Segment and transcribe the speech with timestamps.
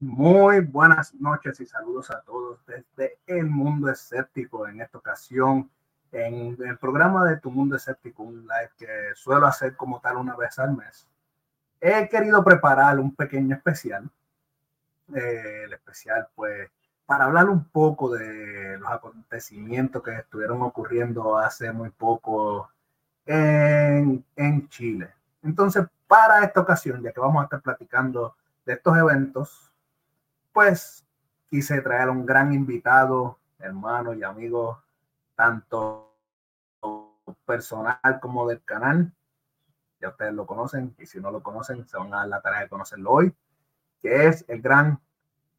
[0.00, 4.68] Muy buenas noches y saludos a todos desde el mundo escéptico.
[4.68, 5.68] En esta ocasión,
[6.12, 8.86] en el programa de Tu Mundo Escéptico, un live que
[9.16, 11.08] suelo hacer como tal una vez al mes,
[11.80, 14.08] he querido preparar un pequeño especial.
[15.12, 16.70] Eh, el especial, pues,
[17.04, 22.70] para hablar un poco de los acontecimientos que estuvieron ocurriendo hace muy poco
[23.26, 25.12] en, en Chile.
[25.42, 29.67] Entonces, para esta ocasión, ya que vamos a estar platicando de estos eventos,
[30.58, 31.06] pues
[31.48, 34.82] quise traer a un gran invitado, hermano y amigo,
[35.36, 36.16] tanto
[37.46, 39.12] personal como del canal.
[40.00, 42.62] Ya ustedes lo conocen y si no lo conocen, se van a dar la tarea
[42.62, 43.32] de conocerlo hoy,
[44.02, 45.00] que es el gran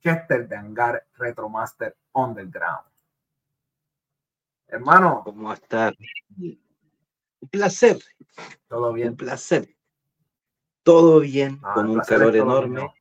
[0.01, 2.89] Chester de Hangar Retromaster Underground.
[4.67, 5.21] Hermano.
[5.23, 5.93] ¿Cómo estás?
[6.37, 7.99] Un placer.
[8.67, 9.11] Todo bien.
[9.11, 9.77] Un placer.
[10.83, 12.98] Todo bien, ah, con un calor enorme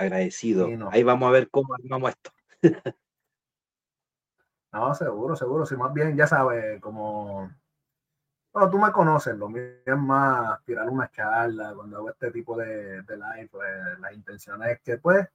[0.00, 0.68] agradecido.
[0.90, 2.30] Ahí vamos a ver cómo armamos esto.
[4.72, 5.66] no, seguro, seguro.
[5.66, 7.50] Si más bien, ya sabes, como.
[8.52, 12.56] Bueno, tú me conoces, lo mío es más tirar una charla cuando hago este tipo
[12.56, 15.28] de, de live, pues la intención es que pues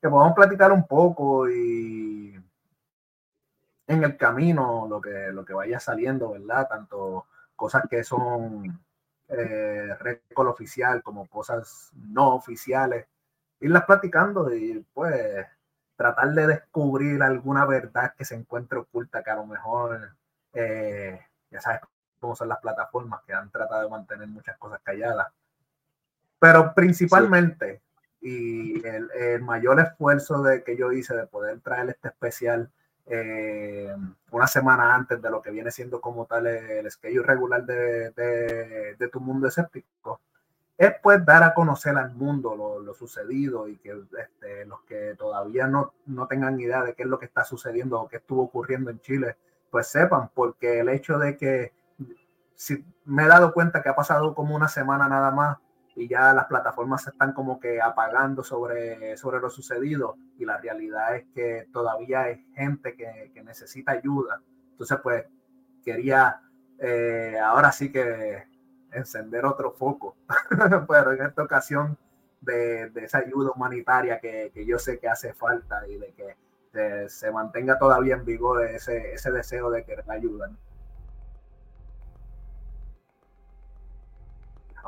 [0.00, 2.38] que podamos platicar un poco y
[3.86, 6.68] en el camino lo que, lo que vaya saliendo, ¿verdad?
[6.68, 7.26] Tanto
[7.56, 8.80] cosas que son
[9.28, 13.06] eh, récord oficial como cosas no oficiales
[13.60, 15.46] irlas platicando y pues
[15.96, 20.12] tratar de descubrir alguna verdad que se encuentre oculta que a lo mejor,
[20.52, 21.20] eh,
[21.50, 21.80] ya sabes
[22.20, 25.26] cómo son las plataformas que han tratado de mantener muchas cosas calladas.
[26.38, 27.82] Pero principalmente,
[28.20, 32.70] y el, mayor esfuerzo de, que yo hice de poder traer este especial
[33.06, 33.92] eh,
[34.30, 38.10] una semana antes de lo que viene siendo como tal el schedule regular de,
[38.96, 40.20] de tu mundo escéptico,
[40.78, 45.66] es pues dar a conocer al mundo lo, sucedido y que este, los que todavía
[45.66, 48.90] no, no tengan idea de qué es lo que está sucediendo o qué estuvo ocurriendo
[48.90, 49.36] en Chile,
[49.70, 51.72] pues sepan, porque el hecho de que
[52.54, 55.58] si me he dado cuenta que ha pasado como una semana nada más
[55.94, 60.58] y ya las plataformas se están como que apagando sobre, sobre lo sucedido y la
[60.58, 64.40] realidad es que todavía hay gente que, que necesita ayuda.
[64.70, 65.24] Entonces, pues
[65.84, 66.40] quería
[66.78, 68.47] eh, ahora sí que
[68.92, 70.16] encender otro foco,
[70.88, 71.96] pero en esta ocasión
[72.40, 77.78] de, esa ayuda humanitaria que, yo sé que hace falta y de que se mantenga
[77.78, 80.50] todavía en vigor ese, ese deseo de querer ayudar.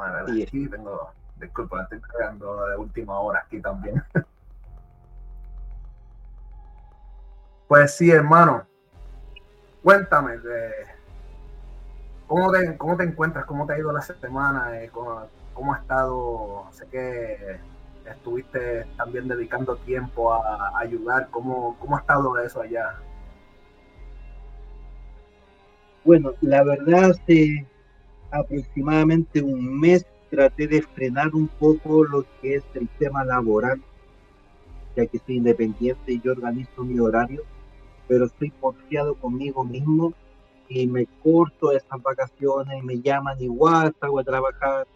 [0.08, 4.02] ver, aquí tengo, disculpa, estoy creando de última hora aquí también.
[7.69, 8.67] pues sí, hermano,
[9.82, 10.73] cuéntame de
[12.30, 13.44] ¿Cómo te, ¿Cómo te encuentras?
[13.44, 14.80] ¿Cómo te ha ido la semana?
[14.80, 15.22] Eh, ¿Cómo,
[15.52, 16.64] ¿Cómo, ha estado?
[16.70, 17.58] Sé que
[18.08, 21.26] estuviste también dedicando tiempo a, ayudar.
[21.32, 22.94] ¿Cómo, ¿Cómo ha estado eso allá?
[26.04, 27.66] Bueno, la verdad, hace
[28.30, 33.82] aproximadamente un mes traté de frenar un poco lo que es el tema laboral,
[34.94, 37.42] ya que soy independiente y yo organizo mi horario,
[38.06, 40.14] pero estoy confiado conmigo mismo
[40.70, 44.86] y me corto esas vacaciones, y me llaman igual, salgo a trabajar.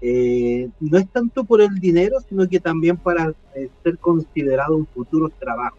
[0.00, 4.86] Eh, no es tanto por el dinero, sino que también para eh, ser considerado un
[4.86, 5.78] futuro trabajo.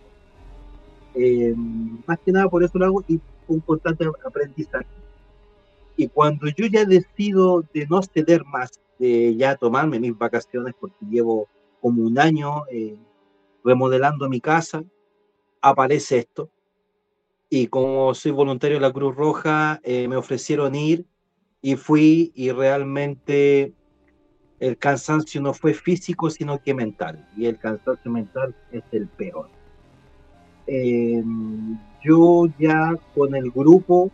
[1.13, 1.53] Eh,
[2.07, 3.19] más que nada por eso lo hago y
[3.49, 4.87] un constante aprendizaje.
[5.97, 11.05] Y cuando yo ya decido de no ceder más, de ya tomarme mis vacaciones, porque
[11.09, 11.49] llevo
[11.81, 12.63] como un año
[13.63, 14.83] remodelando mi casa,
[15.61, 16.49] aparece esto
[17.49, 21.05] y como soy voluntario de la Cruz Roja, eh, me ofrecieron ir
[21.61, 23.73] y fui y realmente
[24.59, 27.27] el cansancio no fue físico, sino que mental.
[27.37, 29.49] Y el cansancio mental es el peor.
[30.65, 34.11] Em, yo ya con el grupo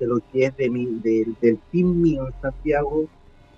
[0.00, 3.06] de lo que es de mi, del team mío en Santiago,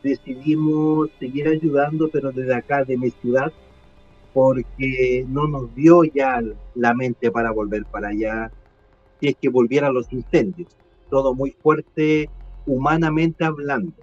[0.02, 3.52] decidimos seguir ayudando, pero desde acá, de mi ciudad,
[4.34, 6.42] porque no nos dio ya
[6.74, 8.50] la mente para volver para allá
[9.40, 10.76] que volvieran los incendios.
[11.08, 12.28] Todo muy fuerte
[12.66, 13.94] humanamente hablando.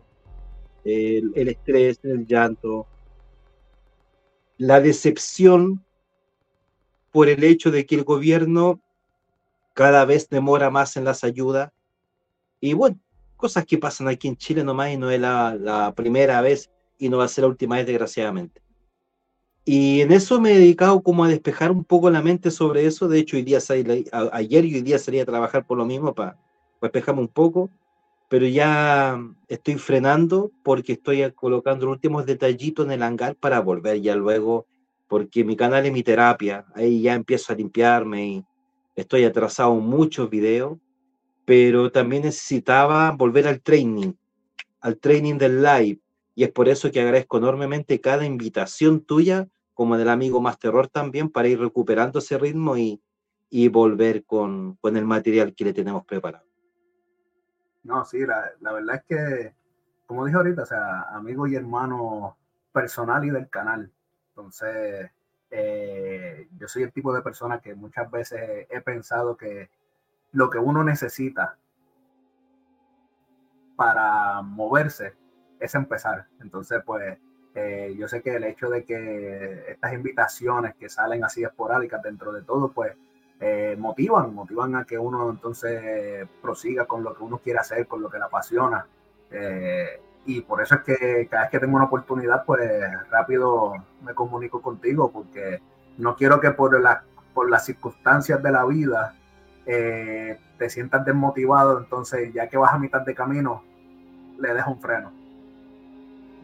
[0.85, 2.88] El, estrés, el llanto,
[4.57, 5.83] la decepción
[7.11, 8.81] por el hecho de que el gobierno
[9.73, 11.71] cada vez demora más en las ayudas.
[12.61, 12.99] Y bueno,
[13.35, 17.17] cosas que pasan aquí en Chile nomás y no es la primera vez y no
[17.17, 18.61] va a ser la última vez, desgraciadamente.
[19.66, 23.08] Y en eso me he dedicado como a despejar un poco la mente sobre eso.
[23.08, 26.13] De hecho, hoy día salí, ayer y hoy día salí a trabajar por lo mismo
[26.16, 26.38] para,
[26.82, 27.70] despejarme un poco.
[28.30, 34.00] pero ya estoy frenando porque estoy colocando los últimos detallitos en el hangar para volver
[34.01, 34.68] ya luego,
[35.08, 38.46] porque mi canal es mi terapia, ahí ya empiezo a limpiarme y
[38.96, 40.78] estoy atrasado en muchos videos,
[41.44, 44.13] pero también necesitaba volver al training,
[44.82, 46.00] al training del live,
[46.39, 50.88] y es por eso que agradezco enormemente cada invitación tuya, como del amigo Más Terror
[50.88, 53.03] también, para ir recuperando ese ritmo y,
[53.50, 56.48] y volver con, con el material que le tenemos preparado.
[57.84, 59.53] No, sí, la, la, verdad es que,
[60.08, 62.38] como dije ahorita, o sea, amigo y hermano
[62.72, 63.91] personal y del canal.
[64.29, 65.12] Entonces,
[65.51, 69.69] eh, yo soy el tipo de persona que muchas veces he pensado que
[70.31, 71.58] lo que uno necesita
[73.75, 75.19] para moverse
[75.60, 76.25] es empezar.
[76.42, 77.18] Entonces, pues,
[77.56, 82.32] eh, yo sé que el hecho de que estas invitaciones que salen así esporádicas dentro
[82.32, 82.96] de todo, pues,
[83.39, 88.01] eh, motivan, motivan a que uno entonces prosiga con lo que uno quiere hacer, con
[88.01, 88.86] lo que le apasiona.
[89.32, 92.62] Eh, y por eso es que cada vez que tengo una oportunidad, pues
[93.10, 93.74] rápido
[94.04, 95.62] me comunico contigo, porque
[95.98, 99.16] no quiero que por, la, por las circunstancias de la vida
[99.66, 103.63] te sientas desmotivado, entonces ya que vas a mitad de camino,
[104.39, 105.18] le dejo un freno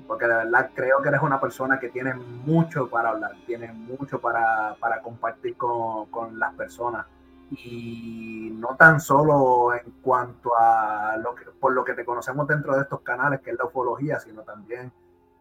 [0.08, 4.20] porque de verdad creo que eres una persona que tiene mucho para hablar, tiene mucho
[4.20, 7.06] para, para compartir con, con, las personas.
[7.52, 12.76] Y no tan solo en cuanto a lo que, por lo que te conocemos dentro
[12.76, 14.92] de estos canales, que es la ufología, sino también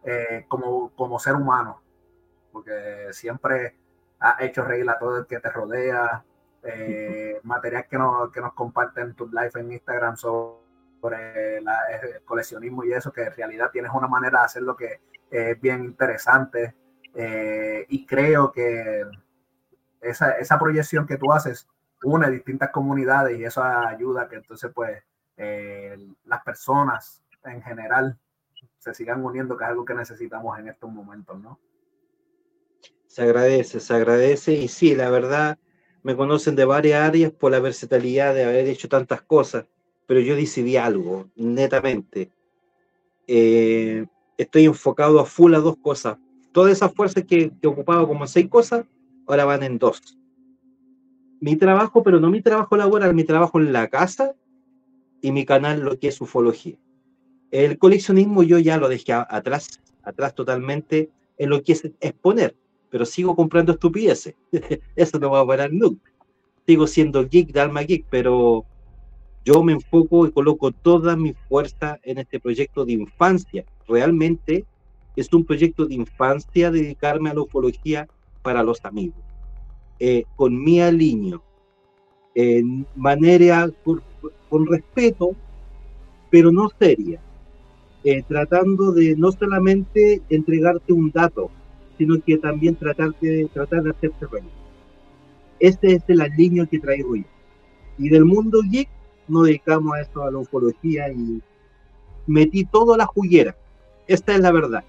[0.03, 1.81] eh, como, como ser humano,
[2.51, 3.75] porque siempre
[4.19, 6.23] has hecho reír a todo el que te rodea,
[6.63, 10.64] eh, material que nos, que nos comparten tus live en Instagram sobre
[11.05, 11.65] sobre el
[12.25, 16.75] coleccionismo y eso, que en realidad tienes una manera de hacerlo que es bien interesante.
[17.13, 19.05] Eh, y creo que
[20.01, 21.67] esa, esa, proyección que tú haces
[22.03, 25.01] une distintas comunidades y eso ayuda que entonces pues
[25.37, 28.17] eh, las personas en general
[28.79, 31.59] se sigan uniendo, que es algo que necesitamos en estos momentos, ¿no?
[33.07, 35.57] Se agradece, se agradece y sí, la verdad,
[36.03, 39.65] me conocen de varias áreas por la versatilidad de haber hecho tantas cosas
[40.07, 42.31] pero yo decidí algo, netamente.
[43.27, 44.05] Eh,
[44.37, 46.17] estoy enfocado a full a dos cosas.
[46.51, 48.85] Todas esas fuerzas que, ocupaba como seis cosas,
[49.27, 50.17] ahora van en dos.
[51.39, 54.35] Mi trabajo, pero no mi trabajo laboral, mi trabajo en la casa
[55.21, 56.77] y mi canal, lo que es ufología.
[57.51, 62.55] El coleccionismo yo ya lo dejé atrás, atrás totalmente en lo que es exponer,
[62.89, 64.35] pero sigo comprando estupideces.
[64.95, 66.11] Eso no va a parar nunca.
[66.65, 68.65] Sigo siendo geek de alma geek, pero
[69.45, 73.63] yo me enfoco y coloco toda mi fuerza en este proyecto de infancia.
[73.87, 74.65] Realmente
[75.15, 78.07] es un proyecto de infancia dedicarme a la ufología
[78.41, 79.23] para los amigos.
[79.99, 81.43] Eh, con mi alineo,
[82.33, 85.35] en manera con, respeto,
[86.31, 87.21] pero no seria,
[88.03, 91.51] eh, tratando de no solamente entregarte un dato,
[91.99, 94.49] sino que también tratar de, tratar de hacerte reír.
[95.59, 97.23] Este es el alineo que traigo yo.
[97.97, 98.89] Y del mundo geek
[99.27, 101.41] nos dedicamos esto, a la ufología, y
[102.27, 103.55] metí todo a la juguera.
[104.07, 104.83] Esta es la verdad.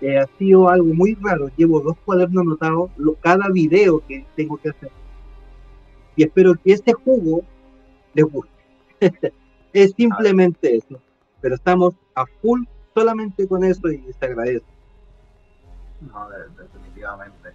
[0.00, 1.50] Eh, ha sido algo muy raro.
[1.56, 4.90] Llevo dos cuadernos anotados, cada video que tengo que hacer.
[6.16, 7.42] Y espero que este jugo
[8.12, 8.52] les guste.
[9.72, 11.00] es simplemente eso.
[11.40, 14.64] Pero estamos a full solamente con eso y se agradece.
[16.00, 17.50] No, definitivamente.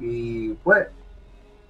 [0.00, 0.88] Y pues,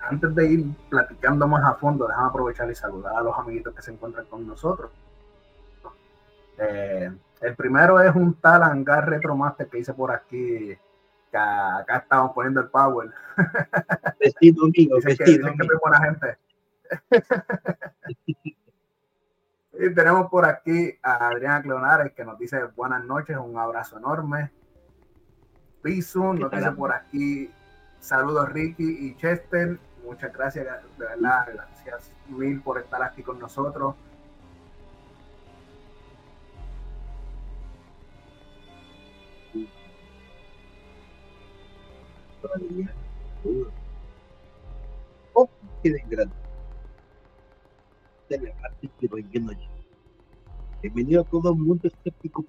[0.09, 3.83] antes de ir platicando más a fondo, déjame aprovechar y saludar a los amiguitos que
[3.83, 4.91] se encuentran con nosotros.
[6.59, 10.77] Eh, el primero es un tal Hangar Retromaster que hice por aquí,
[11.31, 13.11] que acá estamos poniendo el power.
[14.21, 16.39] Vestido mío, vestido que, que buena gente.
[19.73, 24.51] y tenemos por aquí a Adriana Cleonares que nos dice buenas noches, un abrazo enorme.
[25.83, 27.51] Piso nos dice por aquí
[28.05, 30.67] saludos Ricky y Chester muchas gracias,
[30.99, 33.95] de verdad, gracias mil por estar aquí con nosotros.
[45.33, 45.49] Oh,
[45.83, 46.35] grande.
[50.83, 52.45] Bienvenido a todo el mundo escéptico.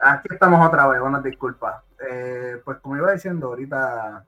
[0.00, 1.82] Aquí estamos otra vez, buenas disculpas.
[2.10, 4.24] Eh, pues como iba diciendo, ahorita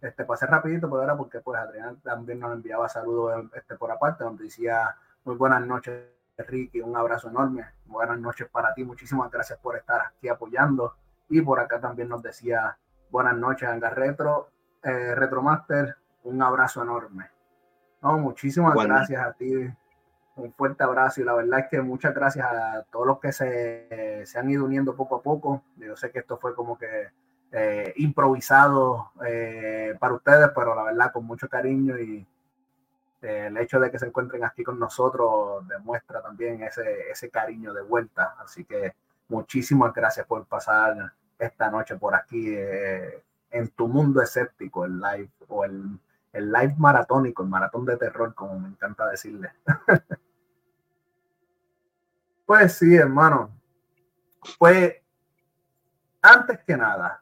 [0.00, 4.24] este, pasé rapidito, pues ahora porque pues Adrián también nos enviaba saludos este, por aparte,
[4.24, 6.04] donde decía muy buenas noches,
[6.38, 10.94] Ricky, un abrazo enorme, buenas noches para ti, muchísimas gracias por estar aquí apoyando.
[11.28, 12.76] Y por acá también nos decía
[13.10, 14.48] buenas noches, Anga Retro,
[14.82, 17.30] eh, Retromaster, un abrazo enorme.
[18.02, 19.52] No, muchísimas gracias a ti,
[20.36, 24.24] un fuerte abrazo y la verdad es que muchas gracias a todos los que se,
[24.24, 25.62] se han ido uniendo poco a poco.
[25.76, 27.10] Yo sé que esto fue como que
[27.52, 32.24] eh, improvisado eh, para ustedes, pero la verdad con mucho cariño y
[33.22, 37.72] eh, el hecho de que se encuentren aquí con nosotros demuestra también ese, ese cariño
[37.72, 38.36] de vuelta.
[38.38, 38.94] Así que
[39.28, 42.54] muchísimas gracias por pasar esta noche por aquí
[43.50, 45.98] en tu mundo escéptico, el live o el,
[46.32, 49.50] el live maratónico, el maratón de terror, como me encanta decirle.
[52.46, 53.50] pues sí, hermano.
[54.58, 54.94] Pues
[56.22, 57.19] antes que nada,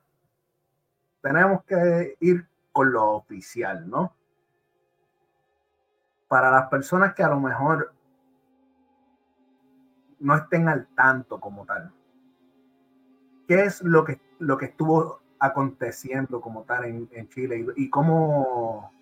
[1.20, 4.14] tenemos que ir con lo oficial, ¿no?
[6.28, 7.92] Para las personas que a lo mejor
[10.20, 11.92] no estén al tanto como tal.
[13.46, 18.92] ¿Qué es lo que, lo que estuvo aconteciendo como tal en, Chile y, cómo,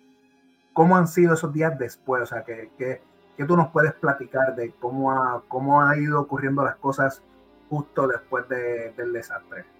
[0.73, 2.23] cómo han sido esos días después?
[2.23, 3.01] O sea, que, que,
[3.45, 7.21] tú nos puedes platicar de cómo ha, cómo ha ido ocurriendo las cosas
[7.69, 9.76] justo después del desastre.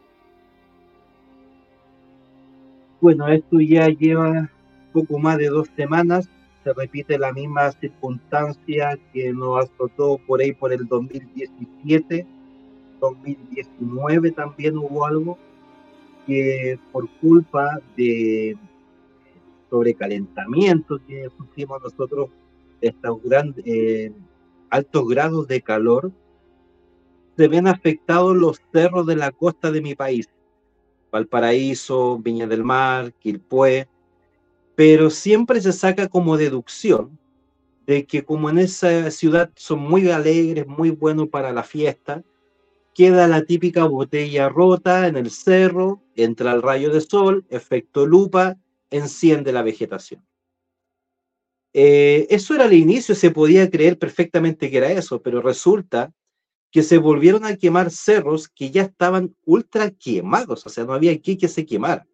[3.00, 4.50] Bueno, esto ya lleva
[4.92, 6.30] poco más de dos semanas.
[6.64, 12.26] Se repite la misma circunstancia que nos azotó por ahí por el 2017.
[13.00, 15.38] 2019 también hubo algo
[16.26, 18.58] que por culpa de
[19.70, 22.30] sobrecalentamiento que sufrimos nosotros,
[22.82, 24.12] estos grandes, eh,
[24.72, 26.12] altos grados de calor,
[27.38, 30.28] se ven afectados los cerros de la costa de mi país.
[31.12, 33.88] Valparaíso, Viña del Mar, Quilpué,
[34.76, 37.18] pero siempre se saca como deducción
[37.86, 42.24] de que como en esa ciudad son muy alegres, muy buenos para la fiesta,
[42.94, 48.58] queda la típica botella rota en el cerro, entra el rayo de sol, efecto lupa,
[48.90, 50.26] enciende la vegetación.
[51.74, 56.12] Eh, eso era el inicio, se podía creer perfectamente que era eso, pero resulta
[56.72, 61.12] que se volvieron a quemar cerros que ya estaban ultra quemados, o sea, no había
[61.12, 62.06] aquí que se quemar.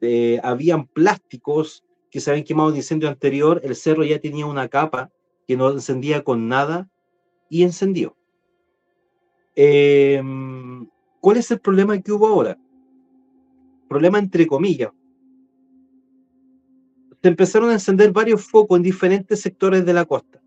[0.00, 4.68] Eh, habían plásticos que se habían quemado en incendio anterior, el cerro ya tenía una
[4.68, 5.10] capa
[5.46, 6.88] que no encendía con nada
[7.48, 8.16] y encendió.
[9.54, 10.88] Em,
[11.20, 12.58] ¿Cuál es el problema que hubo ahora?
[13.88, 14.90] Problema entre comillas.
[17.22, 20.42] Se empezaron a encender varios focos en diferentes sectores de la costa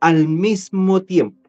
[0.00, 1.41] al mismo tiempo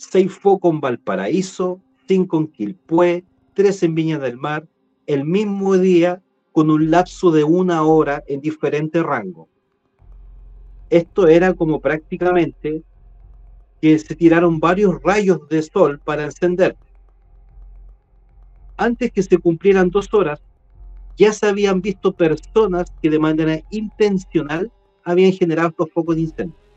[0.00, 4.66] seis focos en Valparaíso, cinco en Quilpué, tres en Viña del Mar,
[5.06, 9.46] el mismo día con un lapso de una hora en diferentes rangos.
[10.88, 12.82] Esto era como prácticamente
[13.82, 16.76] que se tiraron varios rayos de sol para encender.
[18.78, 20.40] Antes que se cumplieran dos horas,
[21.18, 24.72] ya se habían visto personas que de manera intencional
[25.04, 26.69] habían generado los focos de incendio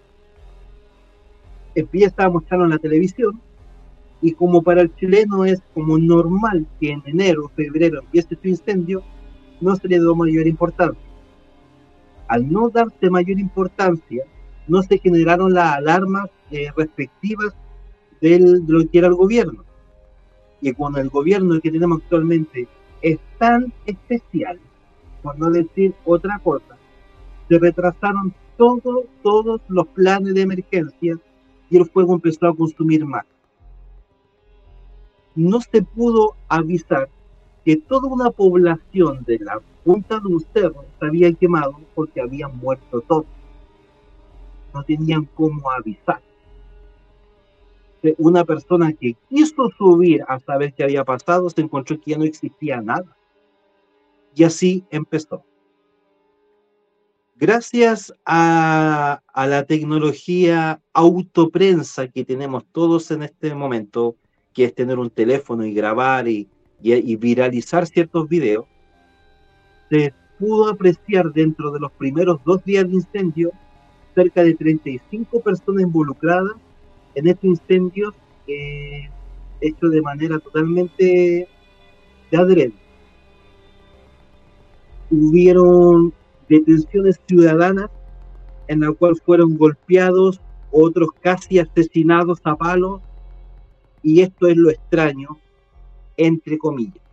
[1.76, 3.42] empieza a mostrarlo en la televisión
[4.22, 9.04] y como para el chileno es como normal que en enero, febrero empiece su incendio,
[9.60, 11.04] no se le dio mayor importancia.
[12.30, 14.24] Al no darse mayor importancia,
[14.68, 17.54] no se generaron las alarmas eh, respectivas
[18.22, 19.66] del, de lo que era el gobierno.
[20.62, 22.68] Y cuando el gobierno que tenemos actualmente
[23.02, 24.58] es tan especial,
[25.22, 26.78] por no decir otra cosa,
[27.50, 31.20] se retrasaron todos, todos los planes de emergencia
[31.74, 33.26] y el fuego empezó a consumir más.
[35.34, 37.10] No se pudo avisar
[37.66, 42.56] que toda una población de la punta de un cerro se había quemado porque habían
[42.58, 43.26] muerto todos.
[44.72, 46.22] No tenían cómo avisar.
[48.20, 52.26] Una persona que quiso subir a saber qué había pasado se encontró que ya no
[52.26, 53.18] existía nada.
[54.36, 55.44] Y así empezó
[57.44, 64.16] gracias a, la tecnología autoprensa que tenemos todos en este momento,
[64.54, 66.48] que es tener un teléfono y grabar y,
[66.80, 68.64] viralizar ciertos videos,
[69.90, 73.52] se pudo apreciar dentro de los primeros dos días de incendio
[74.16, 76.54] cerca de 35 personas involucradas
[77.14, 78.14] en estos incendios
[78.48, 79.10] eh,
[79.60, 81.50] hechos de manera totalmente
[82.32, 82.74] de adrede.
[85.12, 86.14] Hubieron
[86.60, 87.90] detenciones ciudadanas
[88.68, 90.40] en la cual fueron golpeados,
[90.72, 93.02] otros casi asesinados a palos,
[94.02, 95.40] y esto es lo extraño,
[96.18, 97.04] entre comillas,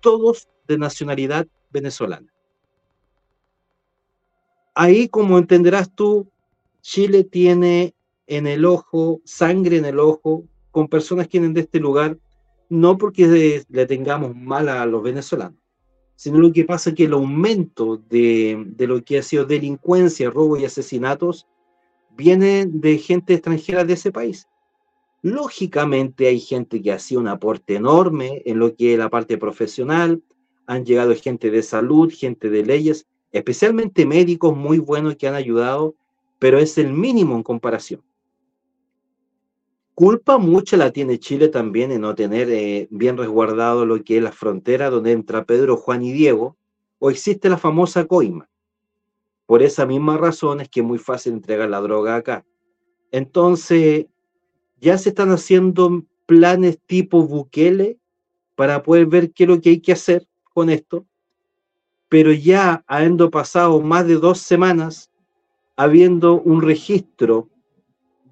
[0.00, 2.32] todos de nacionalidad venezolana.
[4.74, 6.28] Ahí, como entenderás tú,
[6.82, 7.94] Chile tiene
[8.26, 12.18] en el ojo, sangre en el ojo, con personas que vienen de este lugar,
[12.68, 15.58] no porque le tengamos mal a los venezolanos,
[16.16, 20.56] sino lo que pasa es que el aumento de, lo que ha sido delincuencia, robo
[20.56, 21.46] y asesinatos
[22.16, 24.48] vienen de gente extranjera de ese país.
[25.22, 30.22] Lógicamente hay gente que hacía un aporte enorme en lo que es la parte profesional,
[30.66, 35.94] han llegado gente de salud, gente de leyes, especialmente médicos muy buenos que han ayudado,
[36.38, 38.02] pero es el mínimo en comparación.
[39.96, 44.22] Culpa mucha la tiene Chile también en no tener eh, bien resguardado lo que es
[44.22, 46.58] la frontera donde entra Pedro, Juan y Diego,
[46.98, 48.46] o existe la famosa coima.
[49.46, 52.44] Por esa misma razón es que es muy fácil entregar la droga acá.
[53.10, 54.04] Entonces,
[54.82, 57.98] ya se están haciendo planes tipo Bukele
[58.54, 61.06] para poder ver qué es lo que hay que hacer con esto,
[62.10, 65.10] pero ya habiendo pasado más de dos semanas,
[65.74, 67.48] habiendo un registro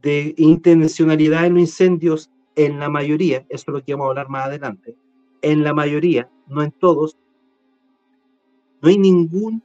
[0.05, 4.29] de intencionalidad en los incendios en la mayoría, eso es lo que vamos a hablar
[4.29, 4.95] más adelante,
[5.41, 7.17] en la mayoría, no en todos,
[8.83, 9.63] no hay ningún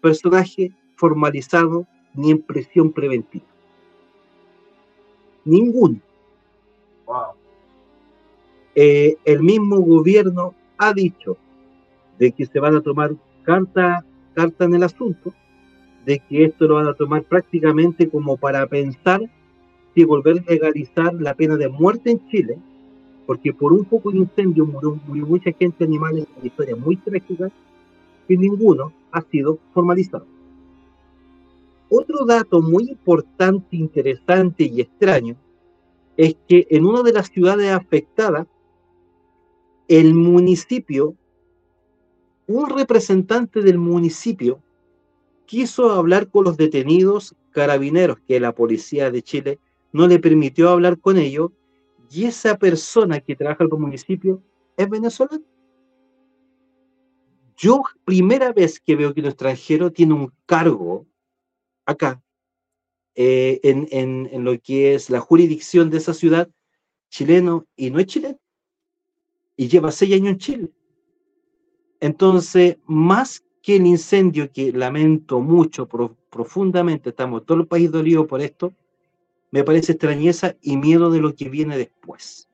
[0.00, 3.44] personaje formalizado ni en presión preventiva.
[5.44, 6.00] Ninguno.
[8.74, 11.36] Eh, el mismo gobierno ha dicho
[12.18, 15.34] de que se van a tomar carta, carta en el asunto,
[16.06, 19.20] de que esto lo van a tomar prácticamente como para pensar
[19.94, 22.58] si volver a legalizar la pena de muerte en Chile,
[23.26, 27.52] porque por un poco de incendio murió, mucha gente, animales, historias muy trágicas,
[28.28, 30.26] y ninguno ha sido formalizado.
[31.88, 35.36] Otro dato muy importante, interesante y extraño
[36.16, 38.46] es que en una de las ciudades afectadas,
[39.88, 41.14] el municipio,
[42.46, 44.60] un representante del municipio,
[45.46, 49.58] quiso hablar con los detenidos carabineros, que la policía de Chile
[49.92, 51.50] no le permitió hablar con ellos,
[52.10, 54.42] y esa persona que trabaja en el municipio
[54.76, 55.44] es venezolana.
[57.56, 61.06] Yo, primera vez que veo que un extranjero tiene un cargo
[61.84, 62.22] acá,
[63.14, 66.48] eh, en, lo que es la jurisdicción de esa ciudad,
[67.10, 68.38] chileno, y no es chileno,
[69.56, 70.68] y lleva seis años en Chile.
[72.00, 78.40] Entonces, más que el incendio, que lamento mucho, profundamente, estamos todo el país dolido por
[78.40, 78.72] esto,
[79.50, 82.48] me parece extrañeza y miedo de lo que viene después.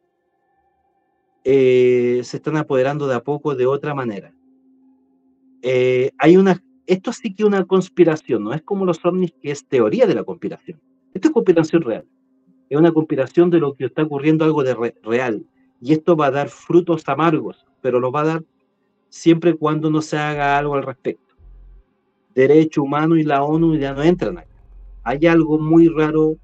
[1.44, 4.34] Eh, se están apoderando de a poco de otra manera.
[5.62, 9.50] Eh, hay una esto sí que es una conspiración, no es como los ovnis que
[9.50, 10.80] es teoría de la conspiración.
[11.12, 12.06] Esto es conspiración real.
[12.68, 15.44] Es una conspiración de lo que está ocurriendo algo de real.
[15.80, 18.44] Y esto va a dar frutos amargos, pero lo va a dar
[19.08, 21.34] siempre cuando no se haga algo al respecto.
[22.34, 24.62] Derecho humano y la ONU ya no entran acá.
[25.02, 26.36] Hay algo muy raro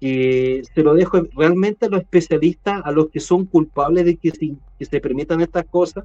[0.00, 4.30] que se lo dejo realmente a los especialistas, a los que son culpables de que,
[4.78, 6.04] que se permitan estas cosas,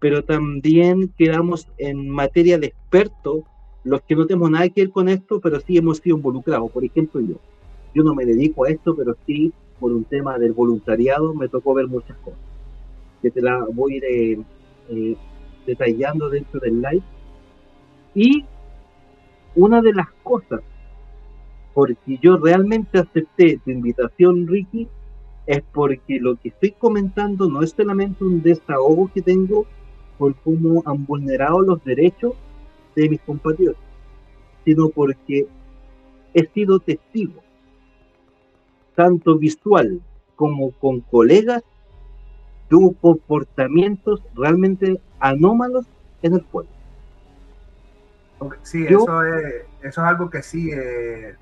[0.00, 3.42] pero también quedamos en materia de expertos,
[3.84, 6.70] los que no tenemos nada que ver con esto, pero sí hemos sido involucrados.
[6.70, 7.36] Por ejemplo, yo.
[7.94, 11.74] Yo no me dedico a esto, pero sí, por un tema del voluntariado, me tocó
[11.74, 12.40] ver muchas cosas.
[13.22, 14.38] Que te la voy a ir eh,
[14.90, 15.16] eh,
[15.66, 17.02] detallando dentro del live.
[18.14, 18.44] Y
[19.54, 20.60] una de las cosas,
[21.74, 24.88] porque yo realmente acepté tu invitación, Ricky,
[25.46, 29.66] es porque lo que estoy comentando no es solamente un desahogo que tengo
[30.16, 32.34] por cómo han vulnerado los derechos
[32.94, 33.82] de mis compatriotas,
[34.64, 35.48] sino porque
[36.32, 37.42] he sido testigo,
[38.94, 40.00] tanto visual
[40.36, 41.64] como con colegas,
[42.70, 45.86] de comportamientos realmente anómalos
[46.22, 46.70] en el pueblo.
[48.62, 51.34] Sí, eso, es, eso es algo que sí, eh,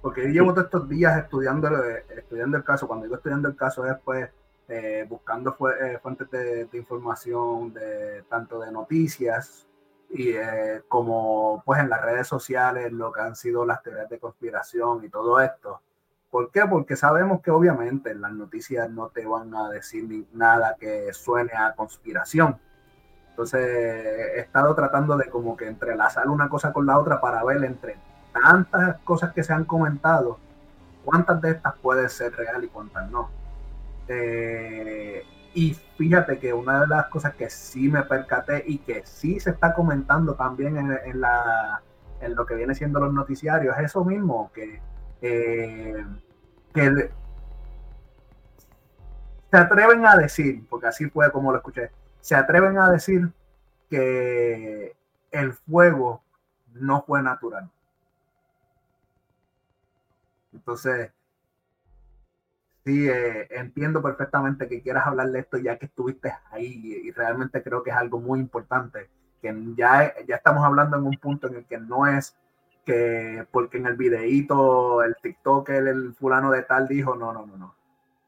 [0.00, 1.68] porque yo llevo todos estos días estudiando,
[2.16, 4.30] estudiando el caso, cuando digo estudiando el caso es pues
[4.68, 9.66] eh, buscando eh, fuentes de, información de tanto de noticias
[10.08, 14.20] y eh, como pues en las redes sociales lo que han sido las teorías de
[14.20, 15.82] conspiración y todo esto.
[16.30, 16.62] ¿Por qué?
[16.70, 21.74] Porque sabemos que obviamente las noticias no te van a decir nada que suene a
[21.74, 22.56] conspiración.
[23.30, 27.64] Entonces he estado tratando de como que entrelazar una cosa con la otra para ver
[27.64, 27.98] entre
[28.32, 30.38] tantas cosas que se han comentado,
[31.04, 33.30] cuántas de estas pueden ser real y cuántas no.
[34.08, 39.40] Eh, y fíjate que una de las cosas que sí me percaté y que sí
[39.40, 41.82] se está comentando también en, la,
[42.20, 44.80] en lo que viene siendo los noticiarios es eso mismo, que,
[45.22, 46.04] eh,
[46.72, 47.10] que
[49.50, 51.90] se atreven a decir, porque así fue como lo escuché,
[52.20, 53.32] se atreven a decir
[53.88, 54.94] que
[55.32, 56.22] el fuego
[56.74, 57.68] no fue natural.
[60.60, 61.12] Entonces,
[62.84, 67.62] Sí, eh, entiendo perfectamente que quieras hablar de esto ya que estuviste ahí y, realmente
[67.62, 69.10] creo que es algo muy importante,
[69.42, 72.36] que ya, ya estamos hablando en un punto en el que no es
[72.86, 77.56] que porque en el videíto el TikTok el fulano de tal dijo, no, no, no,
[77.58, 77.74] no.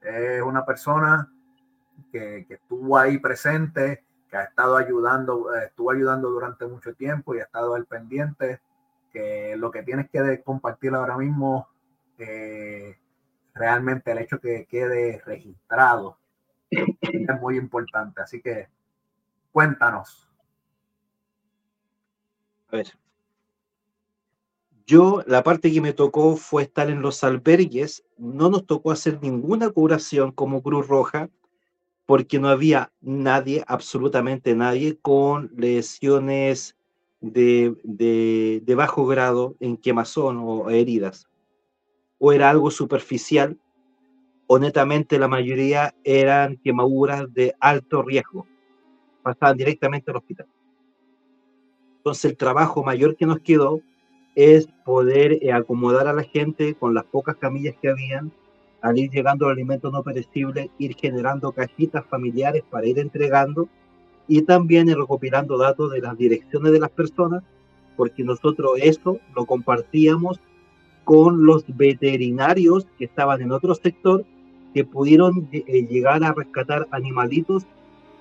[0.03, 1.33] Es una persona
[2.12, 7.40] que, que estuvo ahí presente, que ha estado ayudando, estuvo ayudando durante mucho tiempo y
[7.40, 8.61] ha estado al pendiente,
[9.12, 11.68] que lo que tienes que compartir ahora mismo,
[13.54, 16.18] realmente el hecho que quede registrado
[16.70, 18.22] es muy importante.
[18.22, 18.68] Así que
[19.52, 20.28] cuéntanos.
[22.68, 22.87] A ver.
[24.87, 28.04] Yo, la parte que me tocó fue estar en los albergues.
[28.16, 31.30] No nos tocó hacer ninguna curación como Cruz Roja
[32.04, 36.76] porque no había nadie, absolutamente nadie, con lesiones
[37.20, 41.28] de, de, bajo grado en quemazón o heridas.
[42.24, 43.58] O era algo superficial,
[44.46, 48.46] o netamente la mayoría eran quemaduras de alto riesgo.
[49.24, 50.46] Pasaban directamente al hospital.
[51.96, 53.80] Entonces el trabajo mayor que nos quedó
[54.37, 58.32] es poder eh, acomodar a la gente con las pocas camillas que habían
[58.82, 63.68] al ir llegando los alimentos no perecibles, ir generando cajitas familiares para ir entregando
[64.28, 67.42] y también recopilando datos de las direcciones de las personas,
[67.96, 70.40] porque nosotros eso lo compartíamos
[71.05, 74.25] con los veterinarios que estaban en otro sector
[74.75, 77.65] que pudieron eh, llegar a rescatar animalitos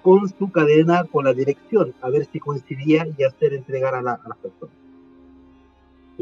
[0.01, 4.13] con su cadena con la dirección, a ver si coincidía y hacer entregar a, la,
[4.13, 4.81] a las personas.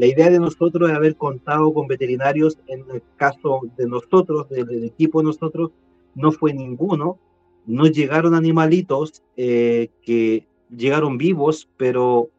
[0.00, 4.84] La idea de nosotros es haber contado con veterinarios, en el caso de nosotros, del,
[4.84, 5.72] equipo de nosotros,
[6.14, 7.18] no fue ninguno.
[7.66, 12.30] No llegaron animalitos eh, que llegaron vivos, pero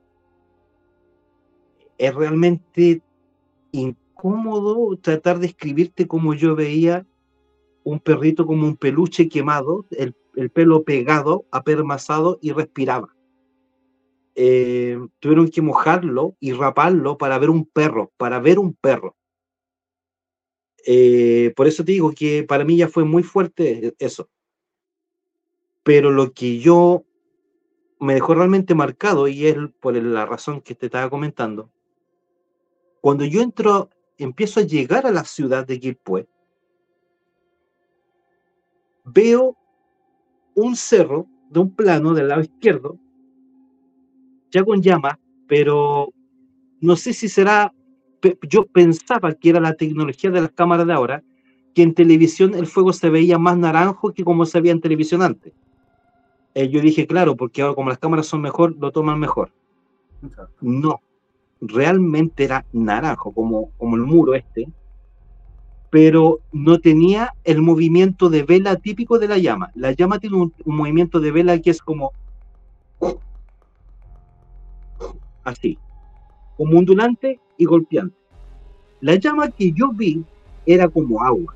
[2.00, 3.02] es realmente
[4.22, 7.06] incómodo tratar de escribirte como yo veía
[7.84, 13.16] un perrito como un peluche quemado, el, el pelo pegado, apermazado y respiraba.
[14.36, 19.16] Eh, tuvieron que mojarlo y raparlo para ver un perro, para ver un perro.
[20.86, 24.30] Eh, por eso te digo que para mí ya fue muy fuerte eso.
[25.84, 27.04] Pero lo que yo
[28.00, 31.72] me dejó realmente marcado, y es por la razón que te estaba comentando,
[33.02, 33.90] cuando yo entro,
[34.24, 36.28] empiezo a llegar a la ciudad de Quilpué,
[39.06, 39.56] veo
[40.56, 42.98] un cerro de un plano del lado izquierdo
[44.52, 46.10] ya con llama, pero
[46.82, 47.74] no sé si será,
[48.48, 51.24] yo pensaba que era la tecnología de las cámaras de ahora,
[51.74, 55.22] que en televisión el fuego se veía más naranjo que como se veía en televisión
[55.22, 55.54] antes.
[56.54, 59.54] Eh, yo dije, claro, porque ahora como las cámaras son mejor, lo toman mejor.
[60.60, 61.00] No,
[61.62, 64.68] realmente era naranjo, como, como el muro este,
[65.92, 69.72] pero no tenía el movimiento de vela típico de la llama.
[69.76, 72.12] La llama tiene un movimiento de vela que es como
[75.44, 75.78] así,
[76.58, 78.16] como ondulante y golpeante.
[79.02, 80.24] La llama que yo vi
[80.66, 81.56] era como agua.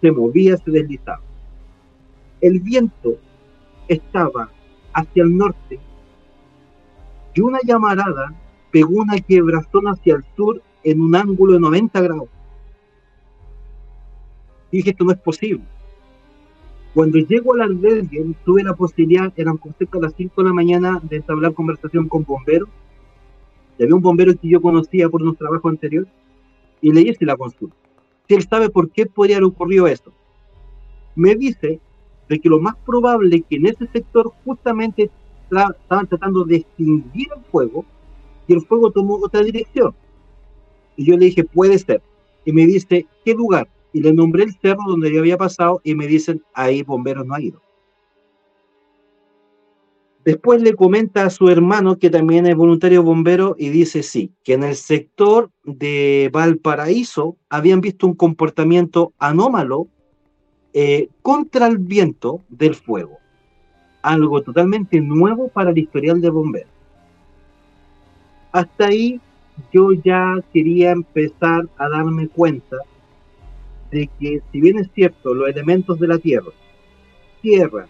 [0.00, 1.22] Se movía, se deslizaba.
[2.40, 3.16] El viento
[3.86, 4.50] estaba
[4.94, 5.78] hacia el norte
[7.34, 8.34] y una llamarada
[8.70, 12.28] pegó una quebrazón hacia el sur en un ángulo de 90 grados.
[14.70, 15.64] Dije, esto no es posible.
[16.94, 21.00] Cuando llego al albergue, tuve la posibilidad, eran cerca de las 5 de la mañana,
[21.02, 22.68] de entablar conversación con bomberos.
[23.80, 26.06] Había un bombero que yo conocía por un trabajo anterior
[26.80, 27.76] y le hice la consulta.
[28.28, 30.12] Si él sabe por qué podría haber ocurrido eso.
[31.14, 31.80] Me dice
[32.28, 35.10] de que lo más probable es que en ese sector justamente
[35.50, 37.84] estaban tratando de extinguir el fuego
[38.46, 39.94] y el fuego tomó otra dirección.
[40.96, 42.02] Y yo le dije, puede ser.
[42.44, 43.68] Y me dice, ¿qué lugar?
[43.92, 47.34] y le nombré el cerro donde yo había pasado y me dicen, ahí bomberos no
[47.34, 47.60] ha ido.
[50.24, 54.52] Después le comenta a su hermano, que también es voluntario bombero, y dice sí, que
[54.52, 59.88] en el sector de Valparaíso habían visto un comportamiento anómalo
[60.74, 63.18] eh, contra el viento del fuego.
[64.02, 66.70] Algo totalmente nuevo para el historial de bomberos.
[68.52, 69.20] Hasta ahí
[69.72, 72.78] yo ya quería empezar a darme cuenta
[73.90, 76.50] de que si bien es cierto los elementos de la Tierra,
[77.42, 77.86] tierra,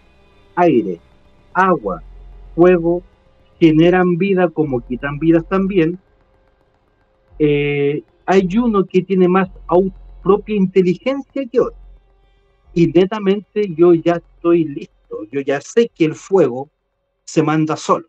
[0.55, 0.99] aire,
[1.53, 2.01] agua,
[2.55, 3.03] fuego,
[3.59, 5.99] generan vida como quitan vidas también,
[7.39, 9.49] eh, hay uno que tiene más
[10.23, 11.75] propia inteligencia que otro.
[12.73, 14.93] Y netamente yo ya estoy listo,
[15.31, 16.69] yo ya sé que el fuego
[17.23, 18.07] se manda solo.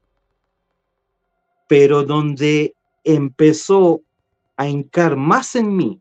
[1.69, 4.03] Pero donde empezó
[4.57, 6.01] a hincar más en mí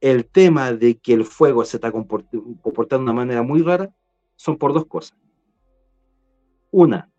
[0.00, 3.92] el tema de que el fuego se está comportando de una manera muy rara
[4.36, 5.16] son por dos cosas.
[6.70, 7.10] Una,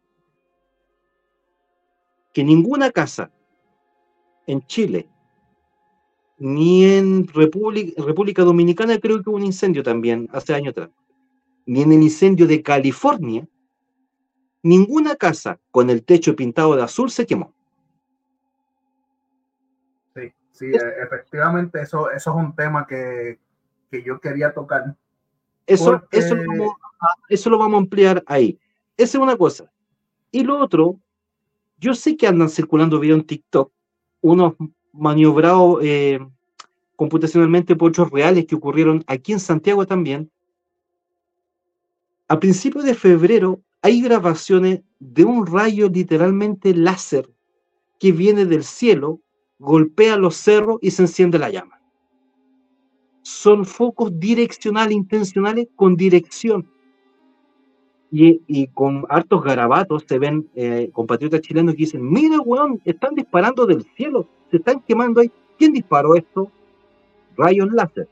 [2.33, 3.31] que ninguna casa
[4.47, 5.07] en Chile,
[6.37, 10.89] ni en República, República Dominicana, creo que hubo un incendio también hace años atrás,
[11.65, 13.47] ni en el incendio de California,
[14.63, 17.53] ninguna casa con el techo pintado de azul se quemó.
[20.15, 23.39] Sí, sí, e, efectivamente, eso, eso es un tema que,
[23.89, 24.95] que yo quería tocar.
[25.65, 28.59] Eso, eso, lo vamos a, eso lo vamos a ampliar ahí.
[28.97, 29.71] Esa es una cosa.
[30.31, 30.99] Y lo otro,
[31.77, 33.71] yo sé que andan circulando videos en TikTok,
[34.21, 34.53] unos
[34.91, 36.19] maniobrados eh,
[36.95, 40.31] computacionalmente por hechos reales que ocurrieron aquí en Santiago también.
[42.31, 47.29] A principios de febrero hay grabaciones de un rayo literalmente láser
[47.99, 49.19] que viene del cielo,
[49.59, 51.81] golpea los cerros y se enciende la llama.
[53.21, 56.65] Son focos direccionales, intencionales, con dirección.
[58.09, 63.65] Y, con hartos garabatos se ven eh, compatriotas chilenos que dicen, mira, weón, están disparando
[63.65, 65.29] del cielo, se están quemando ahí.
[65.57, 66.49] ¿Quién disparó esto?
[67.35, 68.07] Rayos láser.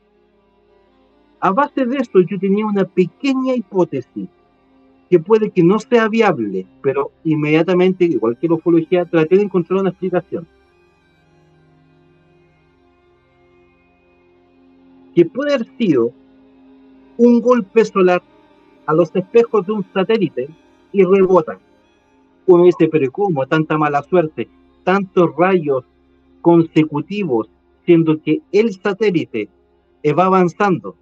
[1.40, 4.28] A base de esto yo tenía una pequeña hipótesis
[5.08, 9.80] que puede que no sea viable, pero inmediatamente, igual que la ufología, traté de encontrar
[9.80, 10.46] una explicación.
[15.14, 16.12] Que puede haber sido
[17.16, 18.22] un golpe solar
[18.86, 20.48] a los espejos de un satélite
[20.92, 21.58] y rebota.
[22.46, 23.46] Uno dice, pero ¿cómo?
[23.46, 24.48] Tanta mala suerte,
[24.84, 25.84] tantos rayos
[26.40, 27.48] consecutivos,
[27.84, 29.48] siendo que el satélite
[30.16, 30.96] va avanzando.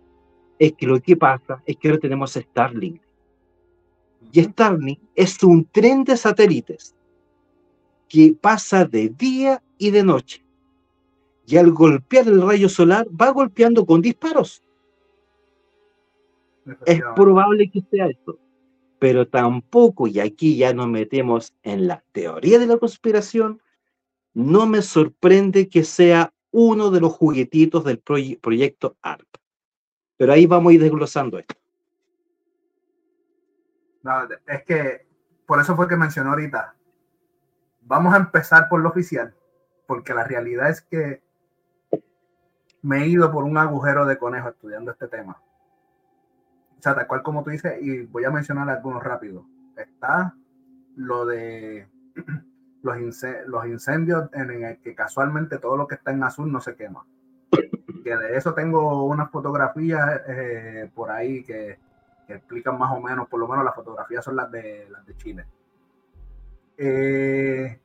[0.58, 3.00] Es que lo que pasa es que ahora tenemos Starlink
[4.32, 6.94] y Starlink es un tren de satélites
[8.08, 10.44] que pasa de día y de noche.
[11.46, 14.62] Y al golpear el rayo solar va golpeando con disparos.
[16.84, 18.38] Es probable que sea esto.
[18.98, 23.62] Pero tampoco, y aquí ya nos metemos en la teoría de la conspiración,
[24.34, 29.26] no me sorprende que sea uno de los juguetitos del proyecto ARP.
[30.18, 31.54] Pero ahí vamos a ir desglosando esto
[34.46, 35.06] es que
[35.46, 36.74] por eso fue que mencionó ahorita.
[37.82, 39.34] Vamos a empezar por lo oficial,
[39.86, 41.22] porque la realidad es que
[42.82, 45.40] me he ido por un agujero de conejo estudiando este tema.
[46.78, 49.44] O sea, tal cual como tú dices, y voy a mencionar algunos rápidos.
[49.76, 50.34] Está
[50.96, 51.88] lo de
[52.82, 57.04] los, incendios en el que casualmente todo lo que está en azul no se quema.
[58.02, 61.78] Que de eso tengo unas fotografías eh, por ahí que
[62.28, 65.46] explican más o menos, por lo menos las fotografías son las de, las de Chile.
[66.76, 67.80] Eh,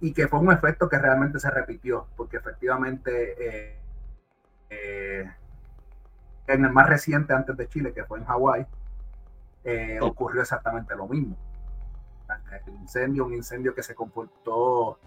[0.00, 3.78] y que fue un efecto que realmente se repitió, porque efectivamente
[4.70, 5.30] eh,
[6.46, 8.66] en el más reciente antes de Chile, que fue en Hawái,
[10.00, 11.36] ocurrió exactamente lo mismo.
[12.66, 14.98] El incendio, un incendio que se comportó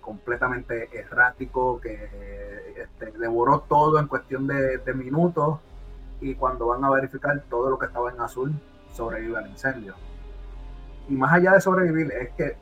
[0.00, 5.60] completamente errático, que este, devoró todo en cuestión de, de minutos
[6.20, 8.52] y cuando van a verificar todo lo que estaba en azul
[8.92, 9.94] sobrevive al incendio.
[11.08, 12.56] Y más allá de sobrevivir, es que,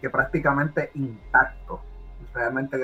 [0.00, 1.80] que prácticamente intacto.
[2.32, 2.78] Realmente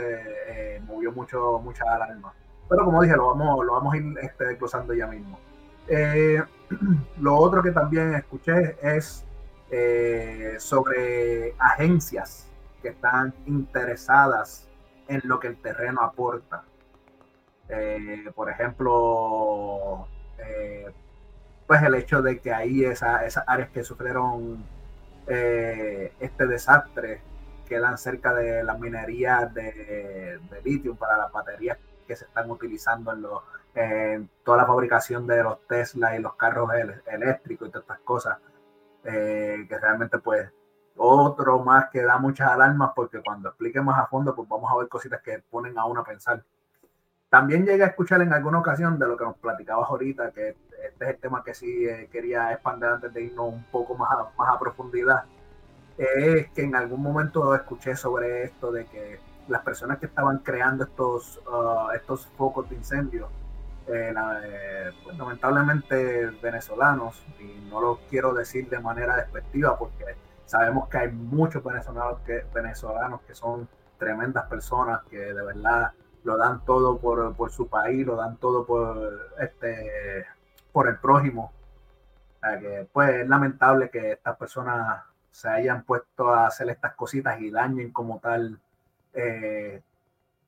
[0.48, 2.34] eh, movió mucho, mucha alarma.
[2.68, 5.38] Pero como dije, lo vamos, lo vamos a ir este, desglosando ya mismo.
[5.88, 6.42] Eh,
[7.20, 9.24] lo otro que también escuché es
[9.70, 12.48] eh, sobre agencias
[12.82, 14.68] que están interesadas
[15.08, 16.64] en lo que el terreno aporta.
[18.34, 20.06] por ejemplo,
[20.38, 20.92] eh,
[21.66, 24.64] pues el hecho de que ahí esa, esas áreas que sufrieron
[25.26, 27.20] eh, este desastre
[27.68, 33.22] quedan cerca de las minerías de, litio para las baterías que se están utilizando en,
[33.22, 33.42] los,
[34.44, 36.70] toda la fabricación de los Tesla y los carros
[37.06, 38.38] eléctricos y todas estas cosas,
[39.04, 40.48] eh, que realmente pues
[40.96, 44.76] otro más que da muchas alarmas porque cuando explique más a fondo pues vamos a
[44.78, 46.42] ver cositas que ponen a uno a pensar.
[47.28, 51.04] También llegué a escuchar en alguna ocasión de lo que nos platicabas ahorita, que este
[51.04, 54.28] es el tema que sí eh, quería expandir antes de irnos un poco más a,
[54.38, 55.24] más a profundidad,
[55.98, 60.84] es que en algún momento escuché sobre esto de que las personas que estaban creando
[60.84, 63.28] estos, uh, estos focos de incendio,
[63.86, 64.12] eh,
[64.44, 70.04] eh, pues, lamentablemente venezolanos, y no lo quiero decir de manera despectiva porque
[70.46, 73.68] sabemos que hay muchos venezolanos que, venezolanos que son
[73.98, 75.92] tremendas personas que de verdad
[76.24, 80.26] lo dan todo por, por su país, lo dan todo por este
[80.72, 81.52] por el prójimo.
[82.60, 87.50] que, pues es lamentable que estas personas se hayan puesto a hacer estas cositas y
[87.50, 88.60] dañen como tal,
[89.14, 89.82] eh,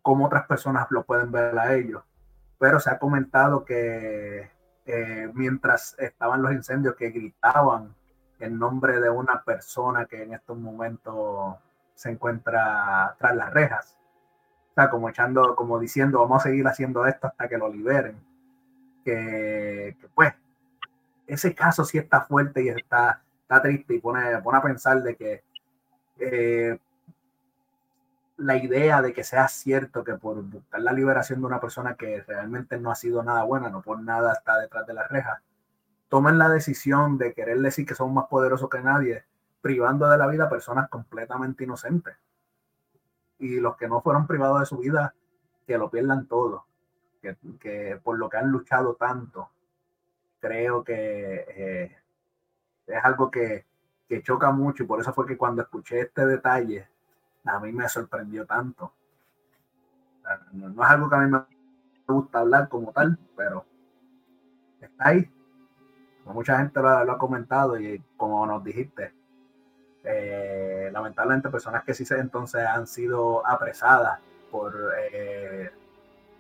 [0.03, 2.03] como otras personas lo pueden ver a ellos.
[2.59, 4.51] Pero se ha comentado que
[4.87, 7.95] eh, mientras estaban los incendios que gritaban
[8.39, 11.57] en nombre de una persona que en estos momentos
[11.95, 13.99] se encuentra tras las rejas.
[14.71, 18.17] O sea, como echando, como diciendo, vamos a seguir haciendo esto hasta que lo liberen.
[19.05, 20.35] Que, pues,
[21.27, 25.17] ese caso sí está fuerte y está, está triste y pone, pone a pensar de
[25.17, 25.43] que
[26.19, 26.79] eh,
[28.39, 32.23] la idea de que sea cierto que por buscar la liberación de una persona que
[32.23, 35.41] realmente no ha sido nada buena, no por nada está detrás de las rejas,
[36.09, 39.25] tomen la decisión de querer decir que son más poderosos que nadie,
[39.61, 42.17] privando de la vida a personas completamente inocentes.
[43.39, 45.15] Y los que no fueron privados de su vida,
[45.67, 46.67] que lo pierdan todo,
[47.21, 49.51] que, por lo que han luchado tanto,
[50.41, 51.97] creo que eh,
[52.87, 53.67] es algo que,
[54.09, 56.89] que choca mucho y por eso fue que cuando escuché este detalle,
[57.45, 58.93] a mí me sorprendió tanto.
[60.53, 61.45] No, es algo que a mí me
[62.07, 63.65] gusta hablar como tal, pero
[64.81, 65.31] está ahí.
[66.33, 69.13] Mucha gente lo, ha comentado y como nos dijiste,
[70.05, 74.21] eh, lamentablemente personas que sí se entonces han sido apresadas
[74.51, 74.75] por
[75.13, 75.71] eh,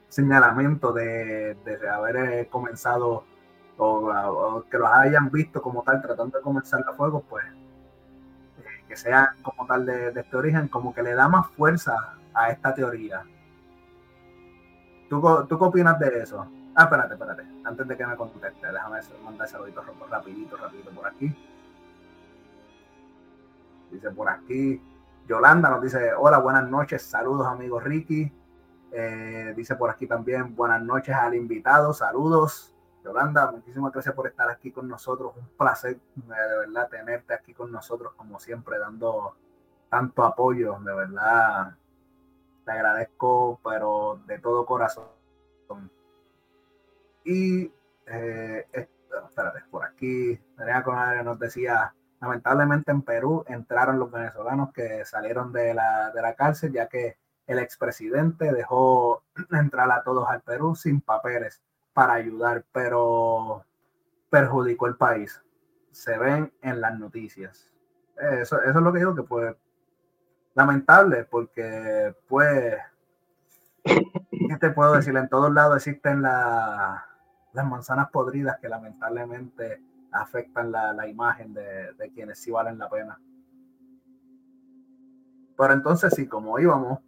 [0.08, 1.56] señalamiento de,
[1.90, 3.24] haber eh, comenzado
[3.76, 7.44] o, que los hayan visto como tal tratando de comenzar el fuego, pues
[8.88, 11.94] que sea como tal de, este origen, como que le da más fuerza
[12.32, 13.22] a esta teoría.
[15.10, 16.46] ¿Tú, ¿Tú qué opinas de eso?
[16.80, 17.42] Ah, espérate, espérate.
[17.64, 21.34] Antes de que me conteste, déjame mandar saludito rapidito, rapidito por aquí.
[23.90, 24.80] Dice por aquí.
[25.26, 28.32] Yolanda nos dice, hola, buenas noches, saludos amigos Ricky.
[28.92, 32.72] Eh, dice por aquí también, buenas noches al invitado, saludos.
[33.02, 35.32] Yolanda, muchísimas gracias por estar aquí con nosotros.
[35.36, 39.34] Un placer de verdad tenerte aquí con nosotros, como siempre, dando
[39.90, 40.78] tanto apoyo.
[40.78, 41.74] De verdad,
[42.64, 45.18] te agradezco, pero de todo corazón.
[47.28, 47.70] Y,
[48.06, 50.40] eh, espérate, por aquí,
[51.24, 56.72] nos decía, lamentablemente en Perú entraron los venezolanos que salieron de la, de la cárcel,
[56.72, 61.62] ya que el expresidente dejó entrar a todos al Perú sin papeles
[61.92, 63.62] para ayudar, pero
[64.30, 65.42] perjudicó el país.
[65.90, 67.70] Se ven en las noticias.
[68.16, 69.54] Eso, eso es lo que digo que pues
[70.54, 72.78] lamentable porque pues
[73.84, 75.14] ¿qué te puedo decir?
[75.16, 76.22] En todos lados existen
[77.52, 79.82] las manzanas podridas que lamentablemente
[80.12, 83.20] afectan la, imagen de, quienes sí valen la pena.
[85.56, 87.00] Pero entonces sí, como íbamos,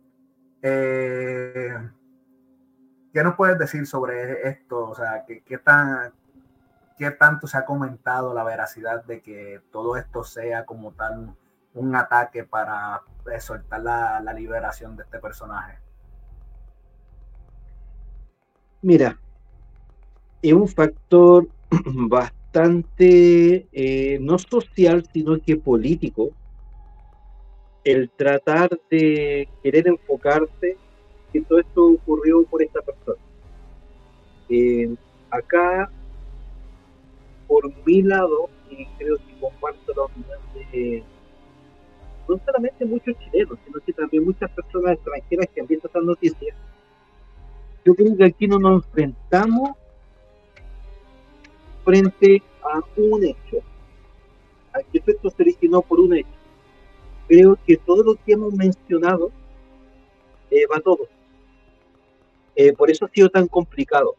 [0.62, 1.74] eh,
[3.12, 4.88] ¿Qué nos puedes decir sobre esto?
[4.88, 6.12] O sea, ¿qué, qué, tan,
[6.96, 11.34] ¿qué tanto se ha comentado la veracidad de que todo esto sea como tal
[11.74, 13.02] un ataque para
[13.40, 15.78] soltar la, la liberación de este personaje?
[18.82, 19.18] Mira,
[20.42, 21.48] es un factor
[21.84, 26.30] bastante eh, no social, sino que político,
[27.84, 30.76] el tratar de querer enfocarse
[31.32, 33.20] que todo esto ocurrió por esta persona.
[34.48, 34.94] Eh,
[35.30, 35.90] acá,
[37.46, 41.04] por mi lado, y creo que comparto la opinión de
[42.28, 46.56] no solamente muchos chilenos, sino que también muchas personas extranjeras que han visto estas noticias,
[47.84, 49.70] yo creo que aquí no nos enfrentamos
[51.84, 53.58] frente a un hecho.
[54.72, 56.28] Aquí esto se originó por un hecho.
[57.26, 59.30] Creo que todo lo que hemos mencionado
[60.50, 61.08] eh, va todo.
[62.56, 64.14] Eh, por eso ha sido tan complicado.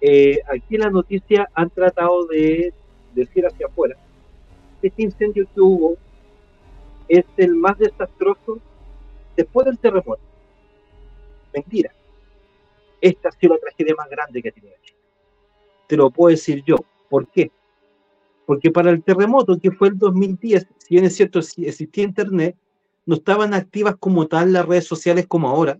[0.00, 2.72] Eh, aquí la noticia han tratado de
[3.14, 3.96] decir hacia afuera,
[4.82, 5.96] este incendio que hubo
[7.08, 8.58] es el más desastroso
[9.36, 10.22] después del terremoto.
[11.54, 11.92] Mentira.
[13.00, 15.01] Esta ha sido la tragedia más grande que ha tenido Chile.
[15.92, 16.76] Te lo puedo decir yo.
[17.10, 17.50] ¿Por qué?
[18.46, 22.56] Porque para el terremoto, que fue el 2010, si bien es cierto, existía internet,
[23.04, 25.78] no estaban activas como tal las redes sociales como ahora,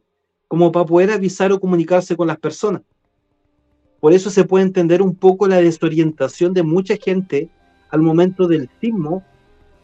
[0.48, 2.82] como para poder avisar o comunicarse con las personas.
[4.00, 7.48] Por eso se puede entender un poco la desorientación de mucha gente
[7.88, 9.24] al momento del sismo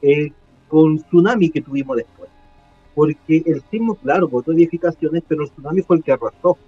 [0.02, 0.32] eh,
[0.68, 2.28] con tsunami que tuvimos después.
[2.94, 6.58] Porque el sismo, claro, botó edificaciones, pero el tsunami fue el que arrasó.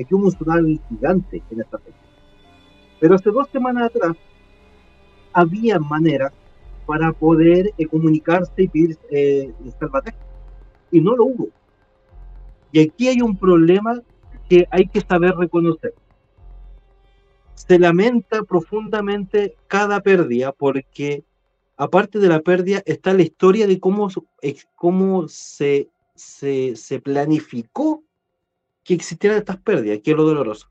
[0.00, 2.07] Aquí hubo un tsunami gigante en esta fecha.
[3.00, 4.16] Pero hace dos semanas atrás
[5.32, 6.32] había maneras
[6.86, 9.52] para poder eh, comunicarse y pedir eh,
[10.90, 11.48] Y no lo hubo.
[12.72, 14.00] Y aquí hay un problema
[14.48, 15.94] que hay que saber reconocer.
[17.54, 21.24] Se lamenta profundamente cada pérdida porque
[21.76, 24.08] aparte de la pérdida está la historia de cómo,
[24.74, 28.02] cómo se, se, se planificó
[28.82, 30.68] que existieran estas pérdidas, que es lo doloroso.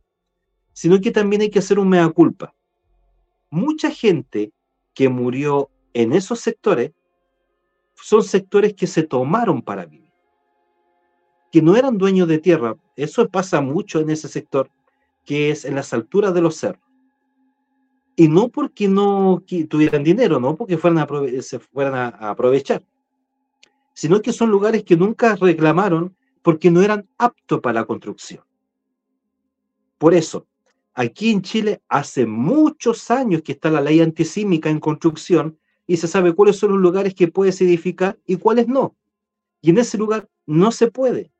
[0.77, 2.53] Sino que también hay que hacer un mea culpa.
[3.49, 4.51] Mucha gente
[4.93, 6.91] que murió en esos sectores
[7.95, 10.13] son sectores que se tomaron para vivir,
[11.51, 12.77] que no eran dueños de tierra.
[12.95, 14.69] Eso pasa mucho en ese sector,
[15.25, 16.87] que es en las alturas de los cerros.
[18.15, 21.07] Y no porque no tuvieran dinero, no porque fueran
[21.41, 22.83] se fueran a aprovechar,
[23.95, 28.43] sino que son lugares que nunca reclamaron porque no eran aptos para la construcción.
[29.97, 30.45] Por eso,
[30.97, 36.07] aquí en Chile hace muchos años que está la ley antisísmica en construcción y se
[36.07, 38.95] sabe cuáles son los lugares que puedes edificar y cuáles no.
[39.61, 41.31] Y en ese lugar no se puede.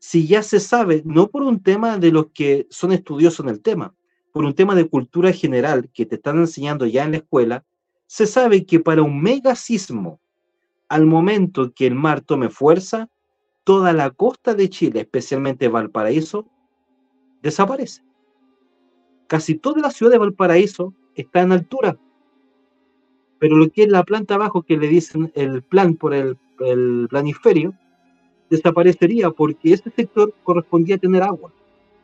[0.00, 3.62] Si ya se sabe, no por un tema de los que son estudiosos en el
[3.62, 3.94] tema,
[4.32, 7.64] por un tema de cultura general que te están enseñando ya en la escuela,
[8.08, 10.18] se sabe que para un megasismo
[10.88, 13.08] al momento que el mar tome fuerza,
[13.62, 16.48] toda la costa de Chile, especialmente Valparaíso,
[17.42, 18.02] desaparece.
[19.26, 21.96] Casi toda la ciudad de Valparaíso está en altura.
[23.38, 27.06] Pero lo que es la planta abajo, que le dicen el plan por el, el
[27.08, 27.74] planiferio,
[28.50, 31.52] desaparecería porque ese sector correspondía a tener agua.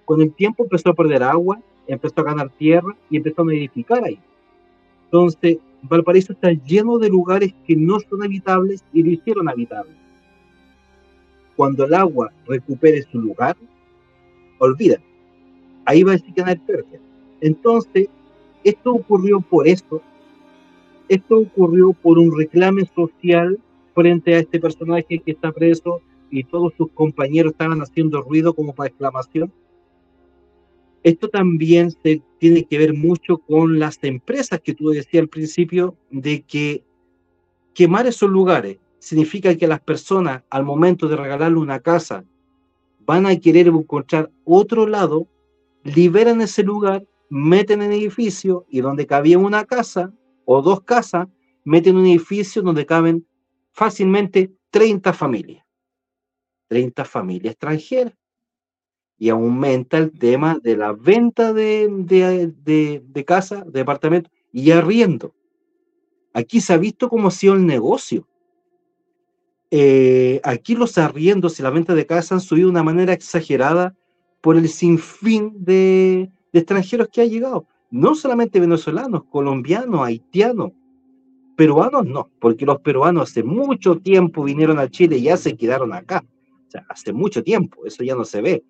[0.05, 4.05] Con el tiempo empezó a perder agua, empezó a ganar tierra y empezó a edificar
[4.05, 4.19] ahí.
[5.05, 9.93] Entonces, Valparaíso está lleno de lugares que no son habitables y lo hicieron habitable.
[11.57, 13.57] Cuando el agua recupere su lugar,
[14.59, 14.99] olvida.
[15.85, 17.01] Ahí va a hay pérdida.
[17.41, 18.09] Entonces,
[18.65, 20.03] esto ocurrió por esto.
[21.09, 23.59] Esto ocurrió por un reclame social
[23.95, 28.73] frente a este personaje que está preso y todos sus compañeros estaban haciendo ruido como
[28.73, 29.53] para exclamación
[31.03, 35.97] esto también se tiene que ver mucho con las empresas que tú decías al principio,
[36.11, 36.85] de que
[37.75, 42.25] quemar esos lugares significa que las personas al momento de regalarle una casa
[43.07, 45.27] van a querer encontrar otro lado,
[45.85, 50.13] liberan ese lugar, meten en edificio y donde cabía una casa
[50.45, 51.29] o dos casas,
[51.65, 53.27] meten un edificio donde caben
[53.73, 55.65] fácilmente 30 familias.
[56.69, 58.15] 30 familias extranjeras
[59.19, 65.35] y aumenta el tema de la venta de, de, de, casa, de y arriendo.
[66.33, 68.27] Aquí se ha visto como ha sido el negocio.
[69.71, 73.95] Eh, aquí los arriendos y la venta de casa han subido de una manera exagerada
[74.41, 77.67] por el sinfín de, de extranjeros que ha llegado.
[77.91, 80.73] No solamente venezolanos, colombianos, haitianos,
[81.57, 85.93] peruanos no, porque los peruanos hace mucho tiempo vinieron a Chile y ya se quedaron
[85.93, 86.25] acá.
[86.69, 88.65] O sea, hace mucho tiempo, eso ya no se ve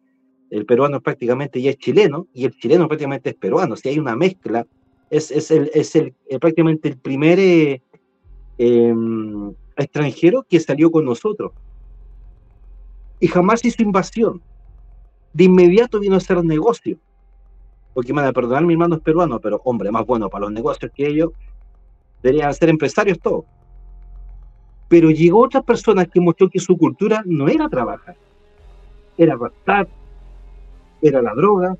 [0.51, 3.77] el peruano prácticamente ya es chileno y el chileno prácticamente es peruano.
[3.77, 4.67] Si hay una mezcla,
[5.09, 7.81] es, es, el, es el, eh, prácticamente el primer eh,
[8.59, 11.53] em, extranjero que salió con nosotros.
[13.21, 14.43] Y jamás hizo invasión.
[15.33, 16.99] De inmediato vino a hacer negocio.
[17.95, 20.53] Porque me van a perdonar mi hermano es peruano, pero hombre, más bueno para los
[20.53, 21.31] negocios que ellos,
[22.23, 23.45] deberían ser empresarios todos.
[24.89, 28.17] Pero llegó otra persona que mostró que su cultura no era trabajar,
[29.17, 29.89] era raptar,
[31.03, 31.77] era la droga,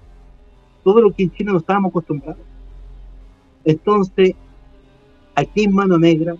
[0.83, 2.43] todo lo que en China no estábamos acostumbrados.
[3.65, 4.35] Entonces,
[5.35, 6.37] aquí en mano negra,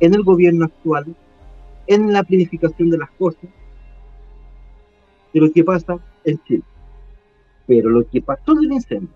[0.00, 1.14] en el gobierno actual,
[1.86, 3.48] en la planificación de las cosas,
[5.32, 6.62] de lo que pasa en Chile.
[7.66, 9.14] Pero lo que pasó del incendio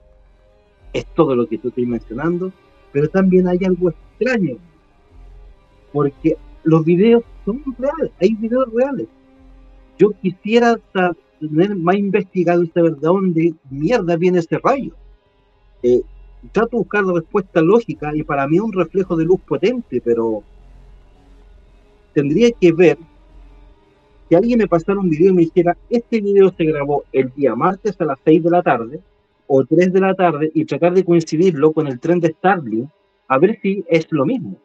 [0.93, 2.53] es todo lo que tú estoy mencionando,
[2.93, 4.57] pero también hay algo extraño,
[5.93, 9.07] porque los videos son reales, hay videos reales.
[9.99, 10.79] Yo quisiera
[11.41, 14.93] tener más investigado y saber de dónde mierda viene ese rayo.
[15.83, 16.03] Eh,
[16.53, 20.01] trato de buscar la respuesta lógica y para mí es un reflejo de luz potente,
[20.01, 20.43] pero
[22.15, 22.99] tendría que ver
[24.29, 27.55] que alguien me pasara un video y me dijera, este video se grabó el día
[27.55, 29.01] martes a las 6 de la tarde
[29.47, 32.89] o 3 de la tarde y tratar de coincidirlo con el tren de Starlink
[33.29, 34.59] a ver si es lo mismo.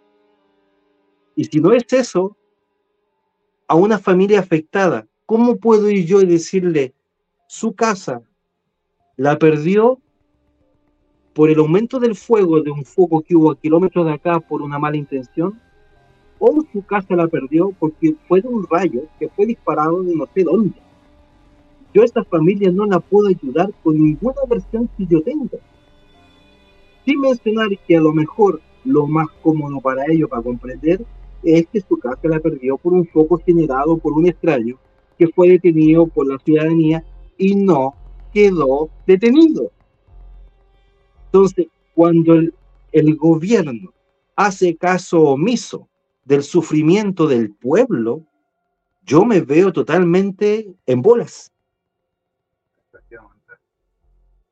[1.36, 2.36] Y si no es eso,
[3.68, 6.94] a una familia afectada ¿Cómo puedo ir yo y decirle,
[7.48, 8.22] su casa
[9.16, 9.98] la perdió
[11.34, 14.62] por el aumento del fuego de un foco que hubo a kilómetros de acá por
[14.62, 15.58] una mala intención?
[16.44, 20.26] ¿O su casa la perdió porque fue de un rayo que fue disparado de no
[20.34, 20.74] sé dónde?
[21.94, 25.60] Yo a esta familia no la puedo ayudar con ninguna versión que yo tenga.
[27.06, 31.06] Sin mencionar que a lo mejor lo más cómodo para ellos, para comprender,
[31.44, 34.78] es que su casa la perdió por un foco generado por un extraño
[35.20, 37.04] que fue detenido por la ciudadanía
[37.38, 37.94] y no
[38.34, 39.70] quedó detenido.
[41.26, 42.52] Entonces, cuando el,
[42.94, 43.94] el gobierno
[44.36, 45.88] hace caso omiso
[46.26, 48.26] del sufrimiento del pueblo,
[49.04, 51.52] yo me veo totalmente en bolas.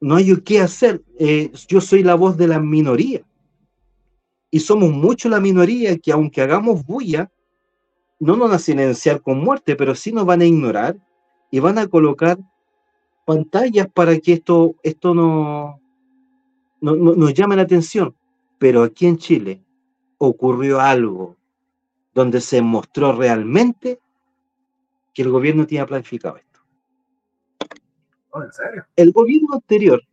[0.01, 1.03] No hay qué hacer.
[1.19, 3.21] Eh, yo soy la voz de la minoría.
[4.51, 7.31] y somos mucho la minoría que aunque hagamos bulla,
[8.19, 10.97] no nos van a silenciar con muerte, pero sí nos van a ignorar
[11.51, 12.37] y van a colocar
[13.25, 15.79] pantallas para que esto, esto no,
[16.81, 18.15] no, nos llame la atención.
[18.57, 19.63] Pero aquí en Chile
[20.17, 21.38] ocurrió algo
[22.19, 24.01] donde se mostró realmente
[25.13, 26.59] que el gobierno tenía planificado esto.
[28.31, 28.85] Oh, ¿En serio?
[28.97, 30.03] El gobierno anterior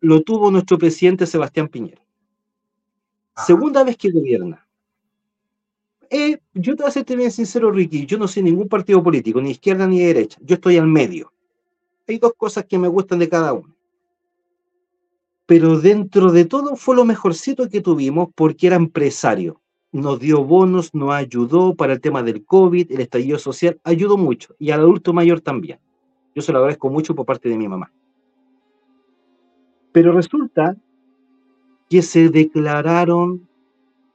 [0.00, 2.00] lo tuvo nuestro presidente Sebastián Piñera.
[3.44, 4.64] Segunda vez que gobierna.
[6.10, 9.40] Eh, yo te voy a ser bien sincero, Ricky, yo no soy ningún partido político,
[9.40, 10.38] ni izquierda ni derecha.
[10.42, 11.32] Yo estoy al medio.
[12.06, 13.74] Hay dos cosas que me gustan de cada uno.
[15.46, 19.60] Pero dentro de todo fue lo mejorcito que tuvimos porque era empresario.
[19.94, 24.56] Nos dio bonos, nos ayudó para el tema del COVID, el estallido social, ayudó mucho.
[24.58, 25.78] Y al adulto mayor también.
[26.34, 27.92] Yo se lo agradezco mucho por parte de mi mamá.
[29.92, 30.76] Pero resulta
[31.88, 33.46] que se declararon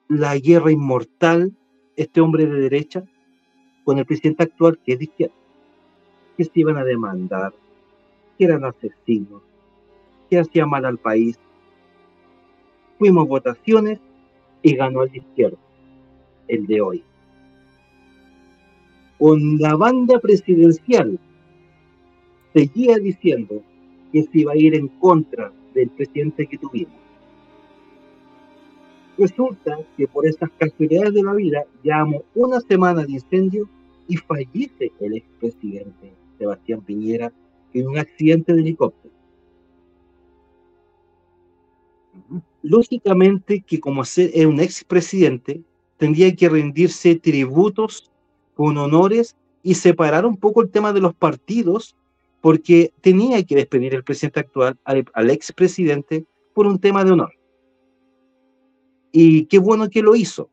[0.09, 1.55] la guerra inmortal,
[1.95, 3.05] este hombre de derecha,
[3.85, 5.35] con el presidente actual, que es de izquierda,
[6.35, 7.53] que se iban a demandar,
[8.37, 9.41] que eran asesinos,
[10.29, 11.39] que hacía mal al país.
[12.97, 14.01] Fuimos votaciones
[14.61, 15.57] y ganó el de izquierda,
[16.49, 17.03] el de hoy.
[19.17, 21.19] Con la banda presidencial
[22.53, 23.61] seguía diciendo
[24.11, 26.93] que se iba a ir en contra del presidente que tuvimos.
[29.17, 33.69] Resulta que por esas casualidades de la vida llevamos una semana de incendio
[34.07, 37.31] y fallece el expresidente Sebastián Piñera
[37.73, 39.13] en un accidente de helicóptero.
[42.63, 45.61] Lógicamente que como es un expresidente,
[45.99, 48.09] tendría que rendirse tributos
[48.55, 51.95] con honores y separar un poco el tema de los partidos
[52.41, 57.33] porque tenía que despedir el presidente actual al, expresidente por un tema de honor.
[59.11, 60.49] Y qué bueno que lo hizo,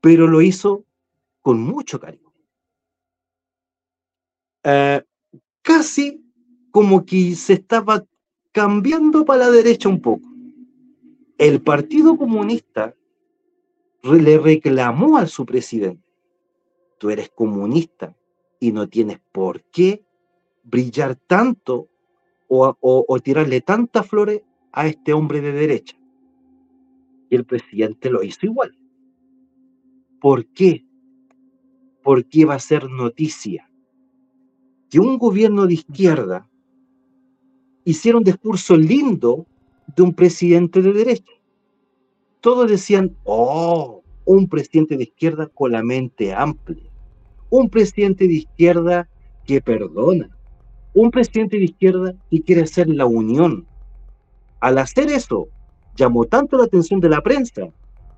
[0.00, 0.84] pero lo hizo
[1.42, 2.32] con mucho cariño.
[4.64, 5.02] Eh,
[5.60, 6.24] casi
[6.70, 8.02] como que se estaba
[8.52, 10.26] cambiando para la derecha un poco.
[11.36, 12.94] El Partido Comunista
[14.02, 16.02] le reclamó a su presidente,
[16.98, 18.14] tú eres comunista,
[18.60, 20.02] y no tienes por qué
[20.64, 21.88] brillar tanto
[22.48, 24.42] o, tirarle tantas flores
[24.72, 25.96] a este hombre de derecha.
[27.30, 28.76] Y el presidente lo hizo igual.
[30.20, 30.84] ¿Por qué?
[32.02, 33.70] Porque va a ser noticia
[34.88, 36.48] que un gobierno de izquierda
[37.84, 39.46] hiciera un discurso lindo
[39.94, 41.32] de un presidente de derecha.
[42.40, 46.88] Todos decían, oh, un presidente de izquierda con la mente amplia
[47.50, 49.08] un presidente de izquierda
[49.46, 50.28] que perdona,
[50.94, 53.66] un presidente de izquierda que quiere hacer la unión.
[54.60, 55.48] Al hacer eso,
[55.96, 57.68] llamó tanto la atención de la prensa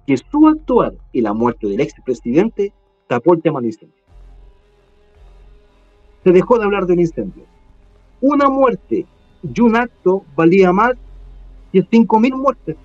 [0.07, 2.73] que su actuar y la muerte del expresidente
[3.07, 3.97] tapó el tema del incendio.
[6.25, 7.45] Se dejó de hablar del incendio.
[8.21, 9.07] Una muerte
[9.43, 10.95] y un acto valía más
[11.73, 12.77] que 5.000 muertes.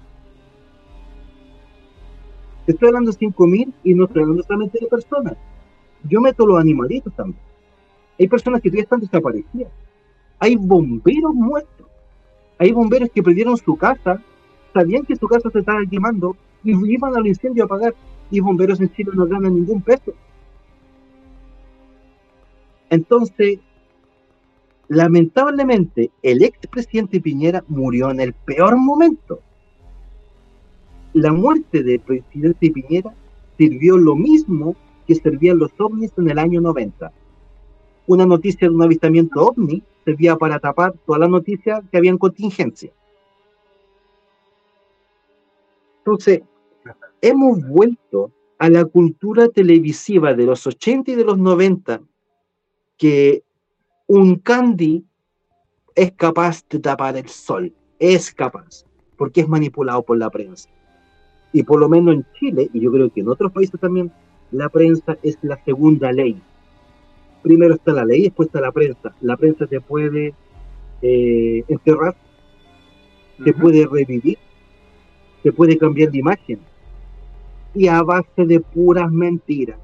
[2.68, 5.38] Estoy hablando de 5.000 y no estoy hablando solamente de personas
[6.08, 7.40] yo meto los animalitos también.
[8.20, 9.72] Hay personas que todavía están desaparecidas.
[10.40, 11.88] Hay bomberos muertos.
[12.58, 14.22] Hay bomberos que perdieron su casa,
[14.74, 17.94] sabían que su casa se estaba quemando y iban al incendio a apagar.
[18.32, 20.14] Y bomberos en Chile no ganan ningún peso.
[22.90, 23.60] Entonces,
[24.88, 29.42] lamentablemente, el expresidente Piñera murió en el peor momento.
[31.16, 33.16] La muerte del presidente Piñera
[33.58, 34.76] sirvió lo mismo
[35.08, 37.10] que servían los ovnis en el año 90.
[38.08, 42.18] Una noticia de un avistamiento ovni servía para tapar toda la noticia que había en
[42.18, 42.92] contingencia.
[46.00, 46.42] Entonces,
[47.22, 52.02] hemos vuelto a la cultura televisiva de los 80 y de los 90,
[52.98, 53.42] que
[54.08, 55.06] un candy
[55.96, 58.84] es capaz de tapar el sol, es capaz,
[59.16, 60.75] porque es manipulado por la prensa.
[61.56, 64.12] Y por lo menos en Chile, y yo creo que en otros países también,
[64.52, 66.38] la prensa es la segunda ley.
[67.42, 69.16] Primero está la ley, después está la prensa.
[69.22, 70.34] La prensa te puede
[71.02, 72.14] eh, encerrar,
[73.42, 74.38] te puede revivir,
[75.44, 76.60] te puede cambiar de imagen.
[77.74, 79.80] Y a base de puras mentiras.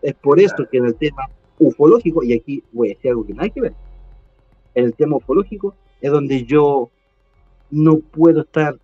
[0.00, 3.34] Es por eso que en el tema ufológico, y aquí voy a decir algo que
[3.34, 3.74] no hay que ver,
[4.74, 6.88] en el tema ufológico es donde yo
[7.70, 8.78] no puedo estar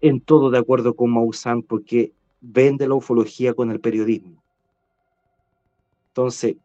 [0.00, 4.42] en todo de acuerdo con Maussan, porque vende la ufología con el periodismo.
[6.08, 6.56] Entonces,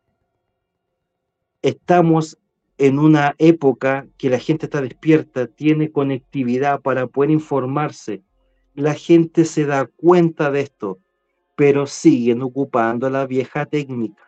[1.61, 2.37] estamos
[2.77, 8.21] en una época que la gente está despierta, tiene conectividad para poder informarse.
[8.73, 10.99] La gente se da cuenta de esto,
[11.55, 14.23] pero siguen ocupando la vieja técnica.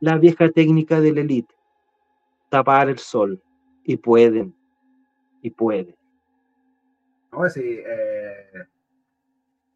[0.00, 1.54] La vieja técnica de la élite.
[2.48, 3.40] Tapar el sol.
[3.84, 4.54] Y pueden.
[5.42, 5.97] Y pueden.
[7.32, 8.66] No, sí, eh,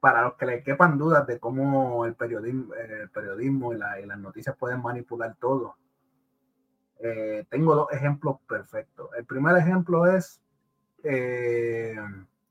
[0.01, 4.57] para los que le quepan dudas de cómo el periodismo, el periodismo y, las noticias
[4.57, 5.77] pueden manipular todo,
[6.99, 9.11] eh, tengo dos ejemplos perfectos.
[9.17, 10.41] El primer ejemplo es
[11.05, 11.97] eh,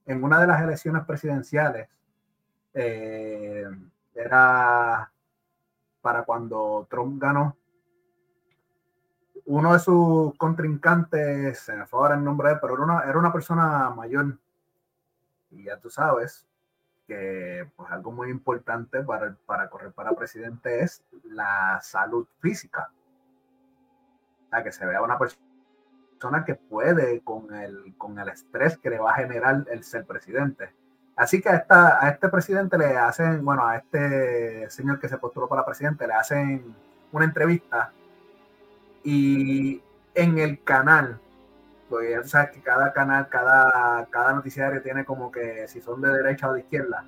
[0.06, 1.90] en una de las elecciones presidenciales,
[2.74, 3.66] eh,
[4.16, 5.12] era
[6.02, 7.58] para cuando Trump ganó,
[9.46, 13.34] uno de sus contrincantes, se me fue ahora el nombre, pero era una, era una
[13.34, 14.38] persona mayor.
[15.52, 16.48] Y ya tú sabes
[17.08, 22.90] que pues, algo muy importante para, para correr para presidente es la salud física
[24.52, 29.00] a que se vea una persona que puede con el, con el estrés que le
[29.00, 30.74] va a generar el ser presidente.
[31.16, 35.18] Así que a, esta, a este presidente le hacen, bueno, a este señor que se
[35.18, 36.76] postuló para presidente, le hacen
[37.12, 37.92] una entrevista
[39.04, 39.82] y
[40.14, 41.20] en el canal,
[41.92, 46.48] pues sabes que cada canal, cada, cada noticiario tiene como que si son de derecha
[46.48, 47.04] o de izquierda,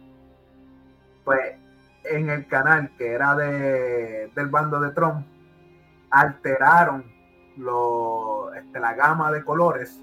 [1.24, 1.56] pues
[2.04, 5.26] en el canal que era de, del bando de Trump,
[6.10, 7.06] alteraron
[7.56, 10.02] lo, este, la gama de colores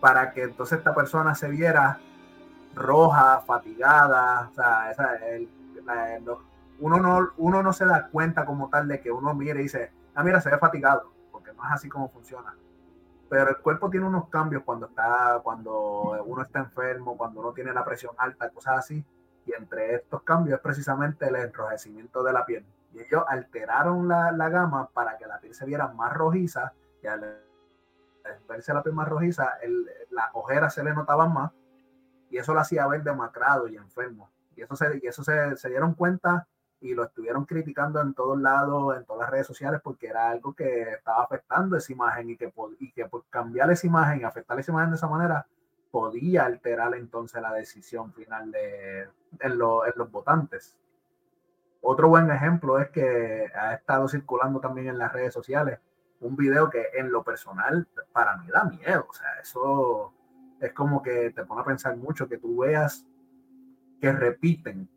[0.00, 1.98] para que entonces esta persona se viera
[2.76, 4.94] roja, fatigada, o sea,
[6.78, 9.90] uno, no, uno no se da cuenta como tal de que uno mire y dice,
[10.14, 12.54] ah, mira, se ve fatigado, porque no es así como funciona.
[13.32, 17.72] Pero el cuerpo tiene unos cambios cuando está, cuando uno está enfermo, cuando uno tiene
[17.72, 19.02] la presión alta, cosas así.
[19.46, 22.66] Y entre estos cambios es precisamente el enrojecimiento de la piel.
[22.92, 27.06] Y ellos alteraron la, la gama para que la piel se viera más rojiza y
[27.06, 27.42] al
[28.46, 31.52] verse la piel más rojiza, el, las ojeras se le notaban más
[32.28, 34.30] y eso lo hacía ver demacrado y enfermo.
[34.54, 36.46] Y eso, se, y eso se, se, dieron cuenta
[36.82, 40.52] y lo estuvieron criticando en todos lados, en todas las redes sociales, porque era algo
[40.52, 44.72] que estaba afectando esa imagen y que, y que por cambiar esa imagen afectar esa
[44.72, 45.46] imagen de esa manera,
[45.90, 49.08] podía alterar entonces la decisión final de,
[49.40, 50.76] en, lo, en los votantes.
[51.80, 55.78] Otro buen ejemplo es que ha estado circulando también en las redes sociales
[56.20, 59.06] un video que en lo personal para mí da miedo.
[59.08, 60.14] O sea, eso
[60.60, 63.06] es como que te pone a pensar mucho que tú veas
[64.00, 64.88] que repiten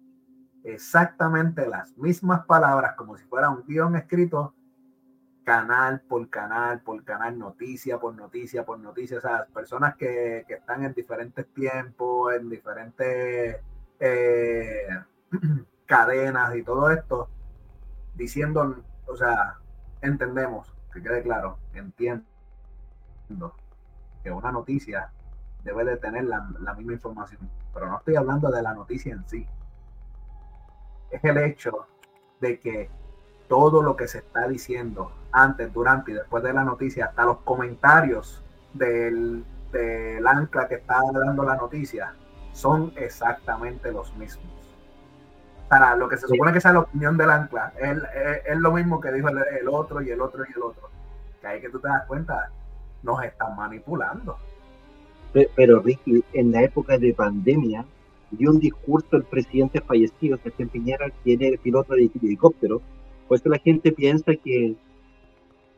[0.66, 4.54] exactamente las mismas palabras como si fuera un guion escrito
[5.44, 9.20] canal por canal, por canal, noticia por noticia, por noticia.
[9.20, 13.62] O sea, personas que, que están en diferentes tiempos, en diferentes...
[14.00, 14.88] Eh,
[15.86, 17.30] cadenas y todo esto,
[18.16, 19.60] diciendo, o sea,
[20.02, 22.26] entendemos, que quede claro, entiendo
[24.24, 25.12] que una noticia
[25.64, 29.28] debe de tener la, la misma información, pero no estoy hablando de la noticia en
[29.28, 29.48] sí.
[31.12, 31.88] Es el hecho
[32.40, 32.90] de que
[33.48, 37.38] todo lo que se está diciendo antes, durante y después de la noticia, hasta los
[37.40, 38.44] comentarios
[38.74, 42.14] del, del ancla que está dando la noticia,
[42.54, 44.56] son exactamente los mismos
[45.68, 47.98] para lo que se supone que sea la opinión del ancla, es,
[48.46, 50.90] es, lo mismo que dijo el, otro y el otro y el otro.
[51.42, 52.52] Que ahí que tú te das cuenta,
[53.04, 54.38] nos están manipulando.
[55.56, 57.86] Pero, Ricky, en la época de pandemia,
[58.32, 62.82] dio un discurso el presidente fallecido, Sebastián Piñera, quien era piloto de helicóptero.
[63.28, 64.76] Pues la gente piensa que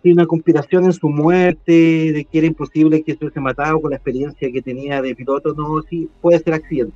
[0.03, 3.97] hay una conspiración en su muerte, de que era imposible que se matado con la
[3.97, 5.53] experiencia que tenía de piloto.
[5.53, 6.95] No, sí, puede ser accidente.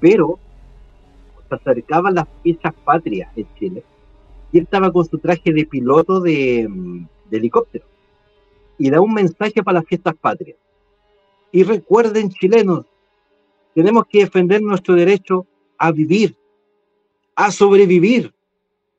[0.00, 0.38] Pero
[1.48, 3.82] se acercaban las fiestas patrias en Chile
[4.52, 6.68] y él estaba con su traje de piloto de,
[7.30, 7.84] de helicóptero
[8.78, 10.56] y da un mensaje para las fiestas patrias.
[11.52, 12.86] Y recuerden, chilenos,
[13.74, 15.46] tenemos que defender nuestro derecho
[15.78, 16.36] a vivir,
[17.34, 18.32] a sobrevivir,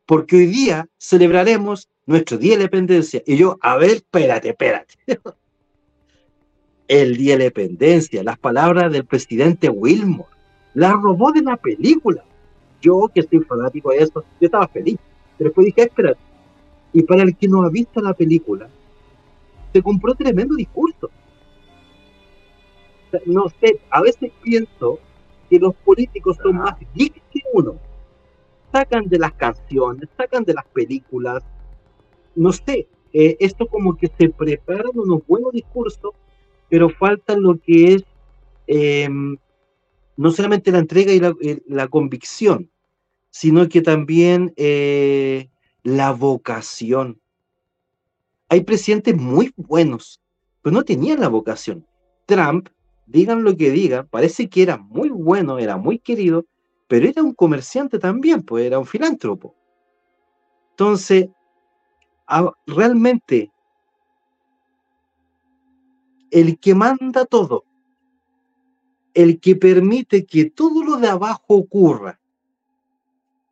[0.06, 3.24] porque hoy día celebraremos nuestro Día de la Independencia.
[3.26, 4.96] Y yo, a ver, espérate, espérate.
[6.88, 10.30] El Día de la Independencia, las palabras del presidente Wilmore,
[10.74, 12.24] la robó de la película
[12.82, 14.98] yo que soy fanático de eso, yo estaba feliz.
[15.38, 16.16] Pero después dije, espera,
[16.92, 18.68] y para el que no ha visto la película,
[19.72, 21.10] se compró tremendo discurso.
[23.26, 25.00] No sé, a veces pienso
[25.50, 27.78] que los políticos son más geeks que uno.
[28.72, 31.44] Sacan de las canciones, sacan de las películas,
[32.36, 36.12] no sé, eh, esto como que se preparan unos buenos discursos,
[36.70, 38.04] pero falta lo que es
[38.68, 39.38] em,
[40.16, 42.70] no solamente la entrega y la, eh, la convicción,
[43.30, 45.50] sino que también eh,
[45.84, 47.20] la vocación.
[48.50, 50.22] hay presidentes muy buenos,
[50.62, 51.86] pero no tenían la vocación.
[52.26, 52.70] Trump,
[53.12, 56.46] digan lo que digan, parece que era muy bueno, era muy querido,
[56.88, 59.56] pero era un comerciante también, pues era un filántropo.
[60.72, 61.30] Entonces,
[62.66, 63.52] realmente,
[66.32, 67.66] el que manda todo,
[69.14, 72.20] el que permite que todo lo de abajo ocurra,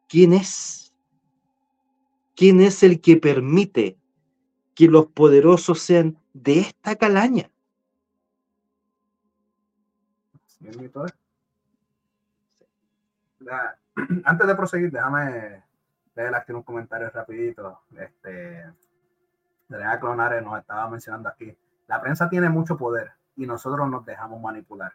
[0.07, 0.93] ¿quién es?
[2.35, 3.97] ¿Quién es el que permite
[4.73, 7.51] que los poderosos sean de esta calaña?
[14.25, 15.63] Antes de proseguir, déjame
[16.15, 17.81] leer aquí un comentario rapidito.
[17.97, 18.65] Este,
[19.69, 21.55] Andrea Clonares nos estaba mencionando aquí.
[21.87, 24.93] La prensa tiene mucho poder y nosotros nos dejamos manipular.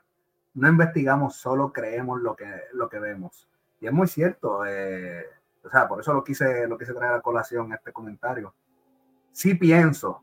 [0.55, 3.49] No investigamos, solo creemos lo que, lo que vemos.
[3.81, 4.65] Y es muy cierto.
[4.67, 5.25] Eh,
[5.65, 8.55] o sea, por eso lo quise, lo quise traer a colación este comentario.
[9.33, 10.23] Sí pienso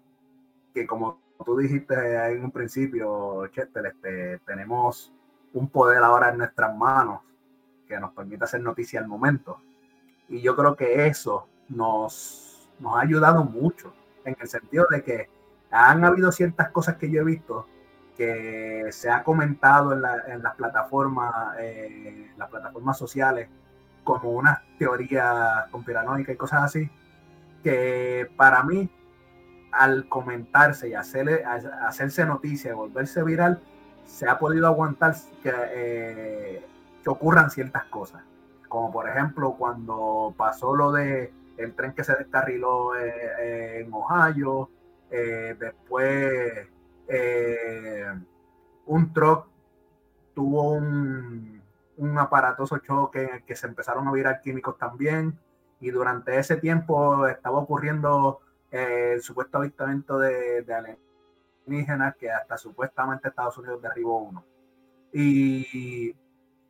[0.74, 1.96] que como tú dijiste
[2.32, 5.12] en un principio, Chester, este, tenemos
[5.54, 7.22] un poder ahora en nuestras manos
[7.88, 9.60] que nos permite hacer noticia al momento.
[10.30, 13.94] Y yo creo que eso nos, nos ha ayudado mucho
[14.24, 15.30] en el sentido de que
[15.72, 17.68] han habido ciertas cosas que yo he visto
[18.18, 23.50] que se ha comentado en, las plataformas, eh, las plataformas sociales
[24.04, 26.90] como una teoría conspiranoica y cosas así,
[27.64, 28.90] que para mí,
[29.72, 33.62] al comentarse y hacerle, hacerse noticia y volverse viral,
[34.06, 36.66] se ha podido aguantar que, eh,
[37.04, 38.24] que ocurran ciertas cosas.
[38.68, 44.70] Como por ejemplo cuando pasó lo de el tren que se descarriló eh, en Ohio,
[45.10, 46.68] eh, después
[48.86, 49.48] un truck
[50.34, 51.62] tuvo un,
[51.98, 55.38] un aparatoso choque en el que se empezaron a virar químicos también
[55.82, 58.40] y durante ese tiempo estaba ocurriendo
[58.72, 60.98] eh, el supuesto avistamiento de, de,
[62.18, 64.44] que hasta supuestamente Estados Unidos derribó uno.
[65.14, 66.14] ¿Y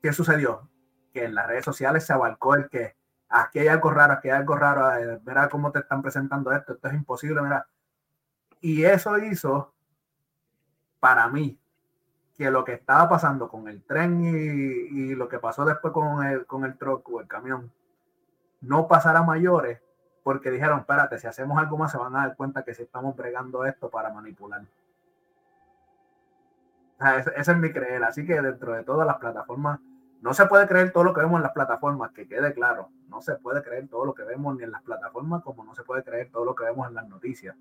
[0.01, 0.69] qué sucedió?
[1.13, 2.95] Que en las redes sociales se abarcó el que
[3.29, 6.73] aquí hay algo raro, aquí hay algo raro, eh, mira cómo te están presentando esto,
[6.73, 7.67] esto es imposible, mira.
[8.59, 9.73] Y eso hizo,
[10.99, 11.59] para mí,
[12.37, 16.45] que lo que estaba pasando con el tren y, lo que pasó después con el,
[16.45, 17.71] con el el camión
[18.61, 19.81] no pasara mayores
[20.23, 23.15] porque dijeron, espérate, si hacemos algo más se van a dar cuenta que si estamos
[23.15, 24.61] bregando esto para manipular.
[27.17, 28.03] Ese, es mi creer.
[28.03, 29.79] Así que dentro de todas las plataformas,
[30.21, 32.89] no se puede creer todo lo que vemos en las plataformas, que quede claro.
[33.09, 35.83] No se puede creer todo lo que vemos ni en las plataformas, como no se
[35.83, 37.55] puede creer todo lo que vemos en las noticias.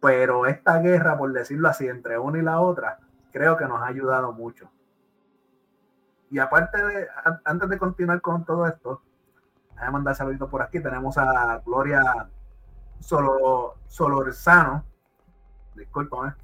[0.00, 2.98] Pero esta guerra, por decirlo así, entre una y la otra,
[3.32, 4.70] creo que nos ha ayudado mucho.
[6.30, 7.08] Y aparte de,
[7.44, 9.02] antes de continuar con todo esto,
[9.74, 10.80] déjame mandar saluditos por aquí.
[10.80, 12.28] Tenemos a Gloria
[13.00, 14.84] Solo, Solorzano,
[15.74, 16.34] discúlpame,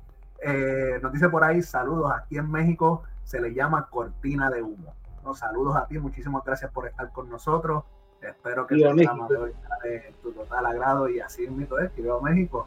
[0.45, 4.95] eh, nos dice por ahí, saludos, aquí en México se le llama cortina de humo.
[5.25, 5.35] ¿no?
[5.35, 7.85] Saludos a ti, muchísimas gracias por estar con nosotros.
[8.21, 11.91] Espero que el programa de hoy sea de tu total agrado y así mismo es,
[11.93, 12.67] que veo México.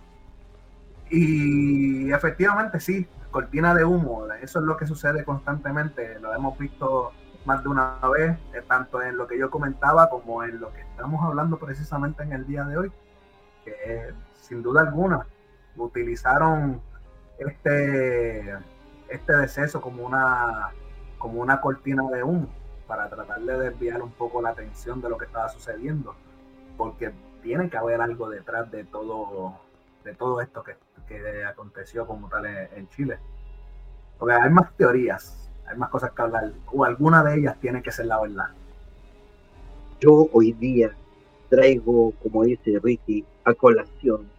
[1.09, 7.11] Y efectivamente sí, cortina de humo, eso es lo que sucede constantemente, lo hemos visto
[7.45, 10.81] más de una vez, eh, tanto en lo que yo comentaba como en lo que
[10.81, 12.91] estamos hablando precisamente en el día de hoy,
[13.63, 15.27] que sin duda alguna
[15.77, 16.81] utilizaron
[17.39, 18.55] este,
[19.09, 20.71] este deceso como una,
[21.17, 22.47] como una cortina de humo
[22.87, 26.15] para tratar de desviar un poco la atención de lo que estaba sucediendo,
[26.77, 27.11] porque
[27.41, 29.59] tiene que haber algo detrás de todo,
[30.03, 30.75] de todo esto que
[31.07, 33.17] que aconteció como tal en, Chile.
[34.17, 37.91] Porque hay más teorías, hay más cosas que hablar, o alguna de ellas tiene que
[37.91, 38.49] ser la verdad.
[39.99, 40.91] Yo hoy día
[41.49, 44.29] traigo, como dice Ricky, a colación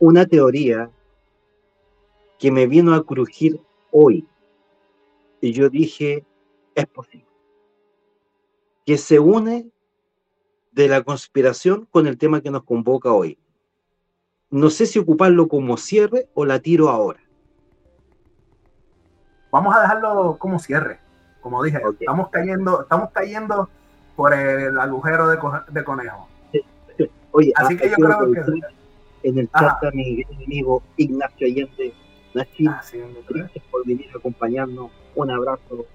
[0.00, 0.90] una teoría
[2.44, 3.58] que me vino a crujir
[3.90, 4.28] hoy.
[5.40, 6.26] Y yo dije,
[6.74, 7.26] es posible.
[8.84, 9.70] Que se une
[10.72, 13.38] de la conspiración con el tema que nos convoca hoy
[14.54, 17.18] no sé si ocuparlo como cierre o la tiro ahora.
[19.50, 21.00] Vamos a dejarlo como cierre.
[21.40, 23.68] Como dije, estamos cayendo, estamos cayendo
[24.14, 26.28] por el agujero de, conejo.
[27.32, 31.92] Oye, así que yo creo que en el chat a mi amigo Ignacio Allende,
[32.36, 32.82] Ah,
[33.28, 34.90] gracias por venir a acompañarnos.
[35.14, 35.86] Un abrazo.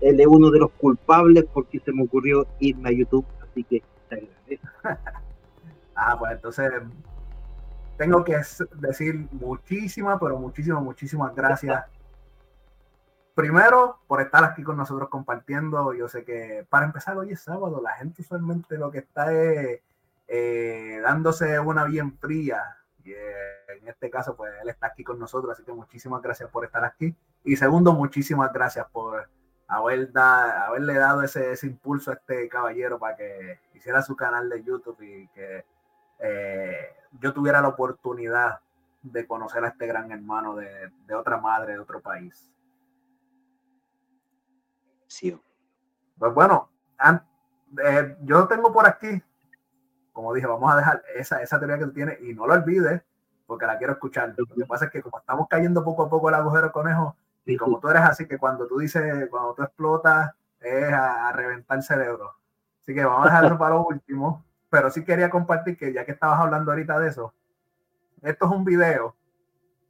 [0.00, 3.82] Él es uno de los culpables porque se me ocurrió irme a YouTube, así que
[4.08, 4.68] te agradezco.
[5.96, 6.70] ah, pues entonces
[7.96, 8.36] tengo que
[8.76, 11.84] decir muchísimas, pero muchísimas, muchísimas gracias.
[13.34, 15.94] Primero, por estar aquí con nosotros compartiendo.
[15.94, 19.80] Yo sé que para empezar hoy es sábado, la gente usualmente lo que está es
[20.28, 22.76] eh, dándose una bien fría.
[23.04, 26.50] Y eh, en este caso, pues él está aquí con nosotros, así que muchísimas gracias
[26.50, 27.14] por estar aquí.
[27.44, 29.28] Y segundo, muchísimas gracias por
[29.68, 34.48] haber da, haberle dado ese, ese, impulso a este caballero para que hiciera su canal
[34.48, 35.64] de YouTube y que
[36.18, 38.60] eh, yo tuviera la oportunidad
[39.02, 42.52] de conocer a este gran hermano de, de otra madre, de otro país.
[45.06, 45.38] Sí.
[46.18, 46.70] Pues bueno,
[47.84, 49.22] eh, yo tengo por aquí,
[50.12, 53.02] como dije, vamos a dejar esa, esa teoría que tú tienes y no lo olvides
[53.52, 54.34] porque la quiero escuchar.
[54.34, 57.54] Lo que pasa es que como estamos cayendo poco a poco el agujero conejo, y
[57.58, 61.82] como tú eres así, que cuando tú dices, cuando tú explotas, es a, reventar el
[61.82, 62.32] cerebro.
[62.80, 64.42] Así que vamos a dejarlo para lo último.
[64.70, 67.34] Pero sí quería compartir que ya que estabas hablando ahorita de eso,
[68.22, 69.16] esto es un video.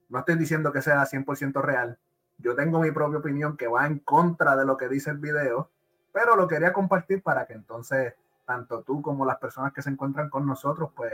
[0.09, 2.01] No estoy diciendo que sea 100% real.
[2.39, 5.71] Yo tengo mi propia opinión que va en contra de lo que dice el video,
[6.13, 10.31] pero lo quería compartir para que entonces tanto tú como las personas que se encuentran
[10.31, 11.13] con nosotros, pues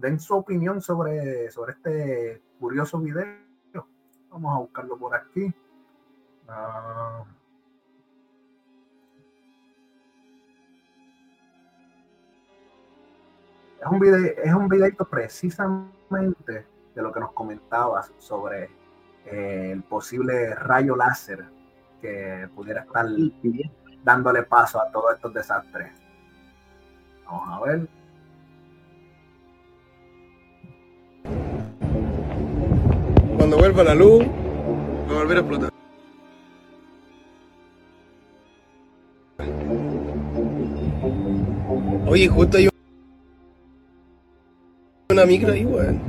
[0.00, 3.26] den su opinión sobre, sobre este curioso video.
[4.30, 5.52] Vamos a buscarlo por aquí.
[6.48, 7.24] Ah.
[13.80, 18.64] es un video, es un videito precisamente de lo que nos comentabas sobre
[19.24, 21.46] eh, el posible rayo láser
[22.00, 23.06] que pudiera estar
[24.04, 25.92] dándole paso a todos estos desastres.
[27.24, 27.99] Vamos a ver.
[33.50, 34.24] Cuando vuelva la luz,
[35.08, 35.70] va a volver a explotar.
[42.06, 42.68] Oye, justo hay
[45.10, 46.00] una micro ahí, weón.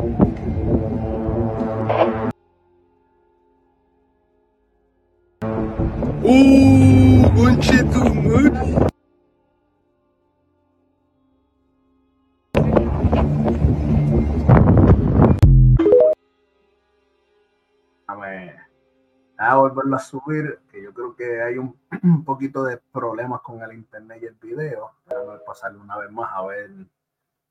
[19.72, 24.20] Volverlo a subir, que yo creo que hay un, poquito de problemas con el internet
[24.22, 24.92] y el video.
[25.08, 26.70] Voy a pasarle una vez más a ver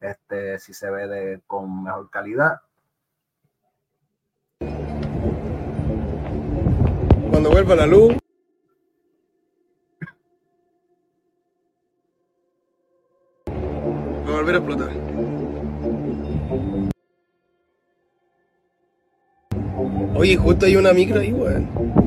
[0.00, 2.60] este, si se ve de, con mejor calidad.
[7.30, 8.16] Cuando vuelva la luz.
[13.48, 14.90] Va a volver a explotar.
[20.14, 21.99] Oye, justo hay una micro ahí, weón.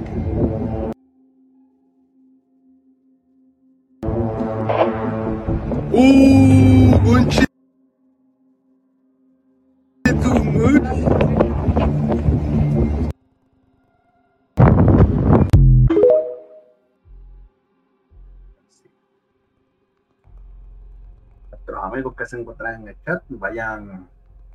[22.26, 24.08] Se encuentran en el chat vayan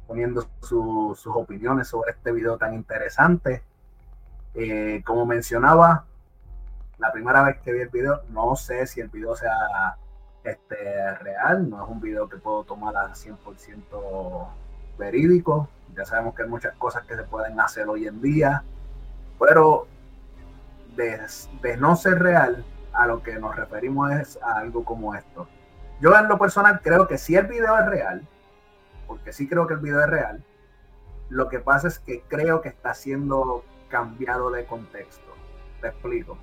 [0.07, 3.63] poniendo sus opiniones sobre este video tan interesante.
[4.55, 6.07] Eh, como mencionaba,
[6.99, 9.97] la primera vez que vi el video, no sé si el video sea
[10.43, 14.49] este, real, no es un video que puedo tomar a 100%
[14.99, 15.69] verídico.
[15.95, 18.65] Ya sabemos que hay muchas cosas que se pueden hacer hoy en día,
[19.39, 19.87] pero
[20.97, 21.21] de,
[21.63, 25.47] de no ser real, a lo que nos referimos es a algo como esto.
[26.01, 28.27] Yo en lo personal creo que si el video es real,
[29.07, 30.45] porque sí creo que el video es real.
[31.29, 35.35] Lo que pasa es que creo que está siendo cambiado de contexto.
[35.81, 36.39] Te explico.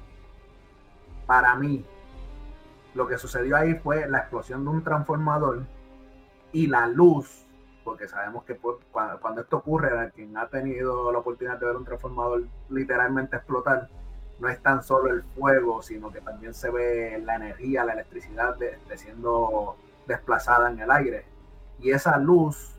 [1.25, 1.85] Para mí,
[2.93, 5.63] lo que sucedió ahí fue la explosión de un transformador
[6.51, 7.45] y la luz,
[7.83, 8.57] porque sabemos que
[8.91, 13.89] cuando, esto ocurre, quien ha tenido la oportunidad de ver un transformador literalmente explotar,
[14.39, 18.55] no es tan solo el fuego, sino que también se ve la energía, la electricidad
[18.57, 19.77] de siendo
[20.07, 21.25] desplazada en el aire.
[21.79, 22.75] Y esa luz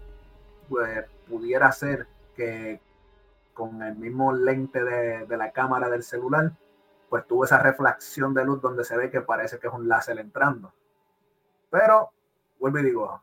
[0.69, 2.81] pues, pudiera ser que
[3.55, 6.53] con el mismo lente de, la cámara del celular,
[7.09, 10.19] pues tuvo esa reflexión de luz donde se ve que parece que es un láser
[10.19, 10.73] entrando.
[11.71, 12.11] Pero,
[12.61, 13.23] vuelvo y digo,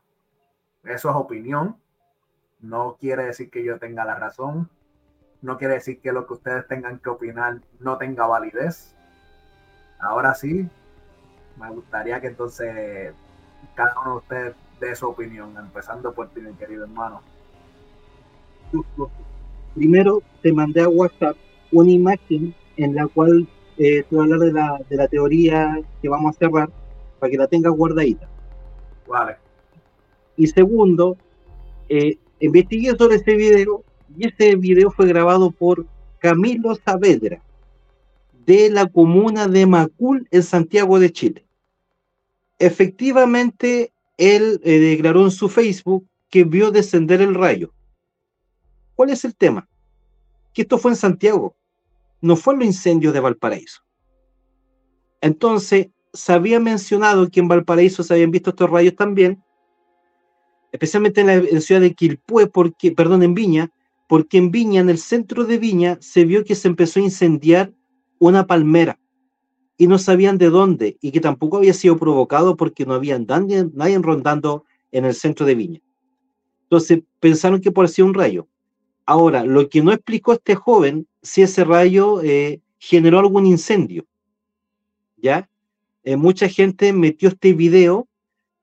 [0.82, 1.80] eso es opinión,
[2.60, 4.68] no quiere decir que yo tenga la razón,
[5.44, 8.94] no quiere decir que lo que ustedes tengan que opinar no tenga validez.
[9.98, 10.66] Ahora sí,
[11.60, 13.12] me gustaría que entonces
[13.74, 17.20] cada uno de ustedes de su opinión, empezando por ti, mi querido hermano.
[19.74, 21.36] Primero te mandé a WhatsApp
[21.72, 25.78] una imagen en la cual eh, te voy a hablar de la, de la teoría
[26.00, 26.70] que vamos a cerrar
[27.18, 28.26] para que la tengas guardadita.
[29.06, 29.36] Vale.
[30.38, 31.18] Y segundo,
[31.90, 33.84] eh, investigué sobre ese video
[34.16, 35.86] y ese video fue grabado por
[36.18, 37.42] Camilo Saavedra
[38.46, 41.46] de la comuna de Macul en Santiago de Chile.
[42.58, 47.72] Efectivamente, él eh, declaró en su Facebook que vio descender el rayo.
[48.94, 49.68] ¿Cuál es el tema?
[50.52, 51.56] Que esto fue en Santiago,
[52.20, 53.82] no fue en los incendios de Valparaíso.
[55.20, 59.42] Entonces, se había mencionado que en Valparaíso se habían visto estos rayos también,
[60.70, 63.70] especialmente en la, ciudad de Quilpué, porque, perdón, en Viña,
[64.08, 67.72] porque en Viña, en el centro de Viña, se vio que se empezó a incendiar
[68.18, 68.98] una palmera
[69.76, 73.66] y no sabían de dónde y que tampoco había sido provocado porque no había nadie,
[73.72, 75.80] nadie rondando en el centro de Viña.
[76.62, 78.48] Entonces pensaron que parecía un rayo.
[79.06, 84.06] Ahora, lo que no explicó este joven, si ese rayo eh, generó algún incendio.
[85.16, 85.48] ¿Ya?
[86.04, 88.08] Eh, mucha gente metió este video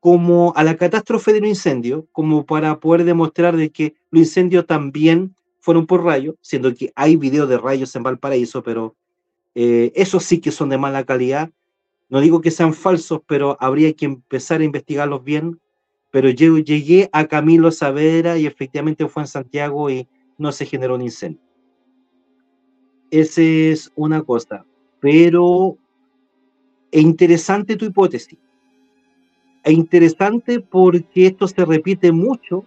[0.02, 4.66] como a la catástrofe de un incendio, como para poder demostrar de que los incendios
[4.66, 8.96] también fueron por rayo, siendo que hay videos de rayos en Valparaíso, pero
[9.54, 11.52] eh, esos sí que son de mala calidad.
[12.10, 15.60] No digo que sean falsos, pero habría que empezar a investigarlos bien.
[16.10, 20.96] Pero yo llegué a Camilo Saavedra y efectivamente fue en Santiago y no se generó
[20.96, 21.44] un incendio.
[23.12, 24.66] Esa es una cosa.
[25.00, 25.78] Pero
[26.90, 28.40] es interesante tu hipótesis
[29.64, 32.64] es interesante porque esto se repite mucho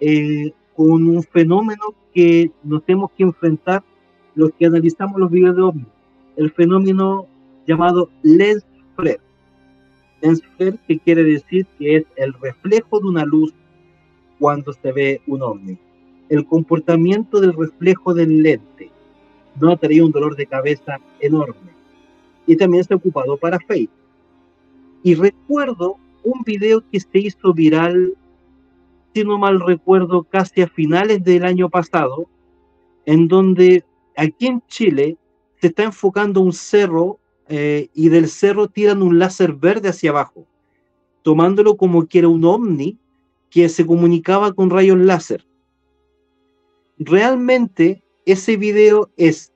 [0.00, 3.82] eh, con un fenómeno que nos tenemos que enfrentar
[4.34, 5.86] los que analizamos los videos de OVNI,
[6.36, 7.26] el fenómeno
[7.66, 9.20] llamado lens flare.
[10.20, 13.54] Lens flare que quiere decir que es el reflejo de una luz
[14.38, 15.78] cuando se ve un ovni.
[16.28, 18.90] El comportamiento del reflejo del lente
[19.58, 21.70] no traía un dolor de cabeza enorme.
[22.46, 24.05] Y también se ha ocupado para Facebook
[25.06, 28.16] y recuerdo un video que se hizo viral,
[29.14, 32.28] si no mal recuerdo, casi a finales del año pasado,
[33.04, 33.84] en donde
[34.16, 35.16] aquí en Chile
[35.60, 40.44] se está enfocando un cerro eh, y del cerro tiran un láser verde hacia abajo,
[41.22, 42.98] tomándolo como que era un ovni
[43.48, 45.46] que se comunicaba con rayos láser.
[46.98, 49.52] Realmente ese video es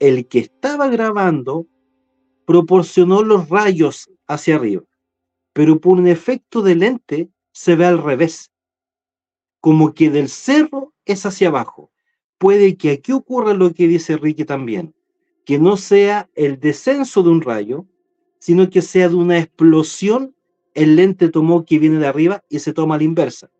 [0.00, 1.64] el que estaba grabando,
[2.44, 4.82] proporcionó los rayos hacia arriba.
[5.52, 8.50] Pero por un efecto de lente se ve al revés.
[9.60, 11.90] Como que del cerro es hacia abajo.
[12.38, 14.94] Puede que aquí ocurra lo que dice Ricky también,
[15.44, 17.86] que no sea el descenso de un rayo,
[18.38, 20.34] sino que sea de una explosión,
[20.74, 23.50] el lente tomó que viene de arriba y se toma a la inversa.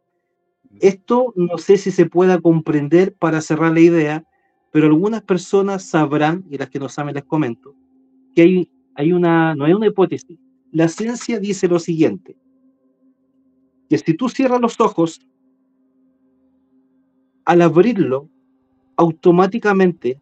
[0.80, 4.24] Esto no sé si se pueda comprender para cerrar la idea,
[4.72, 7.76] pero algunas personas sabrán, y las que no saben les comento,
[8.34, 10.38] que hay, hay una, no hay una hipótesis,
[10.72, 12.34] la ciencia dice lo siguiente,
[13.88, 15.20] que si tú cierras los ojos,
[17.44, 18.28] al abrirlo,
[18.96, 20.18] automáticamente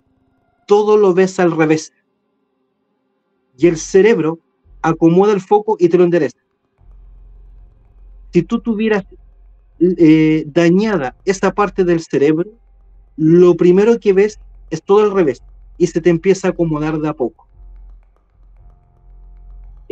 [0.67, 1.93] todo lo ves al revés.
[3.57, 4.41] Y el cerebro
[4.83, 6.39] acomoda el foco y te lo endereza.
[8.33, 9.05] Si tú tuvieras
[9.79, 12.51] eh, dañada esta parte del cerebro,
[13.17, 14.41] lo primero que ves
[14.71, 15.43] es todo al revés
[15.79, 17.50] y se te empieza a acomodar de a poco.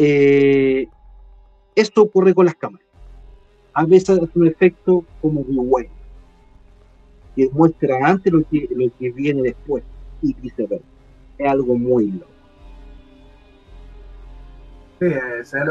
[0.01, 0.89] Eh,
[1.75, 2.87] esto ocurre con las cámaras.
[3.75, 5.91] A veces es un efecto como de
[7.35, 9.83] que muestra antes lo que, lo que viene después
[10.23, 10.87] y viceversa.
[11.37, 12.31] Es algo muy loco.
[15.01, 15.69] Sí, es, es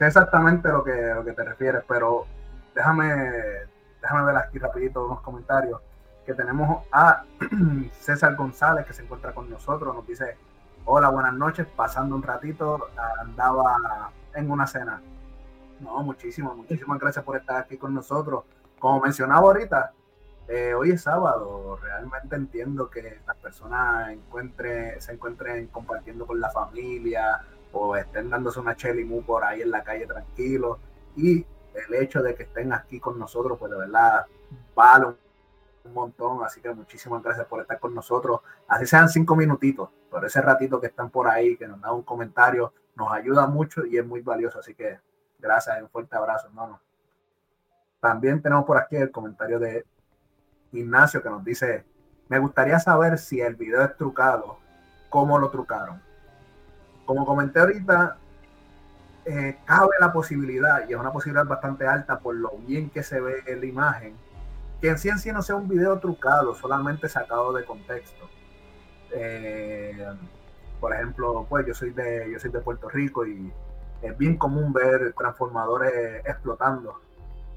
[0.00, 2.24] exactamente lo que, lo que te refieres, pero
[2.74, 3.06] déjame,
[4.00, 5.80] déjame ver aquí rapidito unos comentarios
[6.24, 7.24] que tenemos a
[7.92, 10.36] César González que se encuentra con nosotros, nos dice
[10.90, 12.88] hola, buenas noches, pasando un ratito,
[13.20, 15.02] andaba en una cena.
[15.80, 18.44] No, muchísimas, muchísimas gracias por estar aquí con nosotros.
[18.78, 19.92] Como mencionaba ahorita,
[20.48, 26.50] eh, hoy es sábado, realmente entiendo que las personas encuentren, se encuentren compartiendo con la
[26.50, 30.78] familia o estén dándose una chelimú por ahí en la calle tranquilo
[31.16, 31.44] y
[31.74, 34.24] el hecho de que estén aquí con nosotros, pues de verdad
[34.74, 35.08] vale
[35.88, 38.40] un montón, así que muchísimas gracias por estar con nosotros.
[38.68, 42.02] Así sean cinco minutitos, por ese ratito que están por ahí, que nos dan un
[42.02, 44.58] comentario, nos ayuda mucho y es muy valioso.
[44.58, 45.00] Así que
[45.38, 46.80] gracias, un fuerte abrazo, hermano.
[48.00, 49.84] También tenemos por aquí el comentario de
[50.72, 51.84] Ignacio que nos dice,
[52.28, 54.58] me gustaría saber si el video es trucado,
[55.08, 56.00] cómo lo trucaron.
[57.06, 58.18] Como comenté ahorita,
[59.24, 63.20] eh, cabe la posibilidad, y es una posibilidad bastante alta por lo bien que se
[63.20, 64.16] ve la imagen,
[64.80, 68.28] que en sí en sí no sea un video trucado, solamente sacado de contexto.
[69.12, 70.06] Eh,
[70.80, 73.52] por ejemplo, pues yo soy de yo soy de Puerto Rico y
[74.02, 77.00] es bien común ver transformadores explotando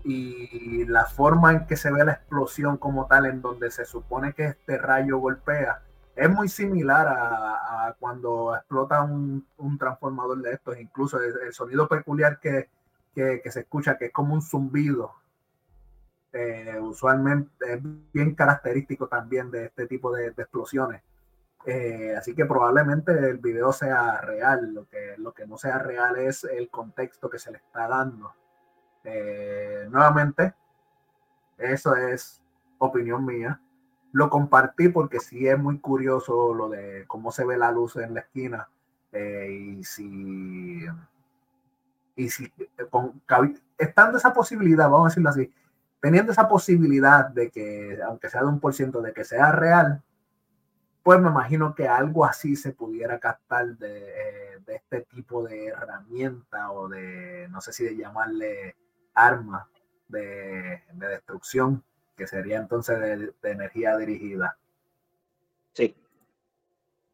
[0.04, 4.34] y la forma en que se ve la explosión como tal en donde se supone
[4.34, 5.82] que este rayo golpea
[6.16, 9.46] es muy similar a, cuando explota un,
[9.80, 12.70] transformador de estos, incluso el, sonido peculiar que,
[13.16, 15.14] se escucha, que es como un zumbido.
[16.34, 17.80] Eh, usualmente es
[18.14, 21.02] bien característico también de este tipo de, explosiones.
[21.66, 26.18] Eh, así que probablemente el video sea real, lo que, lo que no sea real
[26.18, 28.34] es el contexto que se le está dando.
[29.04, 30.54] Eh, nuevamente,
[31.58, 32.42] eso es
[32.78, 33.60] opinión mía.
[34.14, 38.14] Lo compartí porque sí es muy curioso lo de cómo se ve la luz en
[38.14, 38.70] la esquina
[39.14, 40.86] y si,
[42.16, 42.52] y si
[42.90, 43.22] con,
[43.78, 45.54] estando esa posibilidad, vamos a decirlo así,
[46.02, 50.04] teniendo esa posibilidad de que, aunque sea de un por ciento, de que sea real,
[51.04, 55.68] pues me imagino que algo así se pudiera captar de, eh, de este tipo de
[55.68, 58.76] herramienta o de, no sé si de llamarle
[59.14, 59.70] arma
[60.08, 61.84] de, destrucción,
[62.16, 64.58] que sería entonces de, energía dirigida.
[65.74, 65.96] Sí.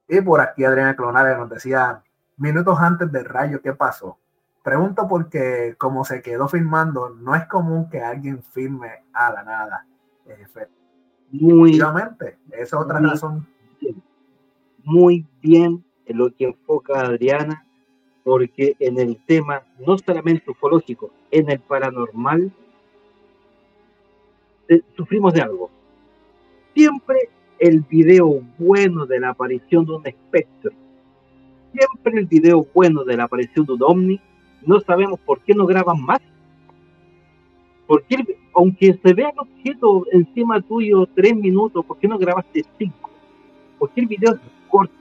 [0.07, 2.03] Y por aquí Adriana Clonares nos decía,
[2.37, 4.17] minutos antes del rayo, ¿qué pasó?
[4.67, 9.87] Pregunto porque como se quedó filmando, no es común que alguien filme a la nada.
[11.31, 12.19] Muy, esa
[12.51, 13.47] es otra razón.
[14.83, 17.65] Muy bien en lo que enfoca Adriana
[18.25, 22.51] porque en el tema no solamente ufológico, en el paranormal,
[24.67, 25.71] eh, sufrimos de algo.
[26.75, 30.71] Siempre el video bueno de la aparición de un espectro,
[31.71, 34.21] siempre el video bueno de la aparición de un ovni,
[34.61, 36.19] no sabemos por qué no graban más.
[37.85, 38.17] Porque
[38.53, 43.09] aunque se vea el objeto encima tuyo tres minutos, ¿por qué no grabaste cinco?
[43.79, 44.93] Porque el video es corto.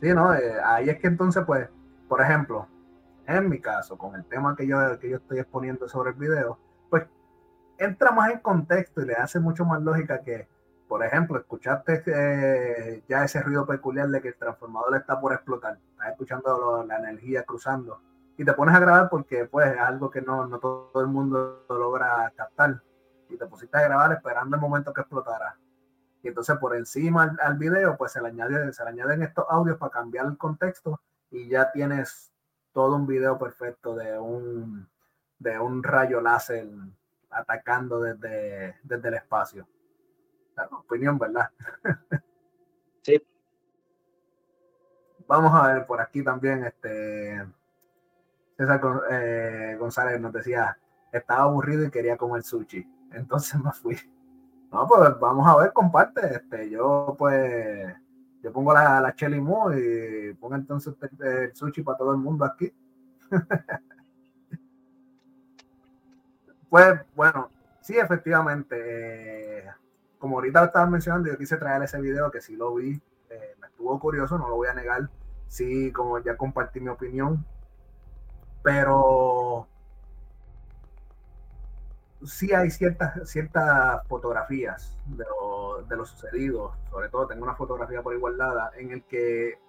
[0.00, 0.34] Sí, ¿no?
[0.34, 1.68] Eh, ahí es que entonces, pues,
[2.08, 2.66] por ejemplo,
[3.26, 6.58] en mi caso, con el tema que yo, que yo estoy exponiendo sobre el video,
[6.90, 7.04] pues
[7.78, 10.48] entra más en contexto y le hace mucho más lógica que,
[10.88, 15.78] por ejemplo, escuchaste eh, ya ese ruido peculiar de que el transformador está por explotar,
[15.90, 18.00] estás escuchando la energía cruzando.
[18.38, 21.64] Y te pones a grabar porque pues es algo que no, no todo el mundo
[21.68, 22.82] logra captar.
[23.28, 25.56] Y te pusiste a grabar esperando el momento que explotara.
[26.22, 29.78] Y entonces por encima al, video, pues se le, añade, se le añaden estos audios
[29.78, 31.00] para cambiar el contexto
[31.30, 32.32] y ya tienes
[32.72, 34.88] todo un video perfecto de un,
[35.38, 36.68] de un rayo láser
[37.30, 39.66] atacando desde, desde el espacio.
[40.70, 41.50] Opinión, ¿verdad?
[43.02, 43.22] sí.
[45.26, 47.42] Vamos a ver por aquí también, este
[48.56, 48.80] César
[49.10, 50.78] eh, González nos decía,
[51.12, 52.86] estaba aburrido y quería comer sushi.
[53.12, 53.96] Entonces me fui.
[54.72, 56.36] No, pues vamos a ver, comparte.
[56.36, 57.94] Este, yo pues,
[58.42, 62.72] yo pongo la, la Chelly y pongo entonces el, sushi para todo el mundo aquí.
[66.70, 67.50] pues bueno,
[67.80, 69.58] sí, efectivamente.
[69.58, 69.64] Eh,
[70.26, 73.00] como ahorita lo estabas mencionando, yo quise traer ese video que sí lo vi,
[73.30, 75.08] eh, me estuvo curioso, no lo voy a negar.
[75.46, 77.46] Sí, como ya compartí mi opinión,
[78.60, 79.68] pero
[82.24, 88.12] sí hay ciertas, ciertas fotografías de lo, de sucedido, sobre todo tengo una fotografía por
[88.12, 89.60] igualdad en el que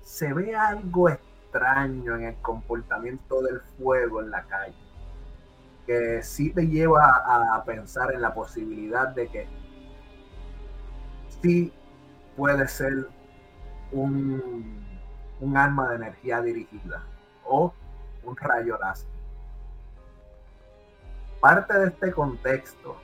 [0.00, 4.74] se ve algo extraño en el comportamiento del fuego en la calle,
[5.84, 7.04] que sí te lleva
[7.54, 9.65] a pensar en la posibilidad de que
[11.42, 11.72] sí
[12.36, 13.08] puede ser
[13.92, 14.84] un,
[15.40, 17.02] un arma de energía dirigida
[17.44, 17.72] o
[18.24, 19.16] un rayo láser
[21.40, 22.96] parte de este contexto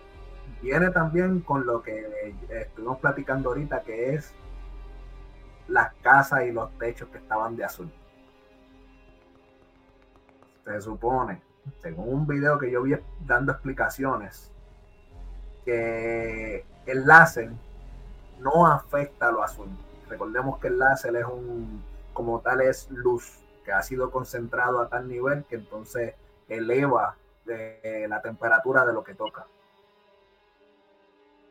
[0.60, 4.34] viene también con lo que estuvimos platicando ahorita, que es
[5.68, 7.92] las casas y los techos que estaban de azul.
[10.64, 11.40] Se supone,
[11.82, 14.52] según un video que yo vi dando explicaciones,
[15.64, 17.52] que el láser
[18.40, 19.68] no afecta lo azul.
[20.08, 21.82] Recordemos que el láser es un,
[22.12, 26.14] como tal, es luz que ha sido concentrado a tal nivel que entonces
[26.48, 29.46] eleva de la temperatura de lo que toca.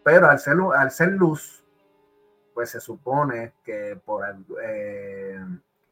[0.04, 1.64] Pero al ser, al ser luz,
[2.54, 4.26] pues se supone que por
[4.64, 5.40] eh,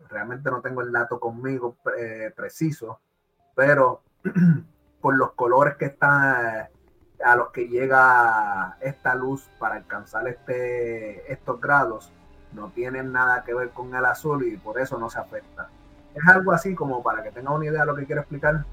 [0.09, 2.99] realmente no tengo el dato conmigo eh, preciso,
[3.55, 4.01] pero
[5.01, 6.69] por los colores que están
[7.23, 12.11] a los que llega esta luz para alcanzar este, estos grados,
[12.53, 15.69] no tienen nada que ver con el azul y por eso no se afecta.
[16.15, 18.65] Es algo así como para que tenga una idea de lo que quiero explicar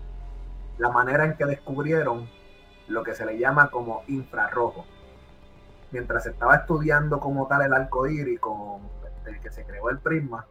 [0.78, 2.28] la manera en que descubrieron
[2.89, 4.86] lo que se le llama como infrarrojo.
[5.90, 8.81] Mientras se estaba estudiando como tal el arco iris con
[9.27, 10.47] el que se creó el prisma,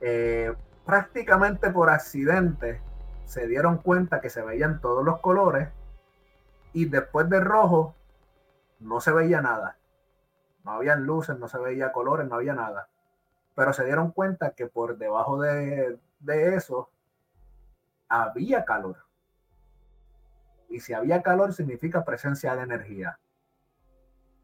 [0.00, 0.52] eh,
[0.86, 2.80] prácticamente por accidente
[3.26, 5.68] se dieron cuenta que se veían todos los colores
[6.72, 7.94] Y después de rojo,
[8.78, 9.76] no se veía nada.
[10.64, 12.88] No habían luces, no se veía colores, no había nada.
[13.54, 16.90] Pero se dieron cuenta que por debajo de, de eso
[18.08, 19.04] había calor.
[20.68, 23.18] Y si había calor significa presencia de energía.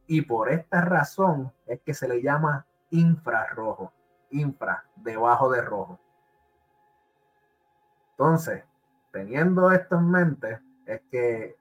[0.07, 3.93] Y por esta razón es que se le llama infrarrojo.
[4.31, 6.01] Infra, debajo de rojo.
[8.12, 8.65] Entonces,
[9.12, 11.57] teniendo esto en mente, es que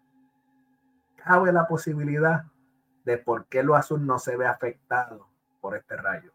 [1.26, 2.44] cabe la posibilidad
[3.04, 5.28] de por qué lo azul no se ve afectado
[5.60, 6.32] por este rayo.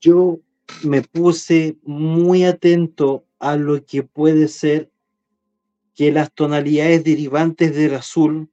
[0.00, 0.38] Yo
[0.84, 4.90] me puse muy atento a lo que puede ser
[5.94, 8.50] que las tonalidades derivantes del azul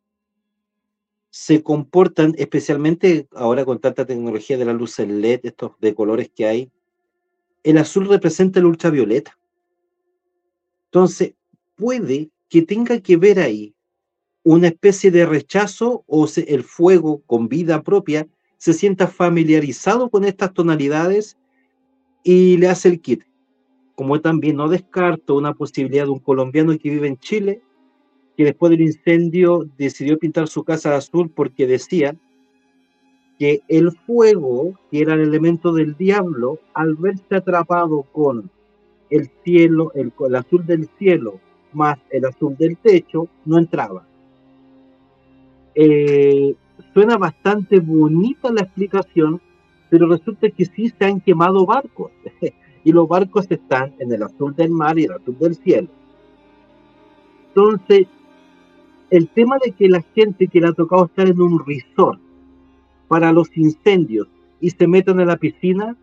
[1.29, 6.45] se comportan, especialmente ahora con tanta tecnología de la luz LED, estos de colores que
[6.45, 6.71] hay,
[7.63, 9.37] el azul representa el ultravioleta.
[10.85, 11.33] Entonces,
[11.75, 13.75] puede que tenga que ver ahí
[14.43, 18.27] una especie de rechazo o el fuego con vida propia
[18.57, 21.37] se sienta familiarizado con estas tonalidades
[22.23, 23.23] y le hace el kit.
[23.95, 27.61] Como también no descarto una posibilidad de un colombiano que vive en Chile,
[28.37, 32.15] que después del incendio decidió pintar su casa azul porque decía
[33.39, 38.51] que el fuego, que era el elemento del diablo, al verse atrapado con
[39.09, 41.39] el cielo, el, el azul del cielo
[41.75, 44.05] más el azul del techo, no entraba.
[45.75, 46.55] Eh,
[46.93, 49.41] suena bastante bonita la explicación,
[49.89, 52.11] pero resulta que sí se han quemado barcos.
[52.85, 55.89] y los barcos están en el azul del mar y el azul del cielo.
[57.47, 58.07] Entonces,
[59.09, 62.19] el tema de que la gente que le ha tocado estar en un resort
[63.07, 64.27] para los incendios
[64.61, 65.97] y se metan a la piscina,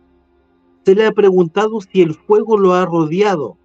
[0.85, 3.57] se le ha preguntado si el fuego lo ha rodeado.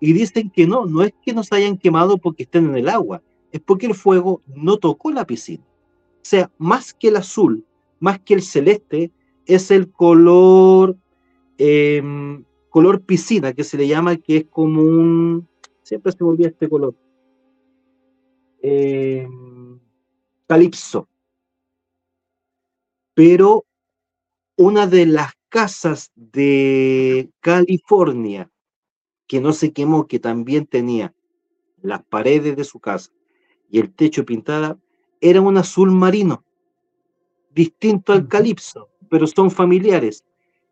[0.00, 3.22] Y dicen que no, no es que nos hayan quemado porque estén en el agua,
[3.52, 5.64] es porque el fuego no tocó la piscina.
[5.64, 7.64] O sea, más que el azul,
[7.98, 9.10] más que el celeste,
[9.46, 10.96] es el color,
[11.58, 15.48] em, color piscina, que se le llama, que es como un,
[15.82, 16.94] siempre se me olvida este color,
[18.62, 19.78] em,
[20.46, 21.08] calipso.
[23.14, 23.66] Pero
[24.56, 28.49] una de las casas de California
[29.30, 31.14] que no se quemó, que también tenía
[31.82, 33.12] las paredes de su casa
[33.70, 34.76] y el techo pintada,
[35.20, 36.42] era un azul marino,
[37.54, 40.24] distinto al calipso, pero son familiares.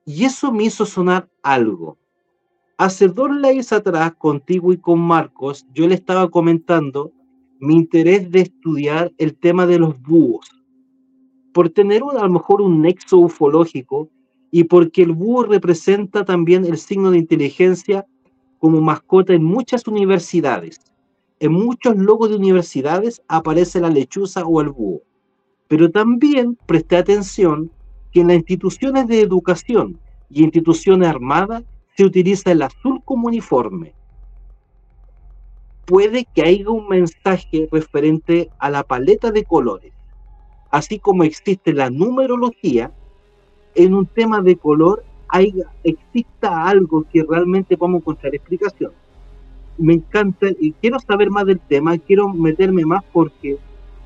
[0.05, 1.99] Y eso me hizo sonar algo.
[2.79, 7.13] Hace dos leyes atrás, contigo y con Marcos, yo le estaba comentando
[7.61, 10.51] mi interés de estudiar el tema de los búhos,
[11.55, 14.11] por tener a lo mejor un nexo ufológico
[14.51, 18.05] y porque el búho representa también el signo de inteligencia
[18.59, 20.81] como mascota en muchas universidades.
[21.41, 25.03] En muchos logos de universidades aparece la lechuza o el búho.
[25.69, 27.71] Pero también presté atención
[28.13, 31.65] que en las instituciones de educación y instituciones armadas
[31.97, 33.95] se utiliza el azul como uniforme.
[35.85, 39.93] Puede que haya un mensaje referente a la paleta de colores,
[40.71, 42.93] así como existe la numerología,
[43.75, 45.05] en un tema de color
[45.85, 48.93] exista algo que realmente podamos encontrar explicación.
[49.77, 53.59] Me encanta y quiero saber más del tema, quiero meterme más porque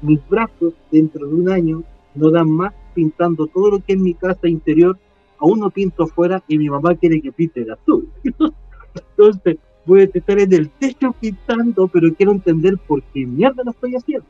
[0.03, 1.83] mis brazos dentro de un año
[2.15, 4.99] no dan más pintando todo lo que es mi casa interior,
[5.39, 8.09] aún no pinto afuera y mi mamá quiere que pinte de azul.
[8.95, 13.71] Entonces voy a estar en el techo pintando, pero quiero entender por qué mierda lo
[13.71, 14.27] estoy haciendo.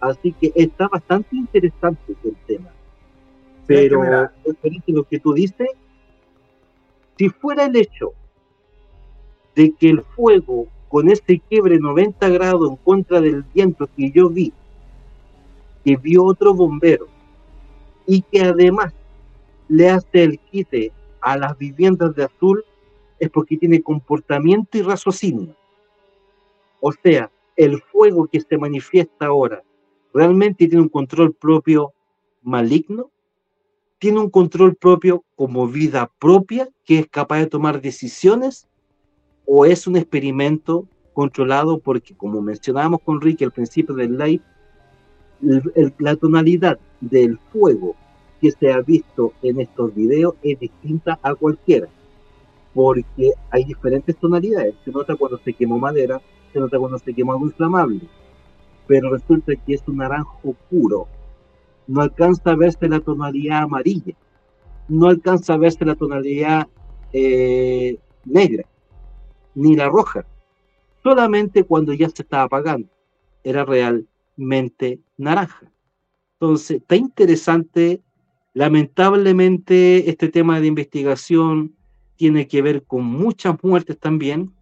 [0.00, 2.70] Así que está bastante interesante el tema.
[3.66, 4.02] Pero
[4.86, 5.68] lo que tú dices,
[7.16, 8.12] si fuera el hecho
[9.54, 14.28] de que el fuego con este quiebre 90 grados en contra del viento que yo
[14.28, 14.52] vi,
[15.84, 17.06] que vio otro bombero,
[18.06, 18.92] y que además
[19.68, 22.64] le hace el quite a las viviendas de azul,
[23.18, 25.56] es porque tiene comportamiento y raciocinio.
[26.80, 29.62] O sea, el fuego que se manifiesta ahora
[30.12, 31.92] realmente tiene un control propio
[32.42, 33.10] maligno
[33.98, 38.68] tiene un control propio como vida propia que es capaz de tomar decisiones
[39.46, 44.42] o es un experimento controlado porque como mencionábamos con Ricky al principio del live,
[45.98, 47.94] la tonalidad del fuego
[48.40, 51.88] que se ha visto en estos videos es distinta a cualquiera
[52.76, 54.74] porque hay diferentes tonalidades.
[54.84, 56.20] Se nota cuando se quemó madera,
[56.52, 58.02] se nota cuando se quemó algo inflamable,
[58.86, 61.08] pero resulta que es un naranjo puro,
[61.86, 64.14] no alcanza a verse la tonalidad amarilla,
[64.88, 66.68] no alcanza a verse la tonalidad
[67.12, 68.64] eh, negra,
[69.54, 70.26] ni la roja.
[71.02, 72.88] solamente cuando ya se estaba apagando.
[73.44, 75.70] Era realmente naranja.
[76.32, 78.02] Entonces, está interesante.
[78.54, 81.76] Lamentablemente, este tema de investigación
[82.16, 84.52] tiene que ver con muchas muertes también,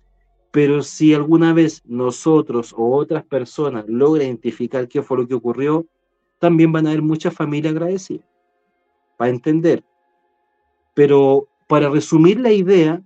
[0.50, 5.86] pero si alguna vez nosotros o otras personas logran identificar qué fue lo que ocurrió,
[6.44, 8.26] también van a haber muchas familias agradecidas,
[9.16, 9.82] para entender.
[10.92, 13.02] Pero para resumir la idea,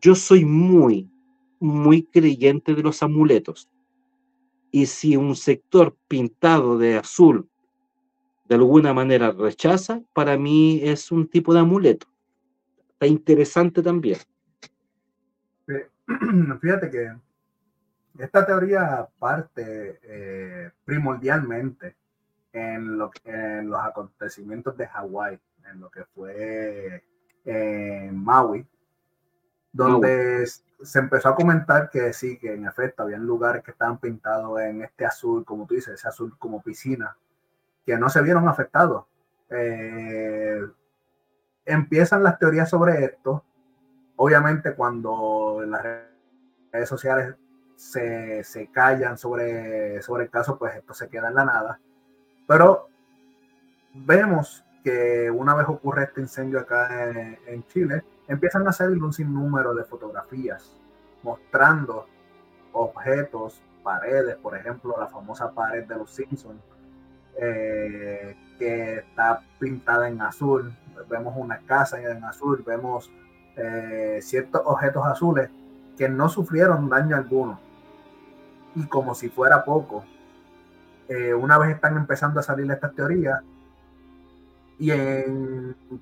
[0.00, 1.08] yo soy muy,
[1.60, 3.70] muy creyente de los amuletos.
[4.72, 7.48] Y si un sector pintado de azul
[8.48, 12.08] de alguna manera rechaza, para mí es un tipo de amuleto.
[12.88, 14.18] Está interesante también.
[16.60, 17.12] Fíjate que
[18.18, 21.94] esta teoría parte eh, primordialmente
[22.56, 25.38] en, lo, en los acontecimientos de Hawái,
[25.70, 27.04] en lo que fue
[27.44, 28.66] en Maui,
[29.72, 34.58] donde se empezó a comentar que sí, que en efecto habían lugares que estaban pintados
[34.60, 37.16] en este azul, como tú dices, ese azul como piscina,
[37.84, 39.04] que no se vieron afectados.
[39.50, 40.60] Eh,
[41.66, 43.44] empiezan las teorías sobre esto.
[44.16, 45.82] Obviamente cuando las
[46.72, 47.36] redes sociales
[47.76, 51.80] se, se, callan sobre, sobre el caso, pues esto se queda en la nada.
[52.46, 52.88] Pero
[53.92, 57.10] vemos que una vez ocurre este incendio acá
[57.46, 60.76] en, Chile, empiezan a salir un sinnúmero de fotografías
[61.22, 62.06] mostrando
[62.72, 66.60] objetos, paredes, por ejemplo, la famosa pared de los Simpsons,
[67.36, 70.72] eh, que está pintada en azul.
[71.08, 73.10] Vemos una casa en azul, vemos
[73.56, 75.50] eh, ciertos objetos azules
[75.98, 77.58] que no sufrieron daño alguno.
[78.74, 80.04] Y como si fuera poco,
[81.08, 83.42] eh, una vez están empezando a salir estas teorías,
[84.78, 84.90] y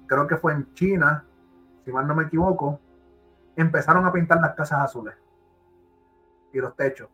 [0.06, 1.24] creo que fue en China,
[1.84, 2.80] si mal no me equivoco,
[3.56, 5.14] empezaron a pintar las casas azules
[6.52, 7.08] y los techos.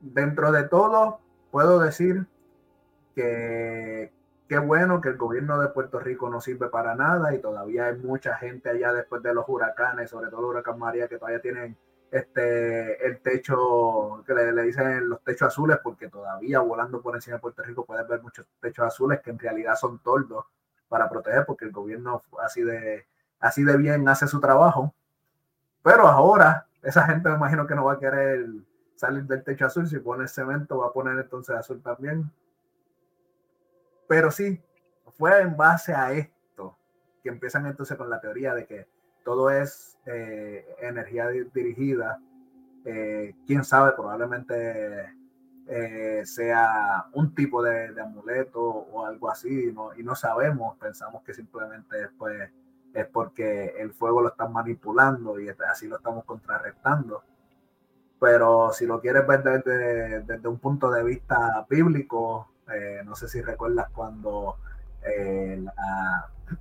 [0.00, 1.20] Dentro de todo,
[1.50, 2.26] puedo decir
[3.14, 4.12] que
[4.48, 7.96] qué bueno que el gobierno de Puerto Rico no sirve para nada y todavía hay
[7.98, 11.76] mucha gente allá después de los huracanes, sobre todo el huracán María, que todavía tienen
[12.14, 17.40] este el techo que le, dicen los techos azules porque todavía volando por encima de
[17.40, 20.44] Puerto Rico puedes ver muchos techos azules que en realidad son toldos
[20.88, 23.04] para proteger, porque el gobierno así de,
[23.40, 24.94] así de bien hace su trabajo.
[25.82, 28.46] Pero ahora esa gente me imagino que no va a querer
[28.94, 32.30] salir del techo azul, si pone cemento va a poner entonces azul también.
[34.06, 34.62] Pero sí,
[35.18, 36.78] fue en base a esto
[37.24, 38.86] que empiezan entonces con la teoría de que
[39.24, 42.20] todo es eh, energía dirigida.
[42.84, 45.14] Eh, quién sabe, probablemente
[45.66, 49.94] eh, sea un tipo de, amuleto o algo así, ¿no?
[49.96, 52.50] y no sabemos, pensamos que simplemente pues,
[52.92, 57.22] es porque el fuego lo están manipulando y así lo estamos contrarrestando.
[58.20, 63.28] Pero si lo quieres ver desde, desde un punto de vista bíblico, eh, no sé
[63.28, 64.56] si recuerdas cuando
[65.02, 65.62] eh,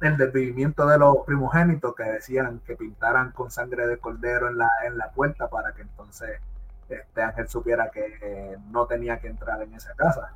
[0.01, 4.69] el desvivimiento de los primogénitos que decían que pintaran con sangre de cordero en la,
[4.85, 6.39] en la puerta para que entonces
[6.89, 10.31] este Ángel supiera que no tenía que entrar en esa casa.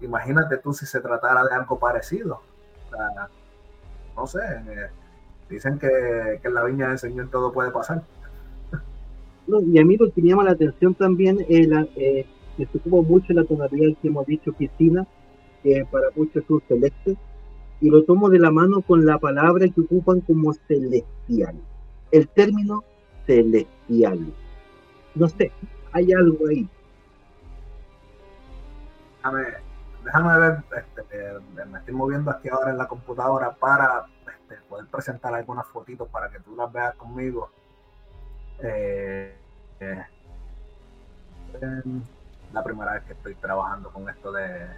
[0.00, 2.40] Imagínate tú si se tratara de algo parecido.
[4.16, 4.90] no sé, eh,
[5.48, 8.02] dicen que, en la viña del Señor todo puede pasar.
[9.46, 12.26] y a mí lo que me llama la atención también es la, eh,
[12.58, 17.16] me preocupa mucho la tonalidad que hemos dicho que para muchos es celeste,
[17.82, 21.56] y lo tomo de la mano con la palabra que ocupan como celestial.
[22.12, 22.84] El término
[23.26, 24.32] celestial.
[25.16, 25.50] No sé,
[25.90, 26.68] hay algo ahí.
[29.16, 29.42] Déjame,
[30.04, 35.34] déjame ver, este, me estoy moviendo aquí ahora en la computadora para este, poder presentar
[35.34, 37.50] algunas fotitos para que tú las veas conmigo.
[38.60, 39.36] Eh,
[39.80, 40.04] eh,
[42.52, 44.68] la primera vez que estoy trabajando con esto de,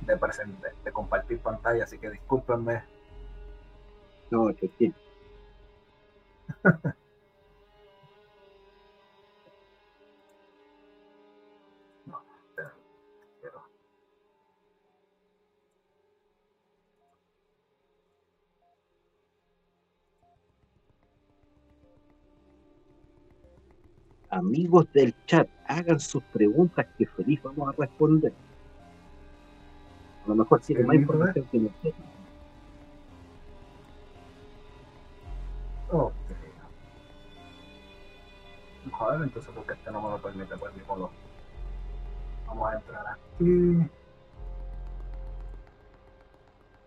[0.00, 2.82] de, presente, de compartir pantalla, así que discúlpenme.
[4.30, 4.94] No, que sí.
[24.30, 28.32] amigos del chat, hagan sus preguntas que feliz vamos a responder.
[30.28, 31.94] A lo mejor tiene más información que nosotros.
[35.90, 36.12] Ok.
[38.92, 41.10] Joder, entonces porque este no me lo permite, pues ni modo.
[42.46, 43.90] Vamos a entrar aquí.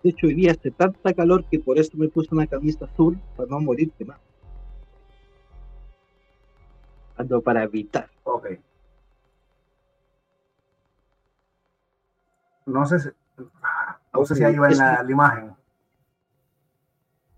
[0.03, 3.19] De hecho, hoy día hace tanta calor que por eso me puse una camisa azul
[3.35, 4.19] para no morir más.
[7.17, 8.07] Ando para evitar.
[8.23, 8.49] Ok.
[12.67, 13.09] No sé si,
[14.13, 15.55] no sé si ahí va en la, la imagen.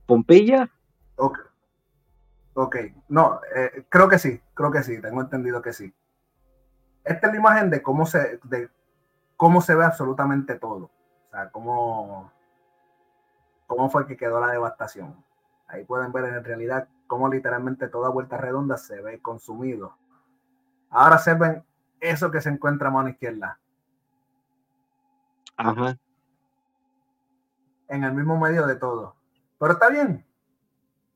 [0.06, 0.70] ¿Pompeya?
[1.16, 1.40] Ok.
[2.54, 2.76] Ok.
[3.08, 5.94] No, eh, creo que sí, creo que sí, tengo entendido que sí.
[7.04, 8.70] Esta es la imagen de cómo se, de
[9.38, 10.86] cómo se ve absolutamente todo.
[10.86, 12.32] O sea, cómo,
[13.68, 15.24] cómo fue que quedó la devastación.
[15.68, 19.98] Ahí pueden ver en realidad cómo literalmente toda vuelta redonda se ve consumido.
[20.90, 21.66] Ahora se ven
[22.00, 23.60] eso que se encuentra a mano izquierda.
[25.58, 25.98] Ajá.
[27.88, 29.16] En el mismo medio de todo.
[29.60, 30.26] Pero está bien.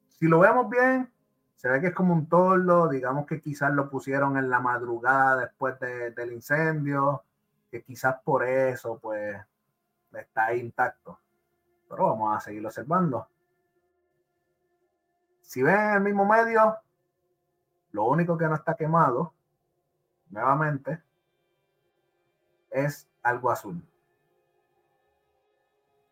[0.10, 1.12] Si lo vemos bien,
[1.56, 2.90] se ve que es como un tordo.
[2.90, 7.24] Digamos que quizás lo pusieron en la madrugada después de, del incendio.
[7.72, 9.38] Que quizás por eso, pues,
[10.14, 11.20] está intacto.
[11.90, 13.28] Pero vamos a seguir observando.
[15.42, 16.78] Si ven en el mismo medio,
[17.92, 19.34] lo único que no está quemado,
[20.30, 21.02] nuevamente,
[22.70, 23.82] es algo azul.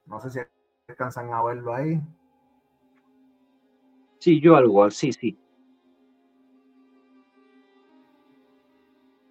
[0.06, 0.40] No sé si
[0.88, 2.02] alcanzan a verlo ahí.
[4.20, 5.38] Sí, yo algo, sí, sí.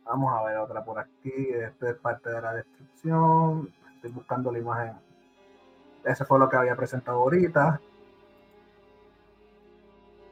[0.05, 1.33] Vamos a ver otra por aquí.
[1.33, 3.73] Esto es parte de la descripción.
[3.95, 4.93] Estoy buscando la imagen.
[6.05, 7.81] Ese fue lo que había presentado ahorita.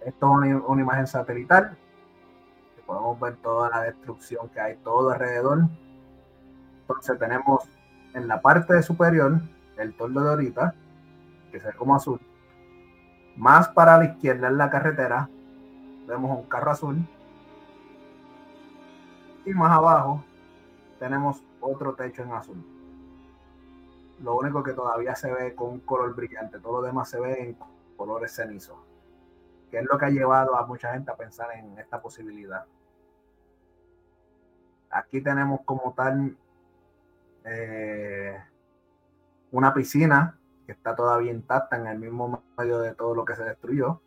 [0.05, 1.77] Esto es una, una imagen satelital.
[2.86, 5.60] Podemos ver toda la destrucción que hay todo alrededor.
[6.82, 7.64] Entonces tenemos
[8.12, 9.40] en la parte superior
[9.76, 10.74] el tordo de ahorita,
[11.50, 12.20] que se ve como azul.
[13.36, 15.28] Más para la izquierda en la carretera
[16.06, 16.98] vemos un carro azul.
[19.44, 20.22] Y más abajo
[20.98, 22.64] tenemos otro techo en azul.
[24.22, 27.42] Lo único que todavía se ve con un color brillante, todo lo demás se ve
[27.42, 27.56] en
[27.96, 28.76] colores cenizos,
[29.70, 32.64] que es lo que ha llevado a mucha gente a pensar en esta posibilidad.
[34.90, 36.36] Aquí tenemos como tal
[37.44, 38.40] eh,
[39.52, 43.44] una piscina que está todavía intacta en el mismo medio de todo lo que se
[43.44, 44.00] destruyó.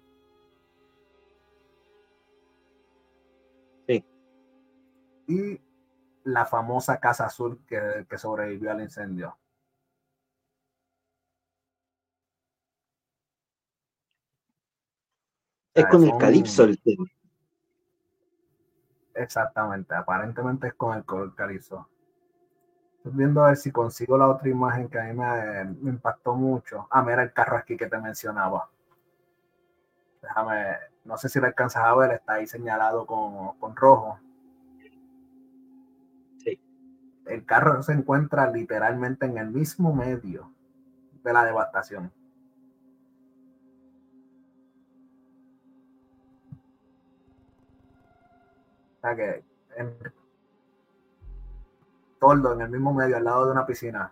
[3.88, 4.06] Sí.
[5.28, 5.62] Y
[6.24, 9.38] la famosa Casa Azul que, que sobrevivió al incendio.
[15.74, 17.06] Es con el calipso el tema.
[19.14, 21.88] Exactamente, aparentemente es con el calipso.
[23.06, 26.34] Estoy viendo a ver si consigo la otra imagen que a mí me, me, impactó
[26.34, 26.88] mucho.
[26.90, 28.68] Ah, mira el carro aquí que te mencionaba.
[30.24, 34.20] Déjame, no sé si lo alcanzas a ver, está ahí señalado con, con rojo.
[36.44, 36.60] Sí.
[37.28, 40.52] El carro se encuentra literalmente en el mismo medio
[41.24, 42.12] de la devastación.
[48.98, 49.44] O sea que
[49.78, 49.96] en,
[52.20, 54.12] toldo en el mismo medio, al lado de una piscina,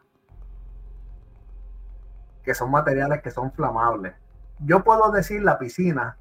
[2.44, 4.14] que son materiales que son flamables.
[4.60, 6.18] Yo puedo decir la piscina,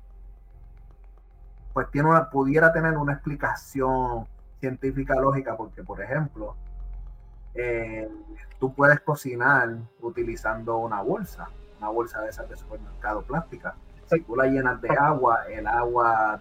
[1.73, 4.27] pues tiene una, pudiera tener una explicación
[4.61, 6.57] científica lógica, porque por ejemplo,
[7.55, 8.09] eh,
[8.59, 11.49] tú puedes cocinar utilizando una bolsa,
[11.79, 13.75] una bolsa de esas de supermercado plástica.
[14.07, 16.41] Si tú la llenas de agua, el agua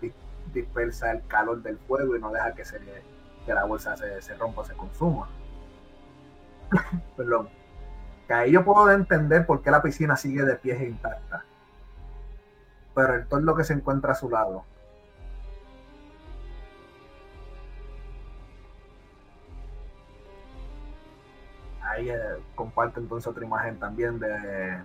[0.54, 2.80] dispersa el calor del fuego y no deja que se
[3.46, 5.30] que la bolsa se, se rompa, se consuma.
[7.18, 7.50] Perdón.
[8.28, 11.44] Que ahí yo puedo entender por qué la piscina sigue de pie intacta.
[12.94, 14.64] Pero el torno que se encuentra a su lado.
[21.82, 22.20] Ahí eh,
[22.56, 24.78] comparte entonces otra imagen también de,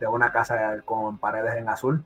[0.00, 2.04] de una casa con paredes en azul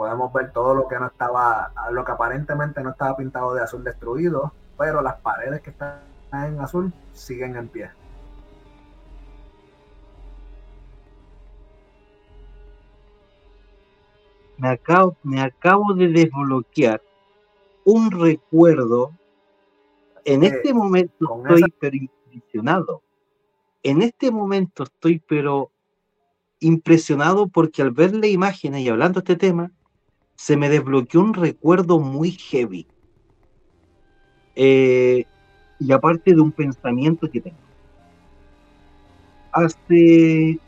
[0.00, 3.84] podemos ver todo lo que no estaba, lo que aparentemente no estaba pintado de azul
[3.84, 6.00] destruido, pero las paredes que están
[6.32, 7.90] en azul siguen en pie.
[14.56, 17.02] Me acabo, me acabo de desbloquear
[17.84, 19.12] un recuerdo.
[20.24, 23.02] En Eh, este momento estoy esa- pero impresionado.
[23.82, 25.70] En este momento estoy pero
[26.60, 29.70] impresionado porque al ver la imágenes y hablando de este tema,
[30.36, 32.86] se me desbloqueó un recuerdo muy heavy.
[34.62, 35.24] Eh,
[35.78, 37.56] y aparte de un pensamiento que tengo.
[39.52, 40.58] Hace,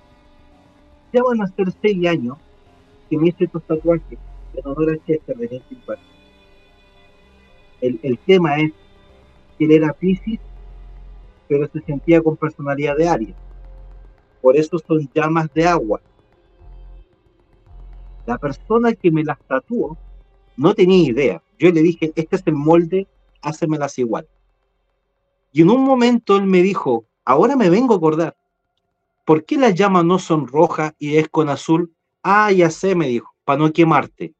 [1.12, 2.39] ya van a ser seis años
[3.10, 4.19] que me hice estos tatuajes
[4.55, 5.60] en honor a Chester de.
[7.82, 8.73] El, el tema es
[9.59, 10.40] que él era Pisces,
[11.47, 13.36] pero se sentía con personalidad de Aries.
[14.40, 16.01] Por eso son llamas de agua.
[18.24, 19.98] La persona que me las tatuó
[20.56, 21.43] no tenía idea.
[21.59, 23.06] Yo le dije, este es el molde,
[23.43, 24.28] hácemelas igual.
[25.52, 28.36] Y en un momento él me dijo, ahora me vengo a acordar,
[29.27, 31.94] ¿por qué las llamas no son rojas y es con azul?
[32.23, 34.35] Ah, ya sé, me dijo, para no quemarte.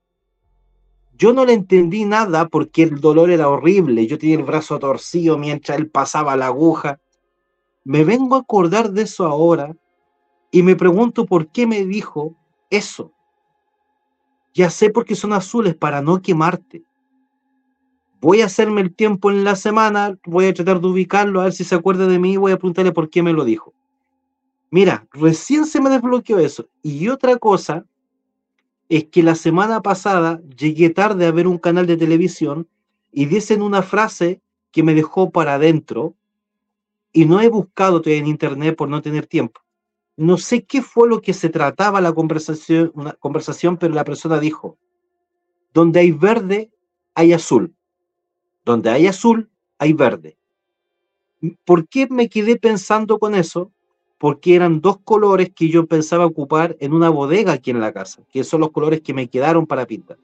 [1.15, 4.07] Yo no le entendí nada porque el dolor era horrible.
[4.07, 6.99] Yo tenía el brazo torcido mientras él pasaba la aguja.
[7.85, 9.77] Me vengo a acordar de eso ahora
[10.51, 12.35] y me pregunto por qué me dijo
[12.71, 13.13] eso.
[14.55, 16.83] Ya sé por qué son azules para no quemarte.
[18.23, 21.53] Voy a hacerme el tiempo en la semana, voy a tratar de ubicarlo, a ver
[21.53, 23.75] si se acuerda de mí voy a preguntarle por qué me lo dijo.
[24.71, 26.69] Mira, recién se me desbloqueó eso.
[26.85, 27.85] Y otra cosa
[28.89, 32.69] es que la semana pasada llegué tarde a ver un canal de televisión
[33.11, 34.41] y dicen una frase
[34.71, 36.15] que me dejó para adentro
[37.13, 39.61] y no he buscado todavía en internet por no tener tiempo.
[40.17, 44.79] No sé qué fue lo que se trataba la conversación, conversación, pero la persona dijo,
[45.75, 46.71] donde hay verde,
[47.15, 47.75] hay azul.
[48.65, 50.37] Donde hay azul, hay verde.
[51.65, 53.73] ¿Por qué me quedé pensando con eso?
[54.23, 58.23] porque eran dos colores que yo pensaba ocupar en una bodega aquí en la casa,
[58.33, 60.17] que son los colores que me quedaron para pintar.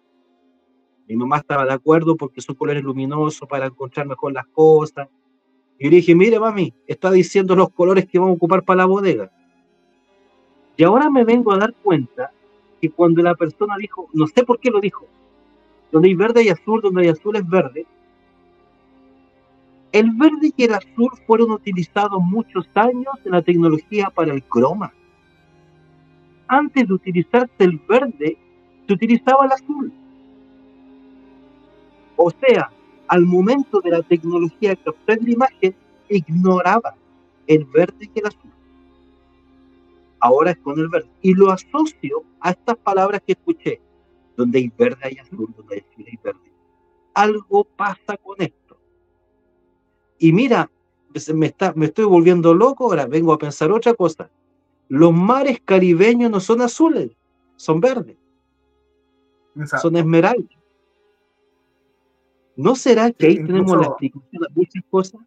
[1.08, 5.08] Mi mamá estaba de acuerdo porque son colores luminosos para encontrar mejor las cosas.
[5.80, 8.84] Y le dije, mire mami, está diciendo los colores que vamos a ocupar para la
[8.84, 9.32] bodega.
[10.76, 12.30] Y ahora me vengo a dar cuenta
[12.80, 15.06] que cuando la persona dijo, no sé por qué lo dijo,
[15.90, 17.84] donde hay verde y azul, donde hay azul es verde,
[19.92, 24.92] el verde y el azul fueron utilizados muchos años en la tecnología para el croma.
[26.46, 28.36] Antes de utilizarse el verde,
[28.86, 29.92] se utilizaba el azul.
[32.16, 32.70] O sea,
[33.06, 35.74] al momento de la tecnología de captar la imagen,
[36.08, 36.94] ignoraba
[37.46, 38.50] el verde y el azul.
[40.20, 41.08] Ahora es con el verde.
[41.22, 43.80] Y lo asocio a estas palabras que escuché,
[44.36, 46.52] donde hay verde hay azul, donde hay azul hay verde.
[47.14, 48.67] Algo pasa con esto
[50.18, 50.70] y mira,
[51.34, 54.30] me, está, me estoy volviendo loco, ahora vengo a pensar otra cosa.
[54.88, 57.10] Los mares caribeños no son azules,
[57.56, 58.16] son verdes.
[59.80, 60.56] Son esmeraldas.
[62.56, 65.20] ¿No será que ahí tenemos la explicación de muchas cosas?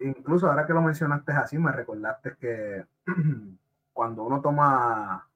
[0.00, 2.84] Incluso ahora que lo mencionaste así, me recordaste que
[3.92, 5.28] cuando uno toma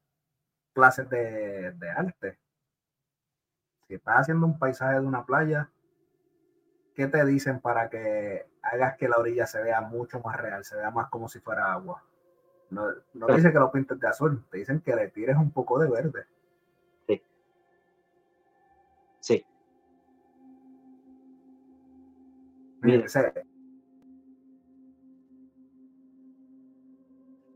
[0.72, 2.38] clases de, de arte,
[3.86, 5.70] si estás haciendo un paisaje de una playa,
[6.94, 10.76] ¿qué te dicen para que hagas que la orilla se vea mucho más real, se
[10.76, 12.02] vea más como si fuera agua?
[12.70, 15.50] No, no te dicen que lo pintes de azul, te dicen que le tires un
[15.50, 16.24] poco de verde.
[17.06, 17.22] Sí.
[19.20, 19.44] Sí.
[22.80, 23.06] Mira.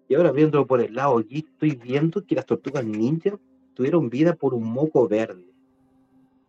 [0.08, 3.38] Y ahora viendo por el lado aquí, estoy viendo que las tortugas ninja
[3.74, 5.46] tuvieron vida por un moco verde.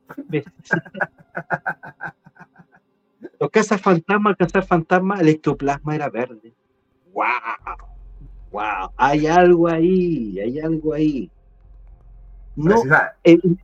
[3.39, 6.53] Los cazas fantasma, cazar fantasma, el ectoplasma era verde.
[7.13, 7.25] ¡Wow!
[8.51, 8.91] ¡Wow!
[8.97, 11.31] Hay algo ahí, hay algo ahí.
[12.55, 12.81] No,
[13.23, 13.59] el,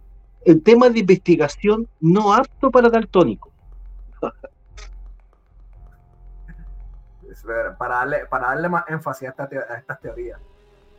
[0.46, 3.52] el tema de investigación no apto para daltónico.
[7.78, 10.40] para, darle, para darle más énfasis a, esta a estas teorías,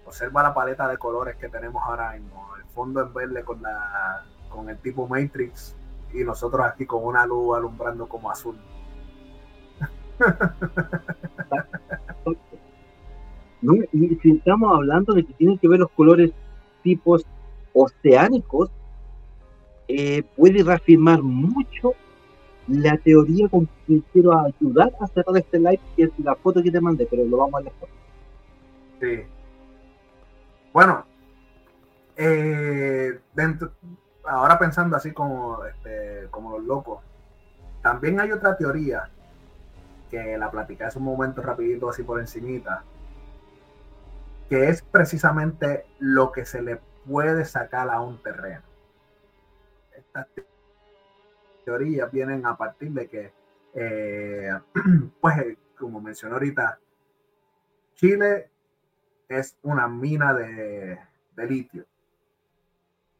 [0.05, 2.49] observa la paleta de colores que tenemos ahora mismo.
[2.57, 5.75] El fondo en verde con, la, con el tipo Matrix
[6.15, 8.57] y nosotros aquí con una luz alumbrando como azul.
[13.93, 16.31] y si estamos hablando de que tienen que ver los colores
[16.83, 17.27] tipos
[17.73, 18.71] oceánicos,
[19.89, 21.95] eh, puede reafirmar mucho
[22.69, 26.71] la teoría con que quiero ayudar a cerrar este live, que es la foto que
[26.71, 27.91] te mandé, pero lo vamos a después.
[29.01, 29.23] Sí.
[30.73, 31.05] Bueno,
[32.17, 33.73] eh, dentro,
[34.27, 37.03] ahora pensando así como, este, como los locos,
[37.83, 39.11] también hay otra teoría
[40.11, 42.85] que la platicé hace un momento rapidito así por encimita,
[44.49, 48.63] que es precisamente lo que se le puede sacar a un terreno.
[49.97, 50.27] Estas
[51.65, 53.33] teorías vienen a partir de que,
[53.75, 54.51] eh,
[55.21, 56.79] pues como mencioné ahorita,
[57.95, 58.51] Chile
[59.29, 60.99] es una mina de
[61.49, 61.85] litio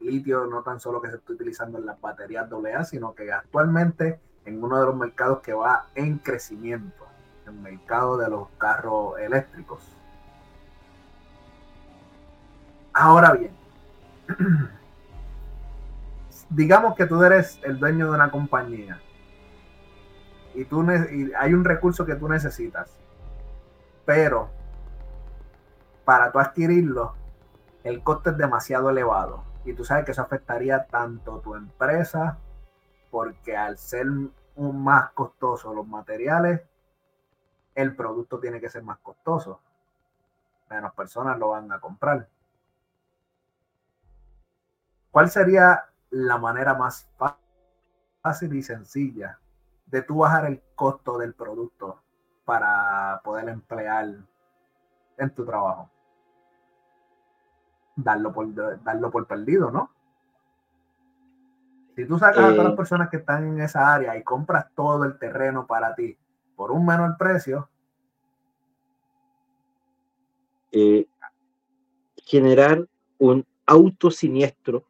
[0.05, 4.21] litio no tan solo que se está utilizando en las baterías AA, sino que actualmente
[4.45, 7.07] en uno de los mercados que va en crecimiento,
[7.47, 9.83] el mercado de los carros eléctricos.
[12.93, 13.53] Ahora bien,
[16.51, 19.01] digamos que tú eres el dueño de una compañía
[20.55, 22.91] y, tú y hay un recurso que tú necesitas,
[24.05, 24.51] pero
[26.05, 27.15] para tú adquirirlo,
[27.83, 32.39] el coste es demasiado elevado y tú sabes que eso afectaría tanto tu empresa
[33.11, 34.07] porque al ser
[34.57, 36.63] más costosos los materiales,
[37.75, 39.61] el producto tiene que ser más costoso.
[40.71, 42.29] Menos personas lo van a comprar.
[45.11, 47.09] ¿Cuál sería la manera más
[48.21, 49.39] fácil y sencilla
[49.87, 52.03] de tú bajar el costo del producto
[52.45, 54.09] para poder emplear
[55.17, 55.94] en tu trabajo?
[57.97, 58.53] Darlo por,
[58.83, 59.91] darlo por perdido, ¿no?
[61.95, 62.77] Si tú sacas a todas las eh.
[62.77, 66.17] personas que están en esa área y compras todo el terreno para ti
[66.57, 67.69] por un menor precio,
[70.73, 71.07] eh,
[72.17, 72.85] generar
[73.19, 74.85] un auto siniestro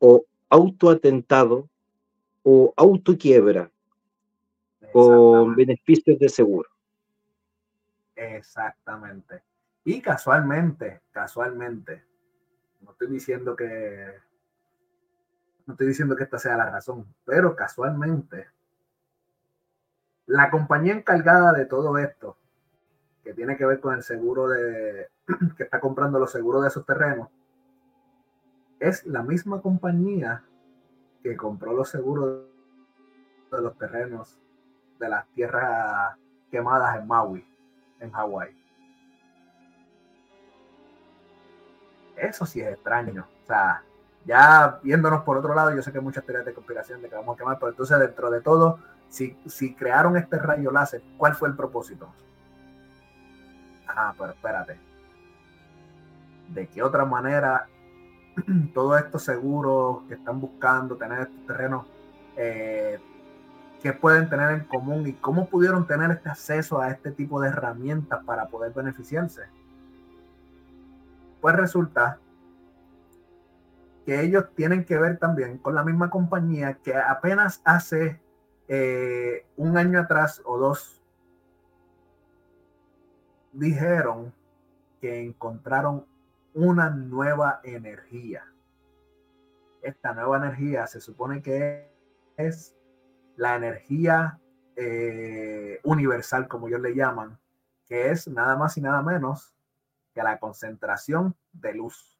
[0.00, 1.68] o autoatentado
[2.42, 3.70] o autoquiebra
[4.92, 6.68] con beneficios de seguro.
[8.16, 9.42] Exactamente.
[9.88, 12.04] Y casualmente, casualmente,
[12.82, 14.20] no estoy diciendo que
[15.64, 18.48] no estoy diciendo que esta sea la razón, pero casualmente
[20.26, 22.36] la compañía encargada de todo esto,
[23.24, 25.08] que tiene que ver con el seguro de
[25.56, 27.30] que está comprando los seguros de esos terrenos,
[28.80, 30.44] es la misma compañía
[31.22, 32.42] que compró los seguros
[33.50, 34.38] de los terrenos
[34.98, 36.14] de las tierras
[36.50, 37.42] quemadas en Maui,
[38.00, 38.67] en Hawái.
[42.20, 43.26] Eso sí es extraño.
[43.44, 43.82] O sea,
[44.24, 47.14] ya viéndonos por otro lado, yo sé que hay muchas teorías de conspiración de que
[47.14, 48.78] vamos a quemar, pero entonces dentro de todo,
[49.08, 52.12] si, si crearon este rayo láser, ¿cuál fue el propósito?
[53.86, 54.78] Ah, pero espérate.
[56.48, 57.66] ¿De qué otra manera
[58.74, 61.86] todos estos seguros que están buscando tener estos terrenos,
[62.36, 62.98] eh,
[63.82, 67.48] que pueden tener en común y cómo pudieron tener este acceso a este tipo de
[67.48, 69.42] herramientas para poder beneficiarse?
[71.40, 72.18] Pues resulta
[74.04, 78.20] que ellos tienen que ver también con la misma compañía que apenas hace
[78.66, 81.02] eh, un año atrás o dos
[83.52, 84.32] dijeron
[85.00, 86.06] que encontraron
[86.54, 88.44] una nueva energía.
[89.82, 91.90] Esta nueva energía se supone que
[92.36, 92.76] es
[93.36, 94.40] la energía
[94.74, 97.38] eh, universal, como ellos le llaman,
[97.86, 99.54] que es nada más y nada menos
[100.18, 102.18] que la concentración de luz.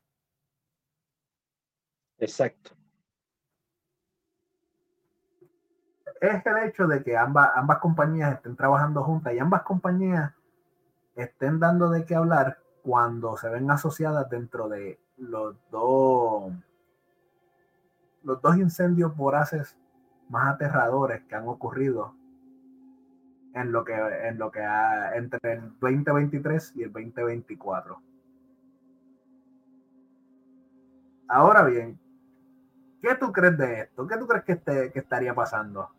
[2.19, 2.70] Exacto.
[6.20, 10.33] Es el hecho de que ambas, ambas compañías estén trabajando juntas y ambas compañías
[11.16, 16.53] estén dando de qué hablar cuando se ven asociadas dentro de los dos,
[18.23, 19.77] los dos incendios voraces
[20.29, 22.15] más aterradores que han ocurrido
[23.60, 28.01] en lo que, en lo que ha, entre el 2023 y el 2024.
[31.28, 31.98] Ahora bien,
[33.02, 34.06] ¿qué tú crees de esto?
[34.06, 35.90] ¿Qué tú crees que, este, que estaría pasando?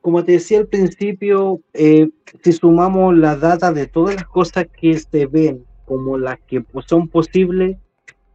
[0.00, 2.10] como te decía al principio, eh,
[2.42, 7.08] si sumamos la data de todas las cosas que se ven como las que son
[7.08, 7.76] posibles,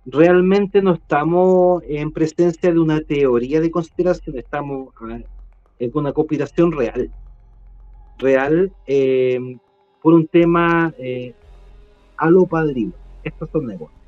[0.06, 4.94] realmente no estamos en presencia de una teoría de conspiración, estamos
[5.80, 7.12] en una conspiración real.
[8.18, 9.58] Real eh,
[10.02, 11.34] por un tema eh,
[12.18, 12.94] a lo padrino.
[13.24, 14.00] Estos son negocios.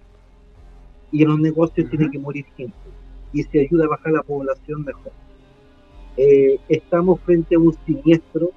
[1.12, 2.76] Y en los negocios tiene que morir gente.
[3.34, 5.12] Y si ayuda a bajar la población, mejor.
[6.18, 8.52] Eh, estamos frente a un siniestro,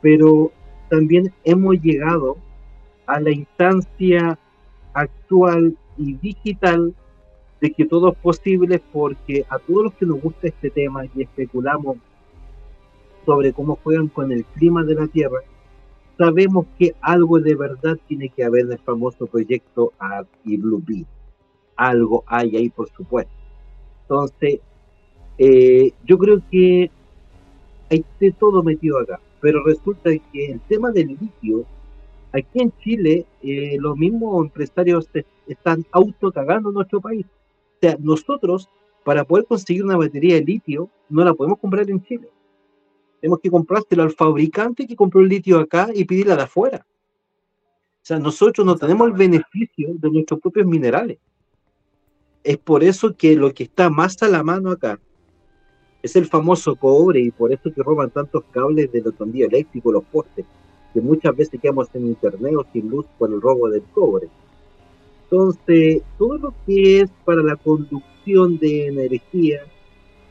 [0.00, 0.52] pero
[0.88, 2.36] también hemos llegado
[3.06, 4.38] a la instancia
[4.94, 6.94] actual y digital
[7.60, 11.22] de que todo es posible porque a todos los que nos gusta este tema y
[11.22, 11.98] especulamos
[13.26, 15.40] sobre cómo juegan con el clima de la Tierra,
[16.16, 20.82] sabemos que algo de verdad tiene que haber en el famoso proyecto Art y Blue
[20.84, 21.06] Bee.
[21.76, 23.32] Algo hay ahí, por supuesto.
[24.02, 24.60] Entonces,
[25.38, 26.90] eh, yo creo que
[27.90, 31.64] hay de todo metido acá, pero resulta que el tema del litio,
[32.32, 35.08] aquí en Chile, eh, los mismos empresarios
[35.46, 37.26] están autocagando en nuestro país.
[37.80, 38.68] O sea, nosotros,
[39.04, 42.28] para poder conseguir una batería de litio, no la podemos comprar en Chile.
[43.22, 46.86] Tenemos que comprárselo al fabricante que compró el litio acá y pedirla de afuera.
[48.02, 51.16] O sea, nosotros no tenemos el beneficio de nuestros propios minerales.
[52.44, 55.00] Es por eso que lo que está más a la mano acá
[56.02, 59.92] es el famoso cobre y por eso que roban tantos cables de los tendillos eléctricos,
[59.92, 60.44] los postes,
[60.92, 64.28] que muchas veces quedamos en internet o sin luz por el robo del cobre.
[65.30, 69.60] Entonces, todo lo que es para la conducción de energía,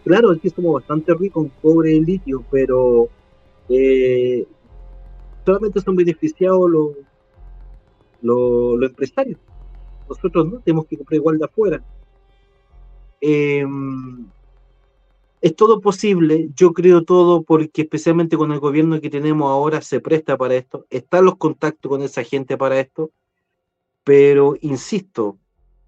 [0.04, 3.08] claro, aquí somos bastante ricos en cobre y litio, pero
[3.70, 4.46] eh,
[5.46, 6.90] solamente son beneficiados los,
[8.22, 9.40] los, los empresarios.
[10.10, 11.84] Nosotros no tenemos que comprar igual de afuera.
[13.22, 14.28] em,
[15.42, 20.02] es todo posible, yo creo todo, porque especialmente con el gobierno que tenemos ahora se
[20.02, 23.12] presta para esto, están los contactos con esa gente para esto,
[24.04, 25.38] pero insisto,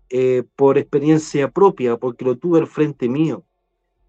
[0.09, 3.45] eh, por experiencia propia, porque lo tuve al frente mío,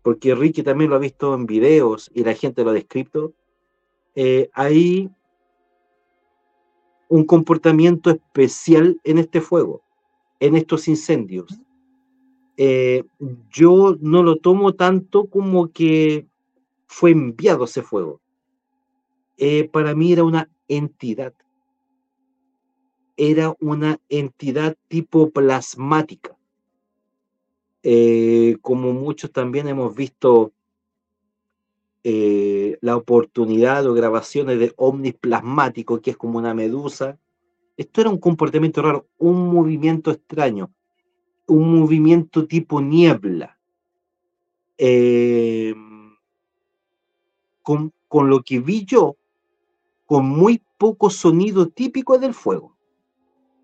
[0.03, 3.35] porque Ricky también lo ha visto en videos y la gente lo ha descrito,
[4.15, 5.11] eh, hay
[7.09, 9.83] un comportamiento especial en este fuego,
[10.41, 11.61] en estos incendios.
[12.57, 13.05] Eh,
[13.51, 16.27] yo no lo tomo tanto como que
[16.87, 18.21] fue enviado ese fuego.
[19.73, 21.33] para mí era una entidad
[23.17, 26.37] era una entidad tipo plasmática.
[27.83, 30.53] Eh, como muchos también hemos visto
[32.05, 37.19] eh, la oportunidad o grabaciones de ovnis plasmáticos, que es como una medusa.
[37.77, 40.73] Esto era un comportamiento raro, un movimiento extraño,
[41.47, 43.59] un movimiento tipo niebla.
[44.79, 45.75] Eh,
[47.63, 49.17] con, con lo que vi yo,
[50.07, 52.72] con muy poco sonido típico del fuego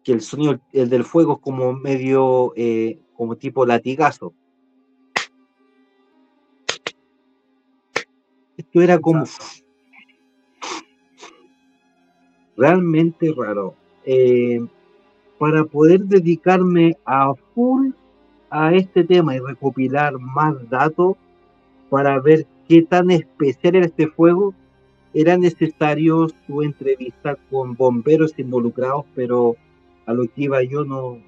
[0.09, 4.33] que el sonido el del fuego es como medio, eh, como tipo latigazo.
[8.57, 9.25] Esto era como
[12.57, 13.75] realmente raro.
[14.07, 14.67] Eh,
[15.39, 17.91] para poder dedicarme a full
[18.49, 21.17] a este tema y recopilar más datos
[21.91, 24.55] para ver qué tan especial era este fuego,
[25.13, 29.55] era necesario su entrevista con bomberos involucrados, pero
[30.09, 31.19] a lo que iba yo no,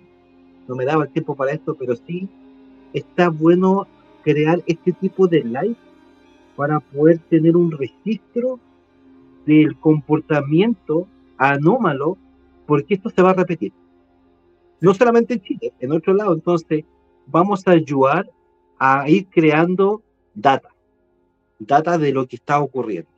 [0.67, 2.27] no me daba el tiempo para esto, pero sí
[2.95, 3.87] está bueno
[4.25, 5.77] crear este tipo de live
[6.57, 8.59] para poder tener un registro
[9.45, 12.17] del comportamiento anómalo,
[12.67, 13.73] porque esto se va a repetir.
[14.81, 16.33] No solamente en Chile, en otro lado.
[16.33, 16.85] Entonces,
[17.27, 18.31] vamos a ayudar
[18.79, 20.03] a ir creando
[20.35, 20.71] data,
[21.59, 23.11] data de lo que está ocurriendo.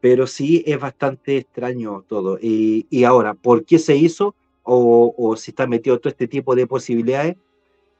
[0.00, 2.38] Pero sí es bastante extraño todo.
[2.40, 4.34] Y, y ahora, ¿por qué se hizo?
[4.62, 7.36] O, si está metido todo este tipo de posibilidades?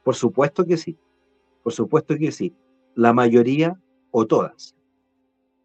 [0.03, 0.97] Por supuesto que sí,
[1.63, 2.55] por supuesto que sí,
[2.95, 3.81] la mayoría
[4.11, 4.75] o todas.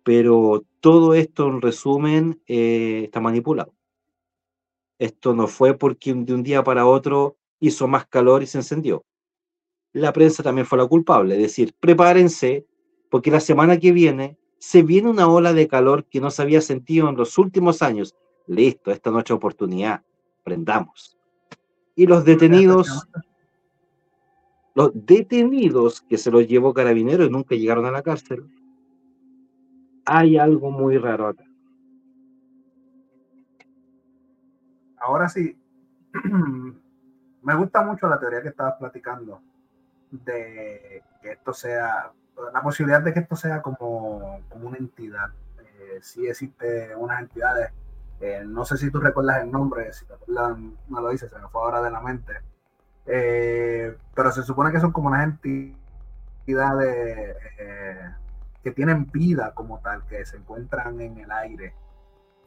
[0.04, 3.74] Pero todo esto en resumen eh, está manipulado.
[5.00, 9.04] Esto no fue porque de un día para otro hizo más calor y se encendió.
[9.94, 12.66] La prensa también fue la culpable, es decir, prepárense
[13.10, 16.62] porque la semana que viene se viene una ola de calor que no se había
[16.62, 18.16] sentido en los últimos años.
[18.48, 20.04] Listo, esta es oportunidad
[20.48, 21.20] prendamos.
[21.94, 23.06] Y los detenidos,
[24.76, 28.48] los detenidos que se los llevó Carabineros y nunca llegaron a la cárcel,
[30.06, 31.44] hay algo muy raro acá.
[35.00, 35.58] Ahora sí,
[37.42, 39.42] me gusta mucho la teoría que estabas platicando
[40.12, 42.14] de que esto sea,
[42.54, 45.30] la posibilidad de que esto sea como, como una entidad.
[45.60, 47.70] Eh, sí existe unas entidades
[48.20, 50.58] eh, no sé si tú recuerdas el nombre, si te acuerdas,
[50.88, 52.34] no lo dices, se me fue ahora de la mente.
[53.06, 55.76] Eh, pero se supone que son como unas entidades
[57.60, 58.10] eh,
[58.64, 61.74] que tienen vida como tal, que se encuentran en el aire,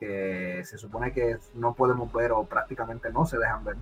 [0.00, 3.76] que se supone que no podemos ver o prácticamente no se dejan ver.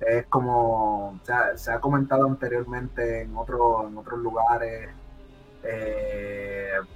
[0.00, 1.20] Es como
[1.56, 4.90] se ha comentado anteriormente en, otro, en otros lugares.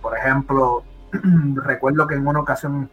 [0.02, 0.84] por ejemplo,
[1.56, 2.90] recuerdo que en una ocasión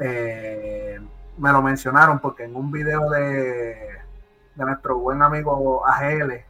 [0.00, 0.98] eh,
[1.38, 3.98] me lo mencionaron porque en un video de,
[4.54, 6.44] de nuestro buen amigo AGL,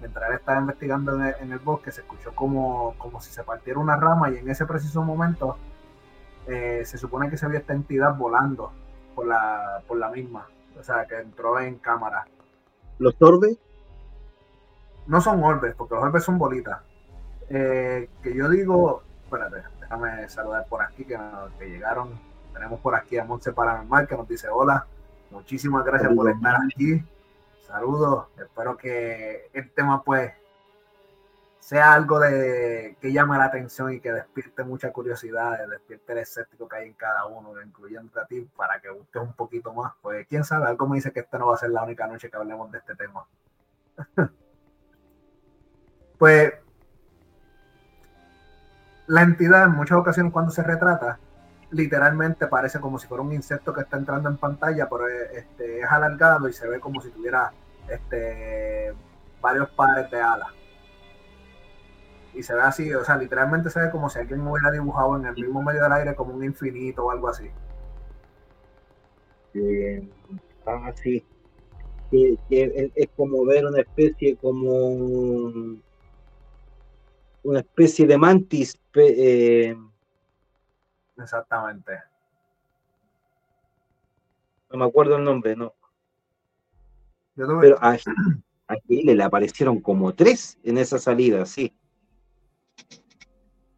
[0.00, 3.96] mientras él estaba investigando en el, bosque, se escuchó como, como, si se partiera una
[3.96, 5.56] rama y en ese preciso momento
[6.46, 8.72] eh, se supone que se vio esta entidad volando
[9.14, 10.48] por la, por la misma,
[10.78, 12.26] o sea, que entró en cámara.
[12.98, 13.58] ¿Los orbes?
[15.06, 16.80] No son orbes, porque los orbes son bolitas.
[17.48, 21.18] Eh, que yo digo, espérate, déjame saludar por aquí que,
[21.58, 24.86] que llegaron tenemos por aquí a Montse Paranormal que nos dice hola.
[25.30, 27.02] Muchísimas gracias por estar aquí.
[27.66, 28.26] Saludos.
[28.36, 30.32] Espero que el tema pues
[31.62, 36.68] sea algo de que llame la atención y que despierte mucha curiosidad, despierte el escéptico
[36.68, 39.92] que hay en cada uno, incluyendo a ti, para que busques un poquito más.
[40.02, 42.28] Pues quién sabe, algo me dice que esta no va a ser la única noche
[42.28, 43.24] que hablemos de este tema.
[46.18, 46.52] pues
[49.06, 51.20] la entidad en muchas ocasiones cuando se retrata
[51.72, 55.80] literalmente parece como si fuera un insecto que está entrando en pantalla, pero es, este,
[55.80, 57.52] es alargado y se ve como si tuviera
[57.88, 58.92] este,
[59.40, 60.48] varios pares de alas.
[62.34, 65.26] Y se ve así, o sea, literalmente se ve como si alguien hubiera dibujado en
[65.26, 67.50] el mismo medio del aire como un infinito o algo así.
[70.64, 71.24] así.
[72.10, 74.68] que, es, como ver una especie como
[77.42, 78.78] una especie de mantis.
[78.94, 79.76] Eh,
[81.16, 82.00] Exactamente.
[84.70, 85.74] No me acuerdo el nombre, no.
[87.34, 87.96] Pero a,
[88.88, 91.74] le aparecieron como tres en esa salida, sí.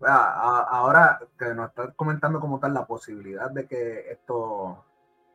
[0.01, 4.85] Ahora que nos estás comentando como tal la posibilidad de que esto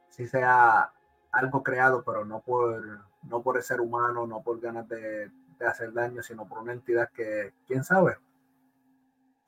[0.09, 0.93] sí sea
[1.31, 5.31] algo creado, pero no por, no por el ser humano, no por ganas de,
[5.67, 8.17] hacer daño, sino por una entidad que, quién sabe,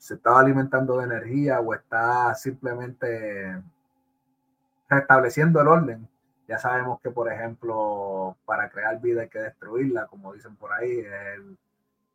[0.02, 3.62] se estaba alimentando de energía o está simplemente
[4.90, 6.10] restableciendo el orden.
[6.48, 11.02] Ya sabemos que, por ejemplo, para crear vida hay que destruirla, como dicen por ahí.
[11.02, 11.40] Es,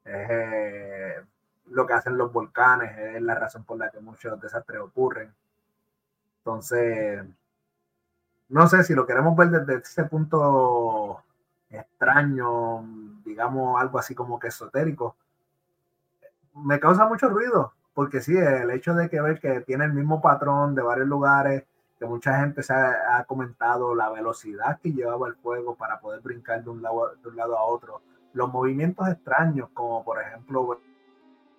[0.05, 1.15] eh,
[1.67, 5.33] lo que hacen los volcanes, es la razón por la que muchos desastres ocurren.
[6.39, 7.25] Entonces,
[8.49, 11.23] no sé si lo queremos ver desde ese punto
[11.71, 12.85] extraño,
[13.25, 15.15] digamos algo así como que esotérico,
[16.57, 20.21] me causa mucho ruido, porque sí, el hecho de que ver que tiene el mismo
[20.21, 21.65] patrón de varios lugares,
[21.99, 26.63] que mucha gente se ha, comentado la velocidad que llevaba el fuego para poder brincar
[26.63, 28.03] de un, lado, de un lado a otro,
[28.35, 30.79] los movimientos extraños, como por ejemplo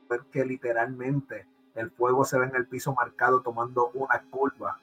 [0.08, 4.78] ver que literalmente el fuego se ve en el piso marcado tomando una curva.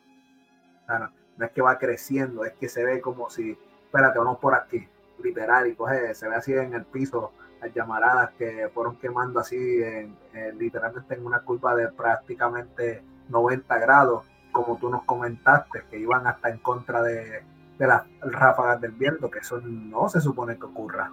[0.89, 4.89] No es que va creciendo, es que se ve como si, espérate, vamos por aquí,
[5.23, 7.31] literal, y coge, se ve así en el piso
[7.73, 10.17] llamaradas que fueron quemando así, en,
[10.59, 16.51] literalmente en una curva de prácticamente 90 grados, como tú nos comentaste, que iban hasta
[16.51, 17.43] en contra de,
[17.79, 21.11] las ráfagas del viento, que eso no se supone que ocurra.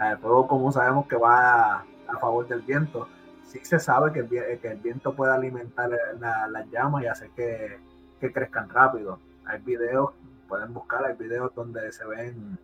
[0.00, 1.84] El fuego, como sabemos que va a,
[2.20, 3.06] favor del viento,
[3.46, 4.28] sí se sabe que el,
[4.60, 7.78] que el viento puede alimentar las llamas y hacer que,
[8.20, 9.18] que crezcan rápido.
[9.44, 10.12] Hay videos,
[10.48, 12.58] pueden buscar, hay videos donde se ven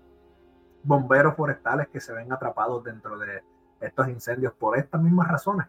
[0.87, 3.43] bomberos forestales que se ven atrapados dentro de
[3.81, 5.67] estos incendios por estas mismas razones.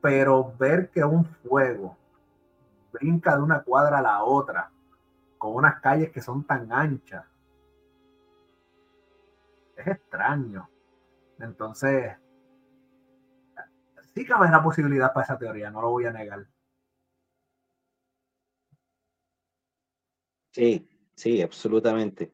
[0.00, 1.96] Pero ver que un fuego
[2.92, 4.70] brinca de una cuadra a la otra,
[5.38, 7.24] con unas calles que son tan anchas,
[9.76, 10.68] es extraño.
[11.40, 12.16] Entonces,
[14.14, 16.46] sí cabe la posibilidad para esa teoría, no lo voy a negar.
[20.52, 22.30] Sí, sí, absolutamente.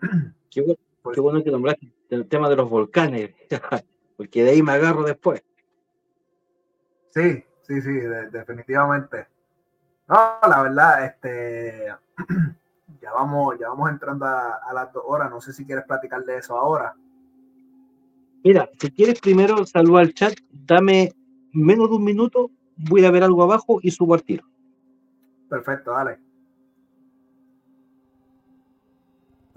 [0.50, 3.30] Qué bueno, que nombraste el tema de los volcanes,
[4.16, 5.42] porque de ahí me agarro después.
[7.10, 7.92] Sí, sí, sí,
[8.32, 9.26] definitivamente.
[10.08, 11.86] No, la verdad, este,
[13.00, 15.30] ya vamos, ya vamos entrando a, las dos horas.
[15.30, 16.94] No sé si quieres platicar de eso ahora.
[18.44, 21.12] Mira, si quieres primero saludar al chat, dame
[21.52, 24.44] menos de un minuto voy a ver algo abajo y subo al tiro.
[25.48, 26.18] Perfecto, dale.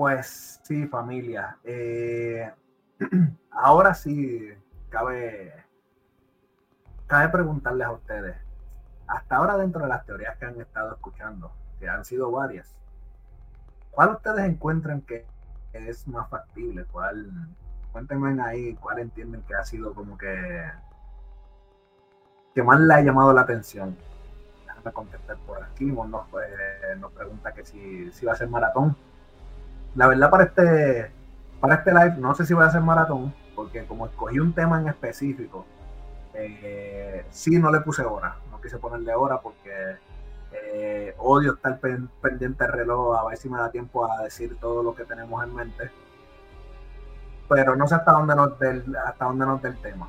[0.01, 1.59] Pues sí, familia.
[1.63, 2.51] Eh,
[3.51, 4.49] ahora sí
[4.89, 5.53] cabe,
[7.05, 8.35] cabe preguntarles a ustedes.
[9.05, 12.73] Hasta ahora dentro de las teorías que han estado escuchando, que han sido varias,
[13.91, 15.27] ¿cuál ustedes encuentran que
[15.73, 16.85] es más factible?
[16.85, 17.29] ¿Cuál?
[17.91, 20.63] Cuéntenme ahí cuál entienden que ha sido como que
[22.55, 23.95] que más le ha llamado la atención?
[24.65, 25.85] Déjame contestar por aquí.
[25.85, 28.97] Nos, eh, nos pregunta que si, si va a ser maratón.
[29.95, 31.11] La verdad, para este,
[31.59, 34.79] para este live, no sé si va a ser maratón, porque como escogí un tema
[34.79, 35.65] en específico,
[36.33, 38.35] eh, sí no le puse hora.
[38.49, 39.97] No quise ponerle hora porque
[40.53, 44.83] eh, odio estar pendiente del reloj a ver si me da tiempo a decir todo
[44.83, 45.91] lo que tenemos en mente.
[47.49, 50.07] Pero no sé hasta dónde nos del, hasta dónde nos del tema.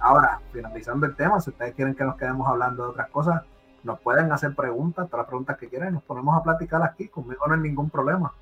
[0.00, 3.42] Ahora, finalizando el tema, si ustedes quieren que nos quedemos hablando de otras cosas,
[3.82, 7.46] nos pueden hacer preguntas, todas las preguntas que quieran, nos ponemos a platicar aquí, conmigo
[7.46, 8.32] no hay ningún problema.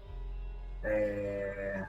[0.85, 1.85] Eh,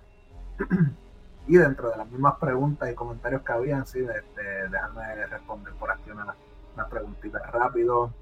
[1.47, 5.91] y dentro de las mismas preguntas y comentarios que habían, sí, este, déjame responder por
[5.91, 6.35] aquí una,
[6.75, 8.13] una preguntita rápido.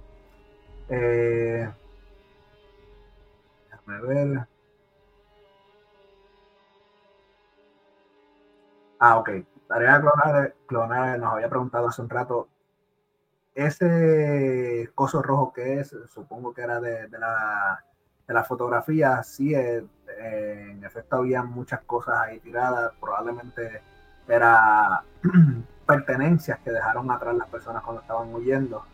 [0.90, 1.70] Eh,
[3.70, 4.48] déjame ver.
[9.00, 9.30] Ah, ok.
[9.68, 10.02] Tarea
[10.68, 12.50] clonar, nos había preguntado hace un rato,
[13.56, 17.84] ese coso rojo que es, supongo que era de, la,
[18.32, 23.82] de la fotografía, sí, eh, en efecto había muchas cosas ahí tiradas, probablemente
[24.26, 25.04] era
[25.86, 28.86] pertenencias que dejaron atrás las personas cuando estaban huyendo.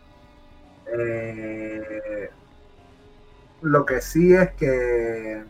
[0.87, 2.31] Eh,
[3.61, 5.43] lo que sí es que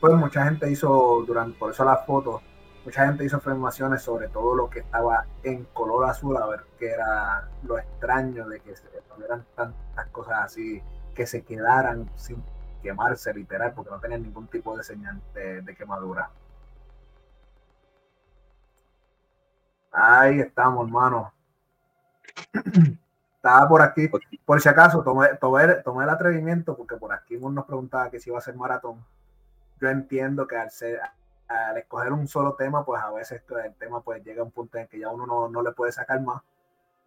[0.00, 2.42] pues mucha gente hizo durante por eso las fotos
[2.84, 6.90] mucha gente hizo afirmaciones sobre todo lo que estaba en color azul, a ver qué
[6.90, 10.82] era lo extraño de que se tuvieran tantas cosas así
[11.14, 12.42] que se quedaran sin
[12.80, 16.30] quemarse literal porque no tenían ningún tipo de señal de, quemadura.
[19.92, 21.32] Ahí estamos, hermano.
[23.36, 24.10] Estaba por aquí,
[24.44, 25.64] por si acaso, tomé, tomé,
[26.04, 29.02] el atrevimiento porque por aquí uno nos preguntaba que si iba a ser maratón.
[29.80, 31.00] Yo entiendo que al, ser,
[31.48, 34.76] al escoger un solo tema, pues a veces el tema pues llega a un punto
[34.76, 36.42] en que ya uno no, no le puede sacar más.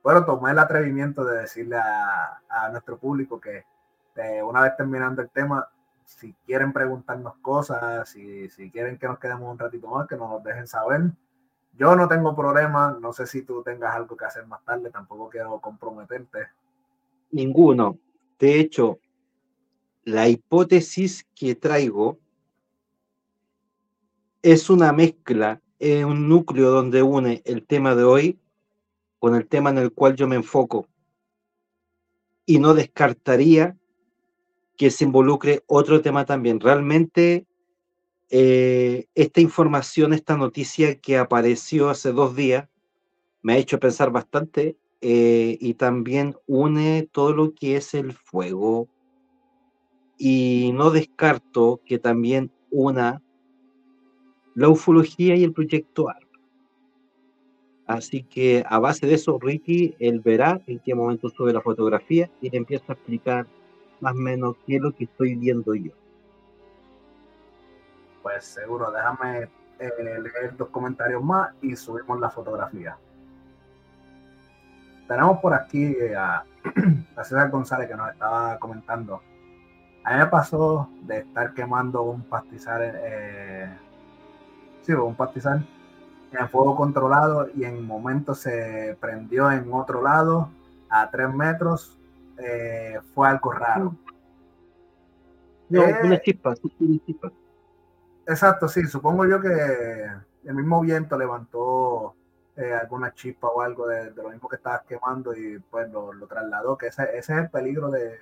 [0.04, 3.64] Pero tomé el atrevimiento de decirle a, a nuestro público que
[4.16, 5.68] este, una vez terminando el tema,
[6.06, 10.44] si quieren preguntarnos cosas, si, si quieren que nos quedemos un ratito más, que nos
[10.44, 11.02] dejen saber.
[11.76, 15.30] Yo no tengo problema, no sé si tú tengas algo que hacer más tarde, tampoco
[15.30, 16.48] quiero comprometerte.
[17.32, 17.98] Ninguno.
[18.38, 19.00] De hecho,
[20.04, 22.20] la hipótesis que traigo
[24.44, 28.40] es una mezcla, es un núcleo donde une el tema de hoy
[29.18, 30.88] con el tema en el cual yo me enfoco.
[32.46, 33.78] Y no descartaría
[34.78, 36.60] que se involucre otro tema también.
[36.60, 37.46] Realmente
[38.30, 42.68] eh, esta información, esta noticia que apareció hace dos días,
[43.42, 48.88] me ha hecho pensar bastante eh, y también une todo lo que es el fuego.
[50.18, 53.22] Y no descarto que también una
[54.56, 56.24] la ufología y el proyecto ARP.
[57.86, 62.32] Así que a base de eso, Ricky, él verá en qué momento sube la fotografía
[62.42, 63.48] y le empieza a explicar
[64.04, 65.92] más o menos qué es lo que estoy viendo yo.
[68.22, 69.50] Pues seguro, déjame
[69.80, 72.98] eh, leer dos comentarios más y subimos la fotografía.
[75.08, 76.44] Tenemos por aquí a,
[77.16, 79.22] a César González que nos estaba comentando.
[80.04, 83.70] A mí me pasó de estar quemando un pastizal, eh,
[84.82, 85.66] sí, un pastizal
[86.34, 90.50] en fuego controlado y en momento se prendió en otro lado
[90.90, 91.98] a tres metros
[92.38, 93.96] eh, fue algo raro.
[95.70, 96.54] No, eh, una chispa,
[98.26, 99.50] Exacto, sí, supongo yo que
[100.46, 102.16] el mismo viento levantó
[102.56, 106.78] eh, alguna chispa o algo de, lo mismo que estabas quemando y pues lo, trasladó,
[106.78, 108.18] que ese, es el peligro de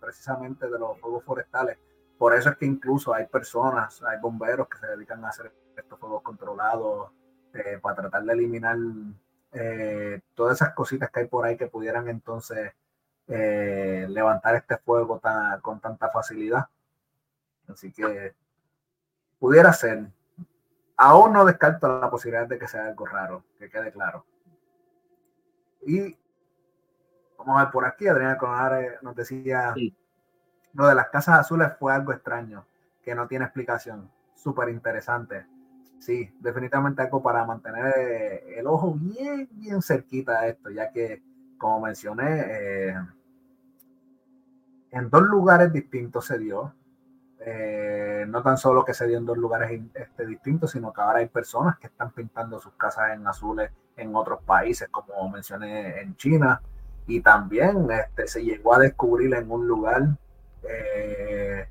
[0.00, 1.78] precisamente de los fuegos forestales.
[2.18, 5.98] Por eso es que incluso hay personas, hay bomberos que se dedican a hacer estos
[5.98, 7.10] fuegos controlados
[7.80, 8.76] para tratar de eliminar
[10.34, 12.72] todas esas cositas que hay por ahí que pudieran entonces
[13.28, 15.20] eh, levantar este fuego
[15.62, 16.66] con tanta facilidad.
[17.68, 18.34] Así que
[19.38, 20.06] pudiera ser.
[20.96, 24.24] Aún no descarto la posibilidad de que sea algo raro, que quede claro.
[25.84, 26.16] Y
[27.38, 29.74] vamos a ver por aquí, Adriana Conare nos decía,
[30.72, 32.66] lo de las casas azules fue algo extraño,
[33.02, 34.10] que no tiene explicación.
[34.34, 35.46] Súper interesante.
[35.98, 41.22] Sí, definitivamente algo para mantener el ojo bien, bien cerquita de esto, ya que,
[41.58, 42.94] como mencioné, eh,
[44.90, 46.74] en dos lugares distintos se dio.
[47.38, 51.18] Eh, no tan solo que se dio en dos lugares este, distintos, sino que ahora
[51.20, 56.16] hay personas que están pintando sus casas en azules en otros países, como mencioné en
[56.16, 56.60] China,
[57.06, 60.02] y también este, se llegó a descubrir en un lugar,
[60.62, 61.68] eh,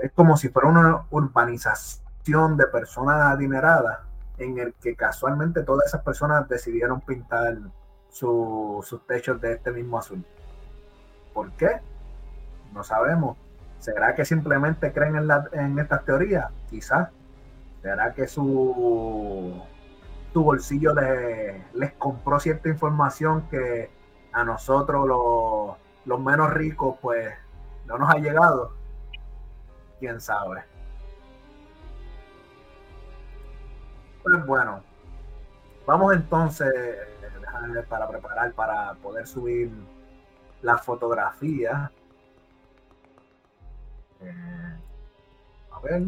[0.00, 4.00] es como si fuera una urbanización de personas adineradas,
[4.38, 7.58] en el que casualmente todas esas personas decidieron pintar
[8.10, 10.24] sus techos de este mismo azul.
[11.32, 11.80] ¿Por qué?
[12.72, 13.36] No sabemos.
[13.78, 16.50] ¿Será que simplemente creen en, la, en estas teorías?
[16.68, 17.10] Quizás.
[17.82, 19.62] ¿Será que su,
[20.32, 20.94] su bolsillo
[21.74, 23.90] les, compró cierta información que
[24.32, 27.32] a nosotros los, los menos ricos pues
[27.86, 28.72] no nos ha llegado?
[30.00, 30.64] ¿Quién sabe?
[34.22, 34.82] Pues bueno,
[35.86, 36.74] vamos entonces
[37.88, 39.70] para preparar para poder subir
[40.62, 41.90] la fotografía.
[44.20, 44.78] Eh,
[45.70, 46.02] a ver.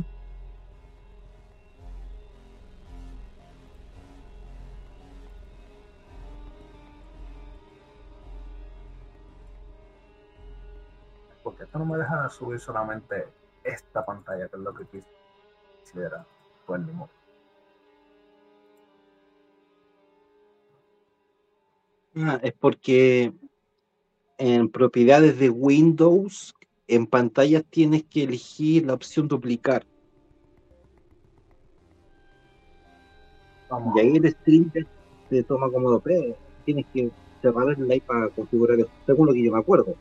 [11.42, 13.28] Porque esto no me deja subir solamente
[13.64, 14.86] esta pantalla, que es lo que
[15.84, 16.24] quisiera.
[16.66, 16.92] Pues ni
[22.22, 23.32] Ah, es porque
[24.36, 26.54] en propiedades de Windows,
[26.86, 29.84] en pantallas tienes que elegir la opción duplicar.
[33.94, 34.70] Y ahí el stream
[35.28, 36.02] te toma como.
[36.06, 36.34] Eh,
[36.64, 37.10] tienes que
[37.40, 39.94] cerrar el live para configurar eso, según lo que yo me acuerdo.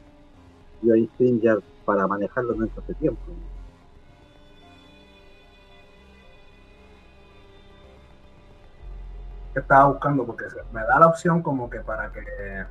[0.81, 1.09] Yo hay
[1.41, 3.21] ya para manejarlo en hace tiempo.
[9.55, 12.65] Estaba buscando porque me da la opción como que para que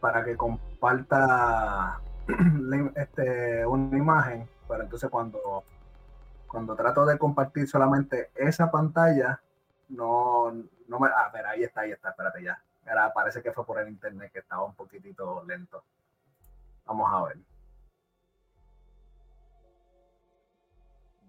[0.00, 2.00] para que comparta
[2.94, 5.64] este, una imagen, pero entonces cuando,
[6.46, 9.40] cuando trato de compartir solamente esa pantalla,
[9.88, 10.52] no,
[10.86, 11.08] no me...
[11.08, 12.62] Ah, ver, ahí está, ahí está, espérate ya.
[12.84, 15.82] Era, parece que fue por el internet que estaba un poquitito lento.
[16.86, 17.38] Vamos a ver.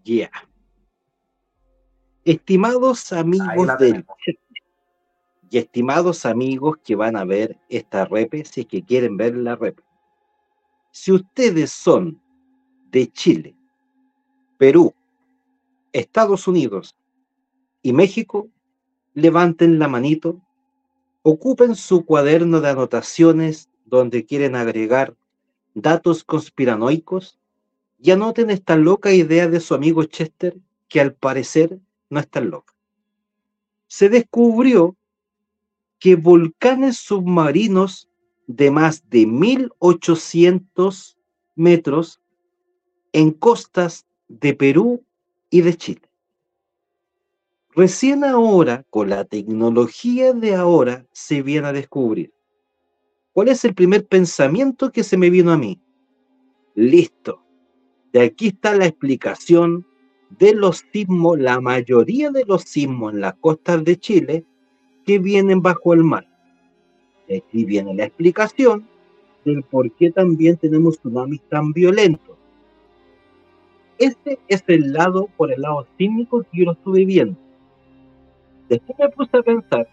[0.04, 0.30] Ya.
[2.30, 4.06] Estimados amigos del
[5.49, 9.56] y estimados amigos que van a ver esta repe, si es que quieren ver la
[9.56, 9.81] repe.
[10.91, 12.22] Si ustedes son
[12.91, 13.56] de Chile,
[14.60, 14.93] Perú,
[15.91, 16.95] Estados Unidos
[17.81, 18.47] y México,
[19.15, 20.39] levanten la manito,
[21.23, 25.15] ocupen su cuaderno de anotaciones donde quieren agregar
[25.73, 27.39] datos conspiranoicos
[27.97, 30.56] y anoten esta loca idea de su amigo Chester,
[30.88, 31.80] que al parecer
[32.10, 32.73] no es tan loca.
[33.88, 34.95] Se descubrió
[35.99, 38.10] que volcanes submarinos
[38.48, 41.18] de más de 1800
[41.56, 42.22] metros
[43.11, 45.03] en costas de Perú
[45.49, 46.02] y de Chile.
[47.76, 52.34] Recién ahora, con la tecnología de ahora, se viene a descubrir.
[53.31, 55.81] ¿Cuál es el primer pensamiento que se me vino a mí?
[56.76, 57.44] Listo.
[58.11, 59.86] De aquí está la explicación
[60.38, 64.45] de los sismos, la mayoría de los sismos en las costas de Chile
[65.06, 66.27] que vienen bajo el mar.
[67.27, 68.88] Y aquí viene la explicación
[69.45, 72.38] del por qué también tenemos tsunamis tan violentos.
[73.97, 77.38] Este es el lado, por el lado sísmico que yo lo estuve viendo.
[78.69, 79.88] Después me puse a pensar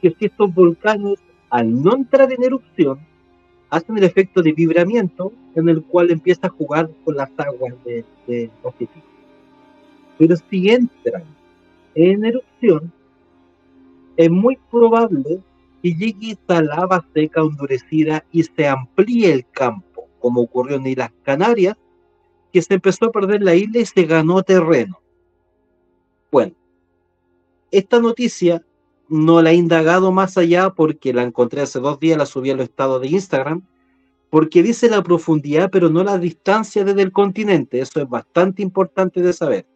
[0.00, 1.18] que si estos volcanes,
[1.50, 3.00] al no entrar en erupción,
[3.70, 8.04] hacen el efecto de vibramiento en el cual empieza a jugar con las aguas del
[8.26, 9.07] de Pacífico.
[10.18, 11.22] Pero si entran
[11.94, 12.92] en erupción,
[14.16, 15.40] es muy probable
[15.80, 21.12] que llegue esta lava seca endurecida y se amplíe el campo, como ocurrió en Islas
[21.22, 21.76] Canarias,
[22.52, 24.98] que se empezó a perder la isla y se ganó terreno.
[26.32, 26.54] Bueno,
[27.70, 28.64] esta noticia
[29.08, 32.60] no la he indagado más allá porque la encontré hace dos días, la subí al
[32.60, 33.62] estado de Instagram,
[34.30, 37.80] porque dice la profundidad, pero no la distancia desde el continente.
[37.80, 39.66] Eso es bastante importante de saber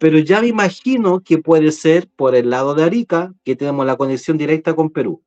[0.00, 3.98] pero ya me imagino que puede ser por el lado de Arica, que tenemos la
[3.98, 5.22] conexión directa con Perú.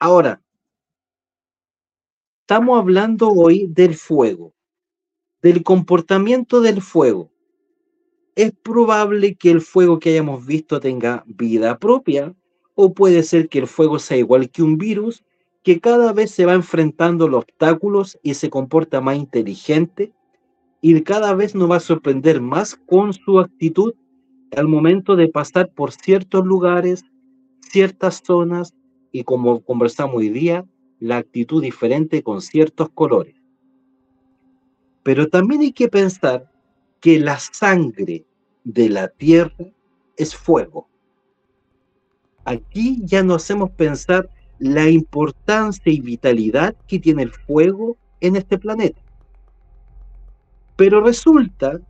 [0.00, 0.42] Ahora,
[2.40, 4.54] estamos hablando hoy del fuego,
[5.42, 7.30] del comportamiento del fuego.
[8.34, 12.34] Es probable que el fuego que hayamos visto tenga vida propia,
[12.74, 15.22] o puede ser que el fuego sea igual que un virus,
[15.62, 20.14] que cada vez se va enfrentando los obstáculos y se comporta más inteligente
[20.84, 23.94] y cada vez nos va a sorprender más con su actitud
[24.54, 27.04] al momento de pasar por ciertos lugares,
[27.60, 28.74] ciertas zonas
[29.12, 30.66] y como conversamos hoy día,
[30.98, 33.36] la actitud diferente con ciertos colores.
[35.04, 36.50] Pero también hay que pensar
[37.00, 38.24] que la sangre
[38.64, 39.66] de la tierra
[40.16, 40.88] es fuego.
[42.44, 44.28] Aquí ya nos hacemos pensar
[44.58, 49.01] la importancia y vitalidad que tiene el fuego en este planeta.
[50.76, 51.80] Pero resulta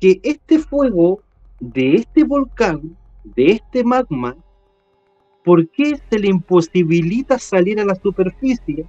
[0.00, 1.20] que este fuego
[1.60, 4.36] de este volcán, de este magma,
[5.44, 8.86] ¿por qué se le imposibilita salir a la superficie?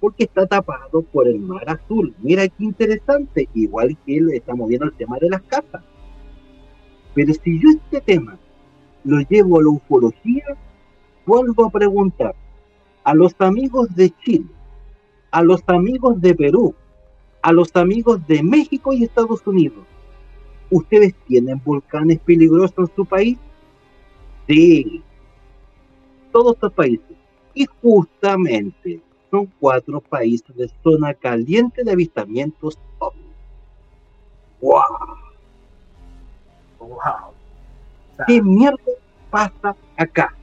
[0.00, 2.14] Porque está tapado por el mar azul.
[2.20, 5.82] Mira qué interesante, igual que estamos viendo el tema de las casas.
[7.14, 8.38] Pero si yo este tema
[9.04, 10.44] lo llevo a la ufología,
[11.26, 12.34] vuelvo a preguntar
[13.04, 14.46] a los amigos de Chile,
[15.30, 16.74] a los amigos de Perú,
[17.42, 19.84] a los amigos de México y Estados Unidos.
[20.70, 23.38] ¿Ustedes tienen volcanes peligrosos en su país?
[24.46, 25.02] Sí,
[26.32, 27.16] todos estos países.
[27.54, 29.00] Y justamente
[29.30, 32.78] son cuatro países de zona caliente de avistamientos.
[34.60, 34.82] ¡Wow!
[36.78, 37.32] ¡Wow!
[38.26, 38.78] ¿Qué mierda
[39.30, 40.34] pasa acá?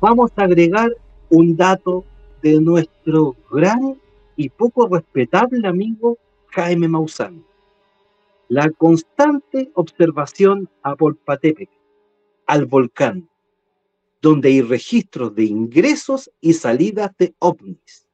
[0.00, 0.90] Vamos a agregar
[1.30, 2.04] un dato
[2.42, 3.96] de nuestro gran
[4.36, 7.44] y poco respetable amigo Jaime Maussan.
[8.48, 11.70] La constante observación a Volpatepec,
[12.46, 13.28] al volcán,
[14.20, 18.06] donde hay registros de ingresos y salidas de ovnis.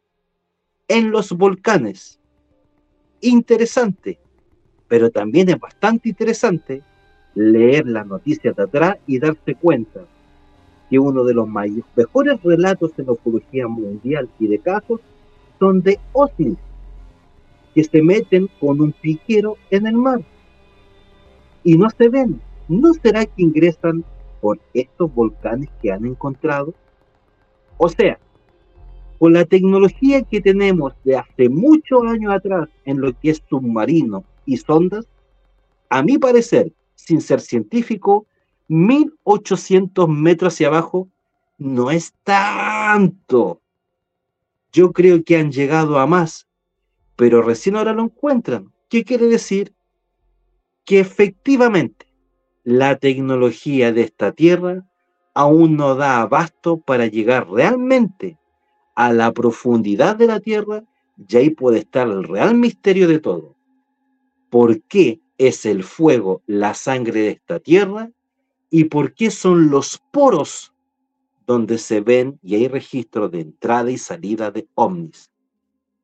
[0.88, 2.18] En los volcanes.
[3.20, 4.18] Interesante,
[4.88, 6.82] pero también es bastante interesante
[7.34, 10.04] leer las noticias de atrás y darse cuenta
[10.88, 15.00] que uno de los mejores relatos en ufología mundial y de casos
[15.60, 16.58] son de ovnis
[17.74, 20.20] que se meten con un piquero en el mar
[21.62, 22.40] y no se ven.
[22.68, 24.04] ¿No será que ingresan
[24.40, 26.74] por estos volcanes que han encontrado?
[27.76, 28.18] O sea,
[29.18, 34.24] con la tecnología que tenemos de hace muchos años atrás en lo que es submarino
[34.46, 35.06] y sondas,
[35.90, 38.26] a mi parecer, sin ser científico,
[38.68, 41.08] 1800 metros hacia abajo
[41.58, 43.60] no es tanto.
[44.72, 46.46] Yo creo que han llegado a más,
[47.16, 48.72] pero recién ahora lo encuentran.
[48.88, 49.74] ¿Qué quiere decir?
[50.84, 52.06] Que efectivamente
[52.62, 54.86] la tecnología de esta Tierra
[55.34, 58.38] aún no da abasto para llegar realmente
[58.94, 60.84] a la profundidad de la Tierra
[61.28, 63.56] y ahí puede estar el real misterio de todo.
[64.50, 68.10] ¿Por qué es el fuego la sangre de esta Tierra?
[68.70, 70.72] ¿Y por qué son los poros
[71.50, 75.32] donde se ven y hay registros de entrada y salida de ovnis?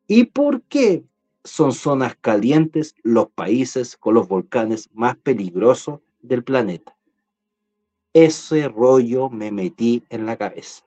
[0.08, 1.04] ¿Y por qué
[1.44, 6.96] son zonas calientes los países con los volcanes más peligrosos del planeta?
[8.12, 10.84] Ese rollo me metí en la cabeza.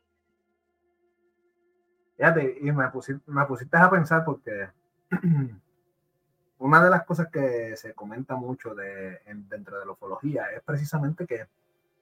[2.17, 4.67] Fíjate, y me pusiste, me pusiste a pensar porque
[6.57, 11.25] una de las cosas que se comenta mucho de, dentro de la ufología es precisamente
[11.25, 11.47] que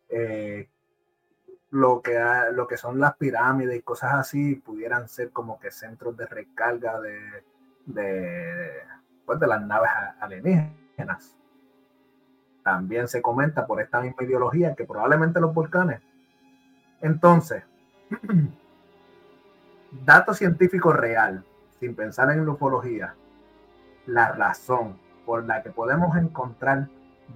[0.09, 0.69] eh,
[1.71, 2.17] lo que,
[2.53, 6.99] lo que son las pirámides y cosas así pudieran ser como que centros de recarga
[7.01, 7.19] de,
[7.85, 8.71] de,
[9.25, 9.89] pues de las naves
[10.19, 11.35] alienígenas.
[12.63, 16.01] También se comenta por esta misma ideología que probablemente los volcanes.
[17.01, 17.63] Entonces,
[20.05, 21.45] dato científico real,
[21.79, 23.15] sin pensar en ufología,
[24.05, 26.87] la razón por la que podemos encontrar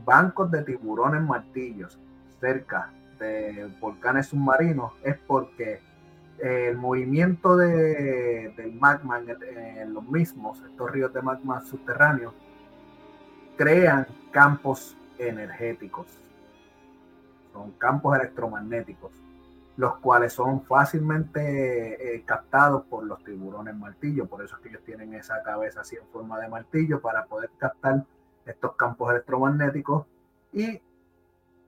[0.06, 2.00] bancos de tiburones martillos
[2.40, 2.92] cerca
[3.22, 5.80] de volcanes submarinos es porque
[6.40, 12.34] el movimiento de, del magma en, los mismos, estos ríos de magma subterráneos,
[13.56, 16.08] crean campos energéticos.
[17.54, 19.12] Son campos electromagnéticos
[19.78, 24.28] los cuales son fácilmente eh, captados por los tiburones martillo.
[24.28, 27.50] Por eso es que ellos tienen esa cabeza así en forma de martillo para poder
[27.58, 28.04] captar
[28.46, 30.06] estos campos electromagnéticos
[30.54, 30.82] y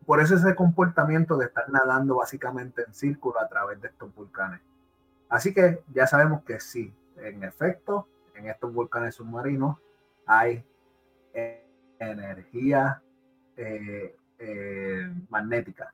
[0.05, 4.61] por eso ese comportamiento de estar nadando básicamente en círculo a través de estos volcanes.
[5.30, 9.77] Así que ya sabemos que sí, en efecto, en estos volcanes submarinos
[10.25, 10.63] hay
[11.34, 11.65] eh,
[11.99, 13.01] energía
[13.55, 14.15] eh,
[15.30, 15.93] magnética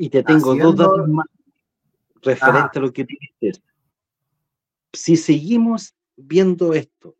[0.00, 1.26] y te tengo dos datos más
[2.22, 3.62] referente a lo que dices.
[4.94, 7.14] Si seguimos viendo esto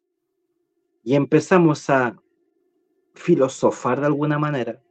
[1.04, 2.16] y empezamos a
[3.20, 4.82] filosofar de alguna manera,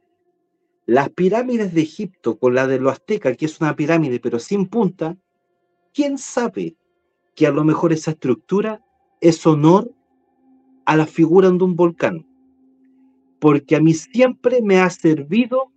[0.86, 4.66] las pirámides de Egipto con la de los aztecas, que es una pirámide pero sin
[4.66, 5.16] punta,
[5.92, 6.76] ¿quién sabe
[7.34, 8.82] que a lo mejor esa estructura
[9.20, 9.92] es honor
[10.86, 12.26] a la figura de un volcán?
[13.38, 15.72] Porque a mí siempre me ha servido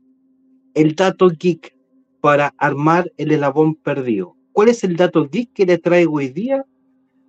[0.74, 1.76] el dato geek
[2.22, 4.36] para armar el elabón perdido.
[4.52, 6.66] ¿Cuál es el dato geek que le traigo hoy día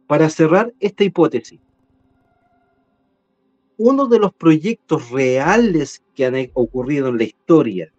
[0.06, 1.60] para cerrar esta hipótesis?
[3.76, 7.92] Uno de los proyectos reales que han ocurrido en la historia,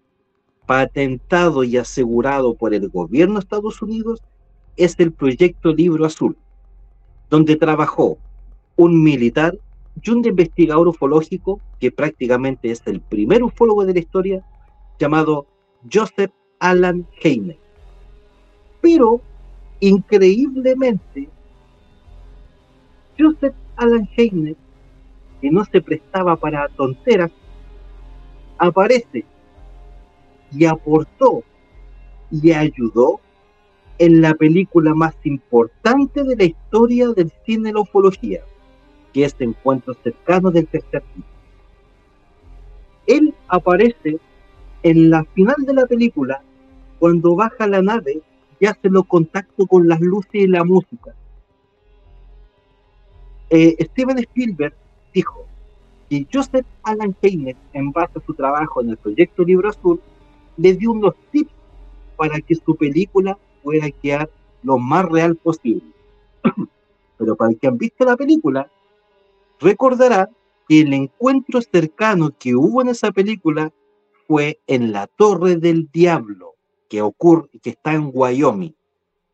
[0.66, 4.22] patentado y asegurado por el gobierno de Estados Unidos,
[4.78, 6.38] es el proyecto Libro Azul,
[7.30, 8.18] donde trabajó
[8.78, 9.58] un militar
[10.02, 14.46] y un investigador ufológico que prácticamente es el primer ufólogo de la historia,
[14.98, 15.46] llamado
[15.92, 17.58] Joseph Alan Heine.
[18.82, 19.22] Pero,
[19.82, 21.30] increíblemente,
[23.18, 24.56] Joseph Alan Heine,
[25.52, 27.32] no se prestaba para tonteras,
[28.58, 29.26] aparece
[30.52, 31.44] y aportó
[32.32, 33.20] y ayudó
[33.98, 38.42] en la película más importante de la historia del cine de la ufología,
[39.14, 41.28] que es Encuentros cercanos del tercer tipo.
[43.08, 44.18] Él aparece
[44.84, 46.42] en la final de la película,
[47.00, 48.22] cuando baja la nave,
[48.60, 51.14] ya se lo contacto con las luces y la música.
[53.50, 54.76] Eh, Steven Spielberg
[55.16, 55.48] dijo
[56.10, 60.00] que Joseph Alan Keynes, en base a su trabajo en el proyecto Libro Azul,
[60.58, 61.52] le dio unos tips
[62.16, 64.30] para que su película pueda quedar
[64.62, 65.84] lo más real posible.
[67.18, 68.70] Pero para el que han visto la película,
[69.60, 70.30] recordará
[70.68, 73.72] que el encuentro cercano que hubo en esa película
[74.28, 76.56] fue en la Torre del Diablo,
[76.90, 78.76] que ocurre, que está en Wyoming.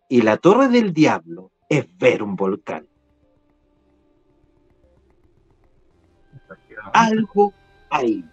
[0.09, 2.85] Y la Torre del Diablo es ver un volcán.
[6.93, 7.53] Algo
[7.89, 8.25] hay,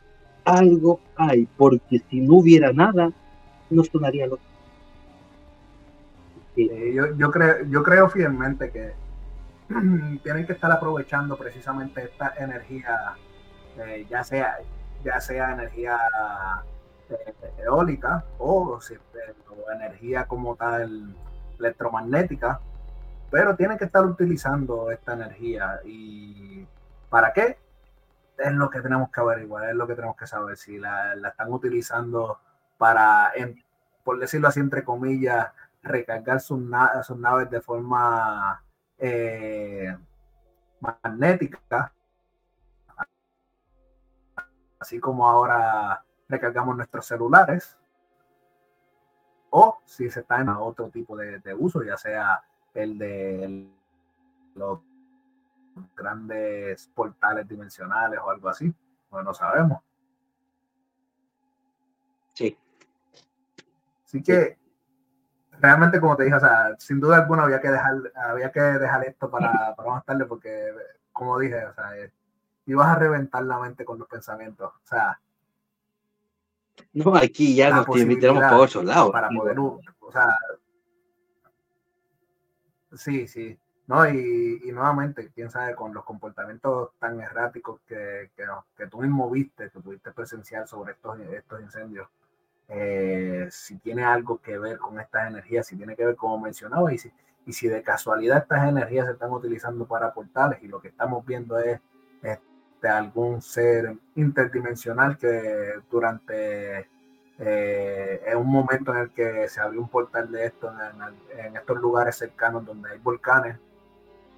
[0.45, 3.11] algo hay, porque si no hubiera nada,
[3.71, 4.39] no sonaría lo
[6.57, 8.93] yo, yo, creo, yo creo fielmente que
[10.23, 13.15] tienen que estar aprovechando precisamente esta energía,
[13.79, 14.59] eh, ya sea
[15.05, 15.99] ya sea energía
[17.11, 18.79] eh, eólica o,
[19.75, 21.15] energía como tal
[21.59, 22.61] electromagnética,
[23.31, 25.81] pero tienen que estar utilizando esta energía.
[25.85, 26.67] ¿Y
[27.11, 27.59] para qué?
[28.39, 30.57] Es lo que tenemos que averiguar, es lo que tenemos que saber.
[30.57, 32.41] Si la, están utilizando
[32.79, 33.33] para,
[34.05, 35.53] por decirlo así, entre comillas,
[35.83, 38.63] recargar sus, naves de forma
[38.99, 39.97] eh,
[40.81, 41.93] magnética,
[44.79, 47.77] así como ahora recargamos nuestros celulares,
[49.51, 52.43] o si se está en otro tipo de, uso, ya sea
[52.75, 53.67] el de
[54.55, 54.81] los
[55.97, 58.73] grandes portales dimensionales o algo así,
[59.09, 59.83] pues no sabemos.
[62.35, 62.57] Sí.
[64.05, 64.59] Así que
[65.61, 69.05] realmente como te dije, o sea, sin duda alguna había que dejar, había que dejar
[69.05, 70.73] esto para, para más tarde porque,
[71.13, 72.13] como dije, o sea, eh,
[72.67, 74.73] ibas a reventar la mente con los pensamientos.
[74.73, 75.21] O sea,
[76.93, 79.13] no, aquí ya nos invitamos por otro lado.
[79.13, 80.37] Para poder, o sea,
[82.93, 83.59] sí, sí.
[83.89, 88.45] No, y, y, nuevamente, quién sabe, con los comportamientos tan erráticos que, que,
[88.77, 92.07] que tú mismo viste, que pudiste presenciar sobre estos, estos incendios,
[92.69, 96.93] eh, si tiene algo que ver con estas energías, si tiene que ver, como mencionaba,
[96.93, 97.11] y si,
[97.47, 101.25] y si de casualidad estas energías se están utilizando para portales y lo que estamos
[101.25, 101.81] viendo es
[102.23, 106.89] este, algún ser interdimensional que durante
[107.39, 110.71] eh, en un momento en el que se abrió un portal de esto
[111.39, 113.57] en, estos lugares cercanos donde hay volcanes,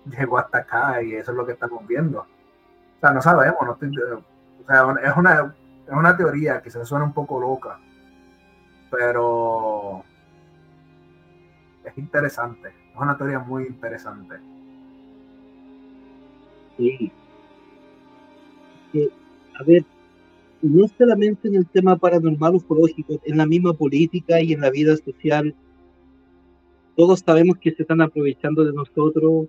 [0.06, 2.20] llegó hasta acá y eso es lo que estamos viendo.
[2.20, 5.54] O sea, no sabemos, no o sea, es una,
[5.86, 7.78] es una teoría que se suena un poco loca,
[8.90, 10.04] pero
[11.84, 14.36] es interesante, es una teoría muy interesante.
[16.76, 17.12] Sí.
[19.58, 19.84] a ver,
[20.62, 24.96] no solamente en el tema paranormal ufológico, en la misma política y en la vida
[24.96, 25.54] social,
[26.96, 29.48] todos sabemos que se están aprovechando de nosotros.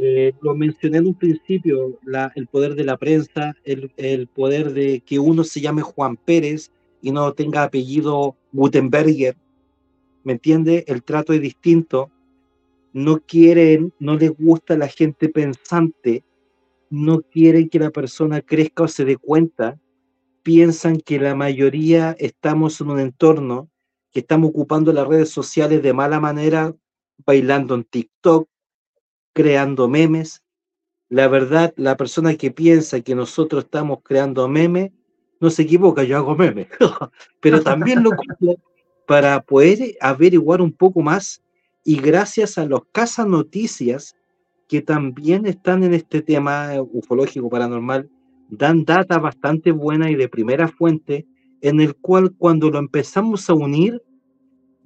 [0.00, 1.98] Eh, lo mencioné en un principio,
[2.36, 6.70] el poder de la prensa, el, el poder de que uno se llame Juan Pérez
[7.02, 9.36] y no tenga apellido Gutenberger,
[10.22, 10.84] ¿me entiende?
[10.86, 12.10] El trato es distinto.
[12.92, 16.22] No quieren, no les gusta la gente pensante,
[16.90, 19.80] no quieren que la persona crezca o se dé cuenta.
[20.44, 23.68] Piensan que la mayoría estamos en un entorno
[24.12, 26.74] que estamos ocupando las redes sociales de mala manera,
[27.26, 28.48] bailando en TikTok,
[29.38, 30.42] creando memes.
[31.08, 34.90] La verdad, la persona que piensa que nosotros estamos creando memes
[35.40, 36.66] no se equivoca, yo hago memes,
[37.40, 38.10] pero también lo
[39.06, 41.40] para poder averiguar un poco más
[41.84, 44.16] y gracias a los casas noticias
[44.68, 48.10] que también están en este tema ufológico paranormal,
[48.50, 51.26] dan data bastante buena y de primera fuente,
[51.60, 54.02] en el cual cuando lo empezamos a unir,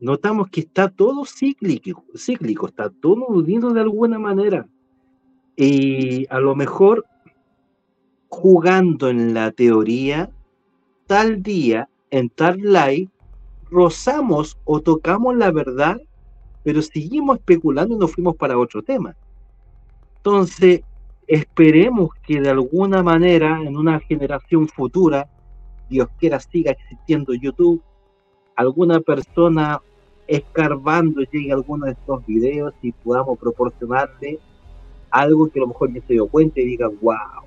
[0.03, 4.67] notamos que está todo cíclico, cíclico está todo unido de alguna manera.
[5.57, 7.07] Y a lo mejor
[8.29, 10.29] jugando en la teoría,
[11.07, 13.11] tal día, en tal live,
[13.71, 16.01] rozamos o tocamos la verdad,
[16.65, 19.15] pero seguimos especulando y nos fuimos para otro tema.
[20.17, 20.81] Entonces,
[21.29, 25.29] esperemos que de alguna manera, en una generación futura,
[25.89, 27.81] Dios quiera siga existiendo YouTube,
[28.57, 29.81] alguna persona
[30.27, 34.39] escarbando llegue alguno de estos videos y podamos proporcionarle
[35.11, 37.45] algo que a lo mejor ya se dio cuenta y diga, wow,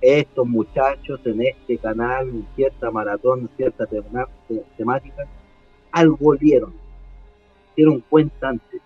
[0.00, 3.86] estos muchachos en este canal, en cierta maratón, en cierta
[4.76, 5.26] temática,
[5.90, 6.74] algo vieron,
[7.76, 8.80] dieron cuenta antes.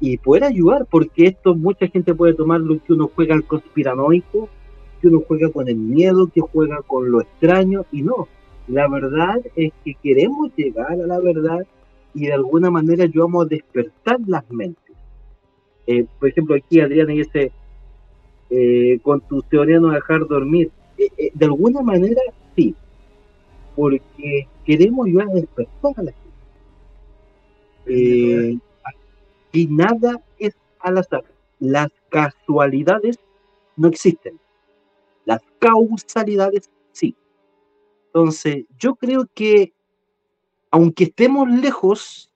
[0.00, 4.48] Y poder ayudar, porque esto mucha gente puede tomarlo que uno juega al conspiranoico,
[5.00, 8.28] que uno juega con el miedo, que juega con lo extraño, y no.
[8.68, 11.66] La verdad es que queremos llegar a la verdad
[12.14, 14.94] y de alguna manera ayudamos a despertar las mentes.
[15.86, 17.50] Eh, por ejemplo, aquí Adriana dice,
[18.50, 20.70] eh, con tu teoría no dejar dormir.
[20.98, 22.20] Eh, de alguna manera,
[22.54, 22.74] sí,
[23.74, 26.28] porque queremos ayudar a despertar a la gente.
[29.52, 31.24] y nada es al azar.
[31.58, 33.18] Las casualidades
[33.76, 34.38] no existen.
[35.24, 37.16] Las causalidades sí.
[38.08, 39.72] Entonces, yo creo que
[40.70, 42.30] aunque estemos lejos,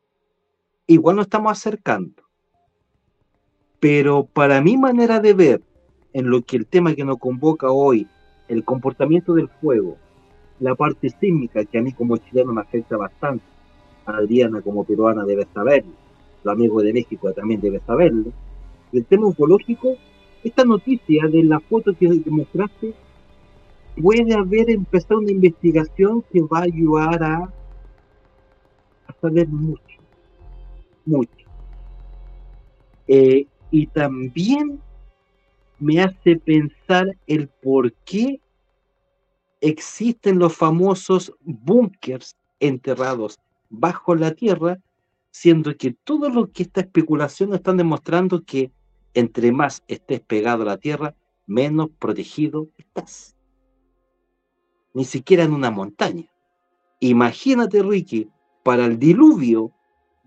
[0.86, 2.22] igual nos estamos acercando.
[3.80, 5.62] Pero para mi manera de ver,
[6.12, 8.06] en lo que el tema que nos convoca hoy,
[8.48, 9.96] el comportamiento del fuego,
[10.60, 13.44] la parte sísmica, que a mí como chileno me afecta bastante,
[14.06, 15.92] a Adriana como peruana debe saberlo,
[16.44, 18.32] los amigos de México también debe saberlo,
[18.92, 19.96] el tema ufológico,
[20.44, 22.94] esta noticia de la foto que, mostraste,
[24.01, 27.52] puede haber empezado una investigación que va a ayudar a,
[29.20, 29.98] saber mucho.
[31.05, 31.47] mucho.
[33.06, 34.81] Eh, y también
[35.78, 38.40] me hace pensar el por qué
[39.60, 43.39] existen los famosos búnkers enterrados
[43.70, 44.78] bajo la tierra,
[45.31, 48.70] siendo que todo lo que esta especulación están demostrando que
[49.14, 51.14] entre más estés pegado a la tierra,
[51.47, 53.31] menos protegido estás.
[54.94, 56.31] Ni siquiera en una montaña.
[57.01, 58.31] Imagínate, Ricky,
[58.62, 59.73] para el diluvio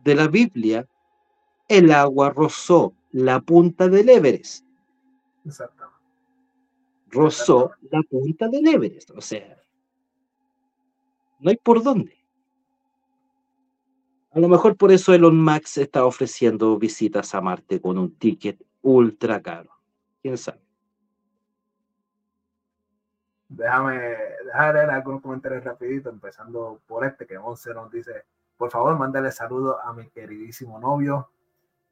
[0.04, 0.88] de la Biblia,
[1.68, 4.66] el agua rozó la punta del Everest.
[5.46, 5.86] Exacto.
[7.10, 9.12] Rozó la punta del Everest.
[9.12, 9.58] O sea,
[11.40, 12.14] no hay por dónde.
[14.32, 18.62] A lo mejor por eso Elon Musk está ofreciendo visitas a Marte con un ticket
[18.82, 19.72] ultra caro.
[20.22, 20.65] ¿Quién sabe?
[23.48, 24.18] Déjame,
[24.74, 28.26] leer algunos comentarios rapidito, empezando por este que Once nos dice,
[28.58, 31.30] por favor, mándale saludos a mi queridísimo novio.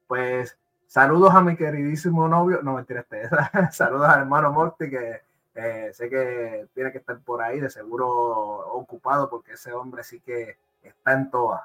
[0.08, 0.58] Pues
[0.88, 3.30] saludos a mi queridísimo novio, no mentira, este,
[3.72, 5.22] saludos al hermano Morty que
[5.56, 10.20] eh, sé que tiene que estar por ahí, de seguro ocupado, porque ese hombre sí
[10.20, 11.62] que está en todas,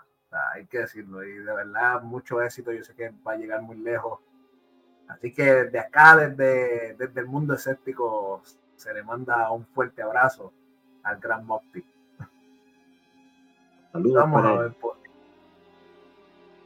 [0.52, 3.78] hay que decirlo, y de verdad mucho éxito, yo sé que va a llegar muy
[3.78, 4.20] lejos.
[5.08, 8.42] Así que de acá, desde, desde el mundo escéptico,
[8.78, 10.52] se le manda un fuerte abrazo
[11.02, 11.84] al gran Morty.
[13.92, 14.96] Saludos Vamos a, ver por,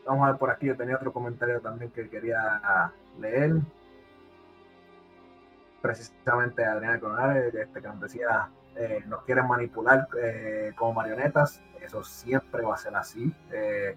[0.05, 0.67] vamos a ver por aquí.
[0.67, 3.55] Yo tenía otro comentario también que quería leer.
[5.81, 11.63] Precisamente Adriana Coronel, este, que nos decía, eh, nos quieren manipular eh, como marionetas.
[11.81, 13.35] Eso siempre va a ser así.
[13.51, 13.97] Eh,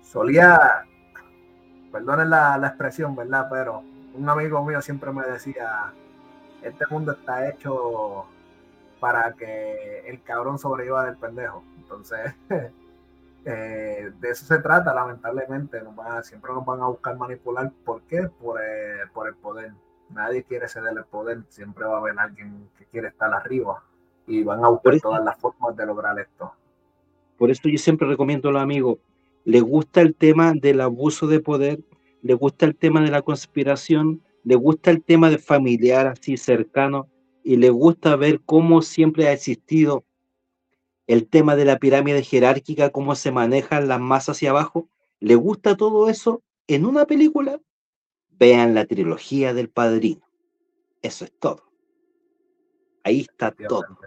[0.00, 0.86] solía,
[1.92, 3.48] perdonen la, la expresión, ¿verdad?
[3.50, 3.82] Pero
[4.14, 5.92] un amigo mío siempre me decía,
[6.62, 8.24] este mundo está hecho
[9.00, 11.64] para que el cabrón sobreviva del pendejo.
[11.78, 12.32] Entonces,
[13.44, 15.80] eh, de eso se trata, lamentablemente.
[15.82, 17.70] Nos van a- siempre nos van a buscar manipular.
[17.84, 18.28] ¿Por qué?
[18.40, 19.72] Por, eh, por el poder.
[20.10, 21.42] Nadie quiere ceder el poder.
[21.48, 23.82] Siempre va a haber alguien que quiere estar arriba.
[24.26, 26.52] Y van a buscar eso- todas las formas de lograr esto.
[27.38, 28.98] Por eso yo siempre recomiendo a los amigos,
[29.44, 31.80] les gusta el tema del abuso de poder,
[32.22, 37.08] les gusta el tema de la conspiración, les gusta el tema de familiar así cercano
[37.44, 40.04] y les gusta ver cómo siempre ha existido
[41.06, 44.88] el tema de la pirámide jerárquica, cómo se manejan las masas hacia abajo.
[45.20, 47.60] ¿Les gusta todo eso en una película?
[48.30, 50.26] Vean la trilogía del padrino.
[51.02, 51.64] Eso es todo.
[53.04, 53.98] Ahí está todo.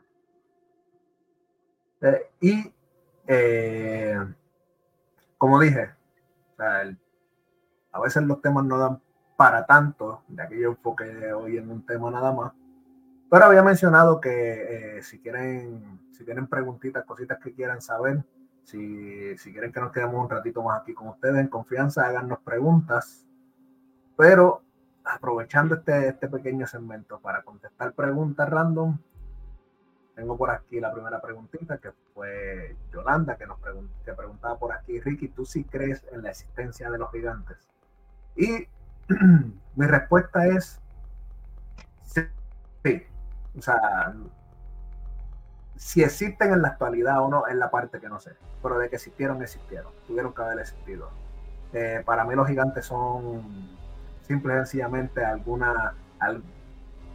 [2.02, 2.72] Eh, y
[3.28, 4.18] eh,
[5.38, 5.90] como dije,
[6.58, 9.02] a veces los temas no dan
[9.36, 12.54] para tanto, ya que yo enfoqué hoy en un tema nada más.
[13.30, 18.24] Pero había mencionado que eh, si quieren, si tienen preguntitas, cositas que quieran saber,
[18.64, 22.40] si, si quieren que nos quedemos un ratito más aquí con ustedes en confianza, háganos
[22.40, 23.26] preguntas.
[24.16, 24.62] Pero
[25.04, 28.98] aprovechando este, este pequeño segmento para contestar preguntas random,
[30.16, 33.60] tengo por aquí la primera preguntita que fue Yolanda que nos
[34.06, 37.58] que preguntaba por aquí, Ricky, ¿tú sí crees en la existencia de los gigantes?
[38.36, 38.68] Y
[39.76, 40.82] mi respuesta es
[42.84, 43.04] sí.
[43.58, 44.14] O sea,
[45.76, 48.36] si existen en la actualidad o no, es la parte que no sé.
[48.62, 49.92] Pero de que existieron, existieron.
[50.08, 51.10] Tuvieron que haber existido.
[51.74, 53.70] Eh, para mí los gigantes son
[54.22, 56.44] simple y sencillamente alguna, al-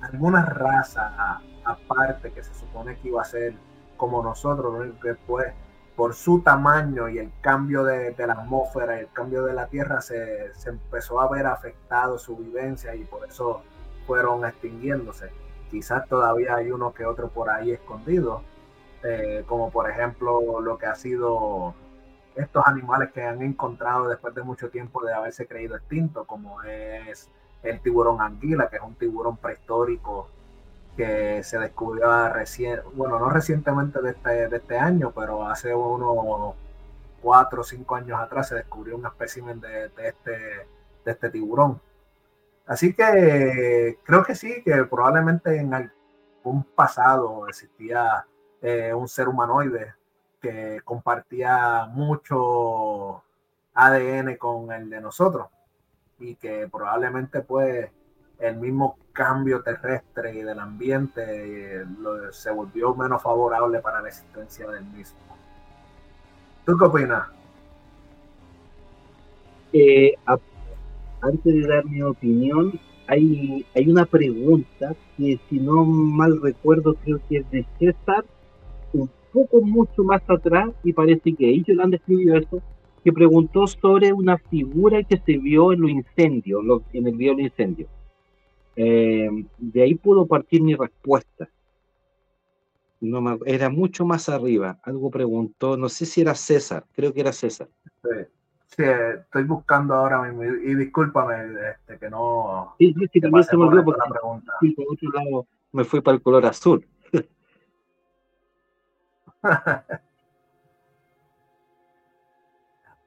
[0.02, 3.54] alguna raza aparte que se supone que iba a ser
[3.96, 5.52] como nosotros, lo único que fue
[5.96, 10.00] por su tamaño y el cambio de, la atmósfera y el cambio de la tierra
[10.00, 13.62] se, se empezó a ver afectado su vivencia y por eso
[14.06, 15.30] fueron extinguiéndose.
[15.70, 18.42] Quizás todavía hay uno que otro por ahí escondido,
[19.02, 21.74] eh, como por ejemplo lo que ha sido
[22.34, 27.30] estos animales que han encontrado después de mucho tiempo de haberse creído extintos, como es
[27.62, 30.28] el tiburón anguila, que es un tiburón prehistórico
[30.96, 36.54] que se descubrió recién, bueno, no recientemente de este, de este año, pero hace unos
[37.22, 40.30] cuatro o cinco años atrás se descubrió un espécimen de, este,
[41.04, 41.80] de este tiburón.
[42.66, 48.26] Así que creo que sí, que probablemente en algún pasado existía
[48.62, 49.94] eh, un ser humanoide
[50.40, 53.22] que compartía mucho
[53.74, 55.48] ADN con el de nosotros
[56.18, 57.90] y que probablemente pues
[58.40, 64.66] el mismo cambio terrestre y del ambiente lo- se volvió menos favorable para la existencia
[64.68, 65.18] del mismo.
[66.64, 67.28] ¿Tú qué opinas?
[69.72, 70.38] Eh, a-
[71.22, 77.20] antes de dar mi opinión, hay, hay una pregunta que si no mal recuerdo creo
[77.28, 78.24] que es de César,
[78.92, 82.62] un poco mucho más atrás y parece que ahí Yolanda escribió eso,
[83.04, 86.62] que preguntó sobre una figura que se vio en los incendios,
[86.92, 87.86] en el video del incendio.
[88.76, 89.28] Eh,
[89.58, 91.48] de ahí pudo partir mi respuesta.
[93.00, 94.78] No era mucho más arriba.
[94.82, 97.68] Algo preguntó, no sé si era César, creo que era César.
[98.66, 101.34] Sí, estoy buscando ahora mismo y, discúlpame
[101.70, 102.74] este, que no.
[102.78, 104.00] Sí, sí, también se me olvidó porque
[104.60, 106.86] fui por otro lado me fui para el color azul.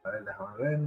[0.03, 0.79] A ver, déjame ver.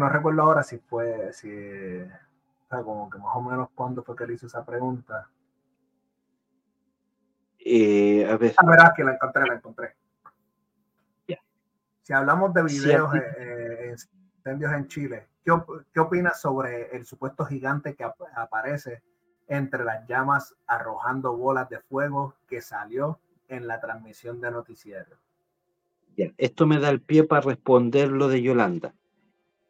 [0.00, 4.16] No recuerdo ahora si fue, si, o sea, como que más o menos cuándo fue
[4.16, 5.28] que le hizo esa pregunta.
[7.58, 8.54] Eh, a ver.
[8.56, 9.94] Ah, verás que la encontré, la encontré.
[12.02, 13.96] Si hablamos de videos de
[14.36, 15.52] incendios en Chile, ¿qué,
[15.92, 18.04] ¿qué, opinas sobre el supuesto gigante que
[18.34, 19.02] aparece
[19.46, 25.18] entre las llamas arrojando bolas de fuego que salió en la transmisión de noticiero?
[26.38, 28.94] Esto me da el pie para responder lo de Yolanda.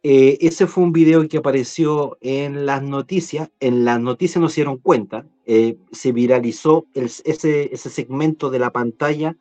[0.03, 3.51] Eh, ese fue un video que apareció en las noticias.
[3.61, 9.37] En las noticias nos dieron cuenta, eh, se viralizó ese, segmento de la pantalla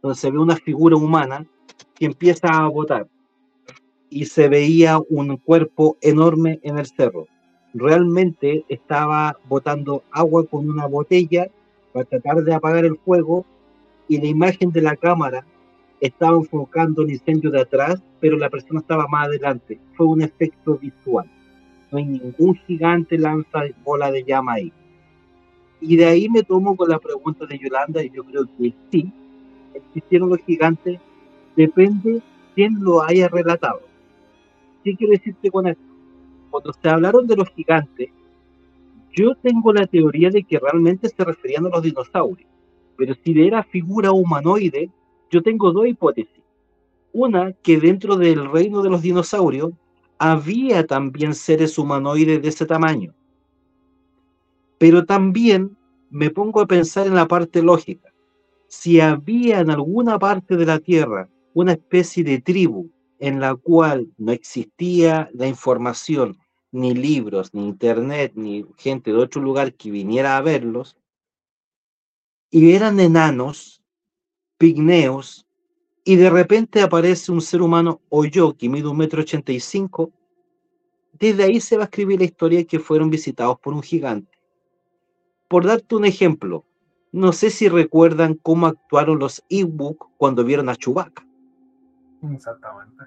[0.00, 1.46] donde se ve una figura humana
[1.94, 3.06] que empieza a botar
[4.08, 7.26] y se veía un cuerpo enorme en el cerro.
[7.74, 11.50] Realmente estaba botando agua con una botella
[11.92, 13.44] para tratar de apagar el fuego
[14.08, 15.44] y la imagen de la cámara
[16.00, 19.78] estaba enfocando el incendio de atrás, pero la persona estaba más adelante.
[19.96, 21.28] Fue un efecto visual.
[21.90, 24.72] No hay ningún gigante lanza bola de llama ahí.
[25.80, 29.12] Y de ahí me tomo con la pregunta de Yolanda, y yo creo que sí,
[29.74, 30.98] existieron los gigantes,
[31.56, 32.20] depende
[32.54, 33.80] quién lo haya relatado.
[34.84, 35.82] ¿Qué quiero decirte con esto?
[36.50, 38.10] Cuando se hablaron de los gigantes,
[39.12, 42.48] yo tengo la teoría de que realmente se referían a los dinosaurios,
[42.96, 44.90] pero si era figura humanoide,
[45.30, 46.42] yo tengo dos hipótesis.
[47.12, 49.72] Una, que dentro del reino de los dinosaurios
[50.18, 53.14] había también seres humanoides de ese tamaño.
[54.78, 55.76] Pero también
[56.10, 58.12] me pongo a pensar en la parte lógica.
[58.68, 64.08] Si había en alguna parte de la Tierra una especie de tribu en la cual
[64.16, 66.38] no existía la información,
[66.70, 70.96] ni libros, ni internet, ni gente de otro lugar que viniera a verlos,
[72.50, 73.77] y eran enanos,
[74.58, 75.46] pigneos,
[76.04, 79.60] y de repente aparece un ser humano o yo que mide un metro ochenta y
[79.60, 80.12] cinco,
[81.12, 84.38] desde ahí se va a escribir la historia de que fueron visitados por un gigante.
[85.48, 86.64] Por darte un ejemplo,
[87.12, 91.26] no sé si recuerdan cómo actuaron los Ewok cuando vieron a Chewbacca.
[92.32, 93.04] Exactamente.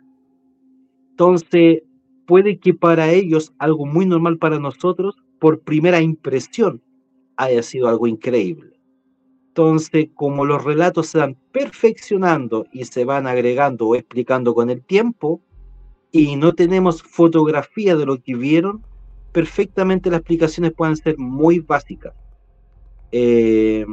[1.12, 1.84] Entonces,
[2.26, 6.82] puede que para ellos algo muy normal para nosotros, por primera impresión,
[7.36, 8.80] haya sido algo increíble.
[9.52, 14.82] Entonces, como los relatos se van perfeccionando y se van agregando o explicando con el
[14.82, 15.42] tiempo,
[16.10, 18.82] y no tenemos fotografía de lo que vieron,
[19.34, 22.14] perfectamente las explicaciones pueden ser muy básicas.
[23.12, 23.86] Eh,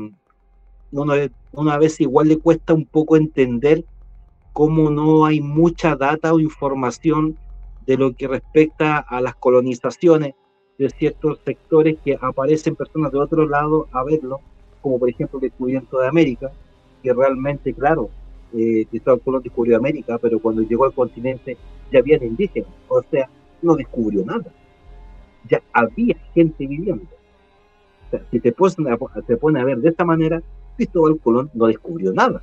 [0.92, 3.84] una vez igual le cuesta un poco entender
[4.52, 7.36] cómo no hay mucha data o información
[7.84, 10.34] de lo que respecta a las colonizaciones
[10.78, 14.40] de ciertos sectores que aparecen personas de otro lado a verlo
[14.80, 16.50] como por ejemplo el descubrimiento de América,
[17.02, 18.10] que realmente, claro,
[18.54, 21.56] eh, Cristóbal Colón descubrió América, pero cuando llegó al continente
[21.92, 23.28] ya había indígenas, o sea,
[23.62, 24.52] no descubrió nada,
[25.48, 27.04] ya había gente viviendo.
[28.06, 28.76] O sea, si te pones,
[29.26, 30.42] te pone a ver de esta manera,
[30.76, 32.42] Cristóbal Colón no descubrió nada,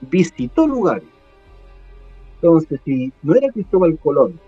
[0.00, 1.08] visitó lugares.
[2.36, 4.38] Entonces, si no era Cristóbal Colón,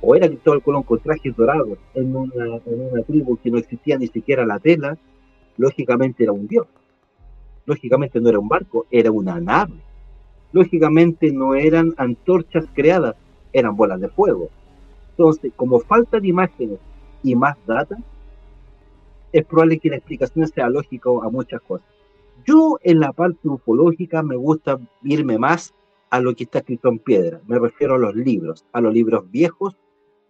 [0.00, 3.96] o era Cristóbal Colón con trajes dorados en una, en una tribu que no existía
[3.98, 4.98] ni siquiera la tela,
[5.56, 6.66] lógicamente era un dios.
[7.64, 9.74] Lógicamente no era un barco, era una nave.
[10.52, 13.16] Lógicamente no eran antorchas creadas,
[13.52, 14.50] eran bolas de fuego.
[15.10, 16.78] Entonces, como falta de imágenes
[17.22, 17.96] y más data,
[19.32, 21.86] es probable que la explicación sea lógica a muchas cosas.
[22.44, 25.72] Yo en la parte ufológica me gusta irme más
[26.10, 27.40] a lo que está escrito en piedra.
[27.46, 29.76] Me refiero a los libros, a los libros viejos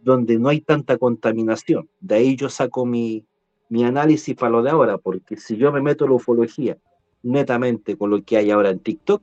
[0.01, 1.89] donde no hay tanta contaminación.
[2.01, 3.25] De ahí yo saco mi,
[3.73, 6.77] mi análisis para lo de ahora, porque si yo me meto en la ufología
[7.23, 9.23] netamente con lo que hay ahora en TikTok,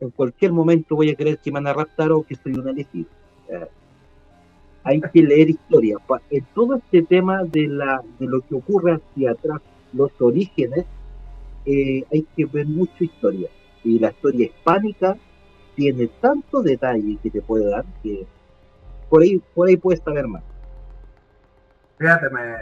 [0.00, 2.68] en cualquier momento voy a creer que me van a raptar o que soy un
[2.68, 3.08] elegido.
[4.84, 5.96] hay que leer historia.
[6.28, 9.62] En todo este tema de, la, de lo que ocurre hacia atrás,
[9.94, 10.84] los orígenes,
[11.64, 13.48] eh, hay que ver mucha historia.
[13.84, 15.16] Y la historia hispánica
[15.76, 18.26] tiene tanto detalle que te puede dar que
[19.08, 20.42] por ahí, por ahí puedes saber más.
[22.00, 22.56] Fíjate, me,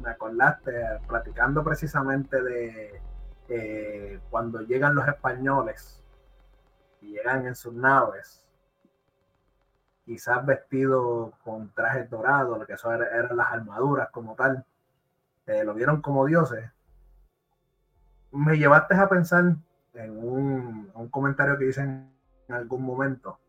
[0.00, 0.70] me acordaste,
[1.08, 3.00] platicando precisamente de
[3.48, 6.04] eh, cuando llegan los españoles
[7.00, 8.44] y llegan en sus naves,
[10.04, 14.62] quizás vestidos con trajes dorados, lo que son eran las armaduras como tal,
[15.46, 16.70] eh, lo vieron como dioses.
[18.30, 19.56] Me llevaste a pensar
[19.94, 22.12] en un, un comentario que hice en
[22.50, 23.40] algún momento,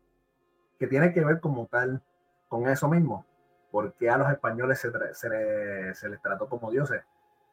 [0.78, 2.02] que tiene que ver como tal
[2.48, 3.26] con eso mismo,
[3.74, 4.92] porque a los españoles se,
[5.94, 7.02] se, les trató como dioses.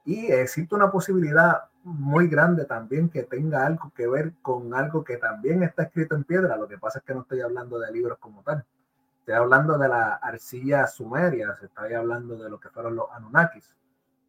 [0.06, 5.18] Y existe una posibilidad muy grande también que tenga algo que ver con algo que
[5.18, 6.58] también está escrito en piedra.
[6.58, 8.64] Lo que pasa es que no estoy hablando de libros como tal.
[9.18, 13.76] Estoy hablando de la arcilla sumeria, estoy hablando de lo que fueron los Anunnakis.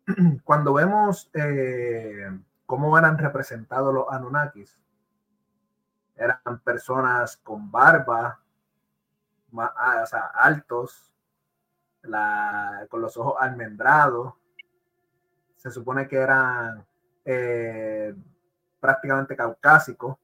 [0.45, 2.27] Cuando vemos eh,
[2.65, 4.81] cómo eran representados los Anunnakis,
[6.17, 8.41] eran personas con barba,
[9.59, 11.12] ah, o sea, altos,
[12.89, 14.35] con los ojos almendrados.
[15.57, 16.85] Se supone que eran
[17.25, 18.15] eh,
[18.81, 20.17] prácticamente caucásicos.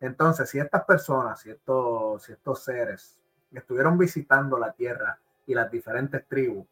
[0.00, 3.18] Entonces, si estas personas, si estos, si estos seres
[3.52, 6.66] estuvieron visitando la tierra y las diferentes tribus,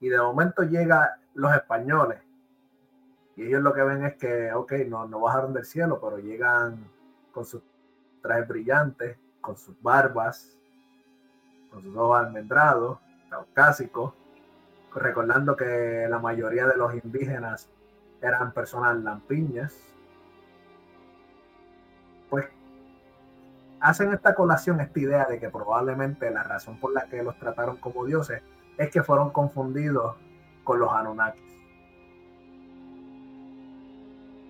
[0.00, 2.20] y de momento llegan los españoles,
[3.36, 6.90] y ellos lo que ven es que, ok, no, no bajaron del cielo, pero llegan
[7.32, 7.62] con sus
[8.22, 10.56] trajes brillantes, con sus barbas,
[11.70, 12.98] con sus ojos almendrados,
[13.28, 14.14] caucásicos,
[14.94, 17.68] recordando que la mayoría de los indígenas
[18.20, 19.74] eran personas lampiñas,
[22.30, 22.46] pues
[23.80, 27.76] hacen esta colación, esta idea de que probablemente la razón por la que los trataron
[27.76, 28.42] como dioses
[28.78, 30.16] es que fueron confundidos
[30.64, 31.42] con los Anunnakis.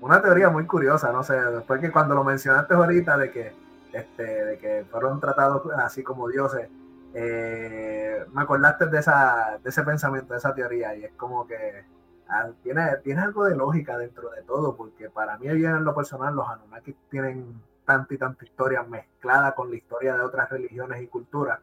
[0.01, 3.53] Una teoría muy curiosa, no sé, después que cuando lo mencionaste ahorita de que,
[3.93, 6.69] este, de que fueron tratados así como dioses,
[7.19, 11.83] eh, me acordaste de, esa, de ese pensamiento, de esa teoría, y es como que
[12.29, 15.95] ah, tiene, tiene algo de lógica dentro de todo, porque para mí bien en lo
[15.95, 21.01] personal los Anunnaki tienen tanta y tanta historia mezclada con la historia de otras religiones
[21.01, 21.61] y culturas,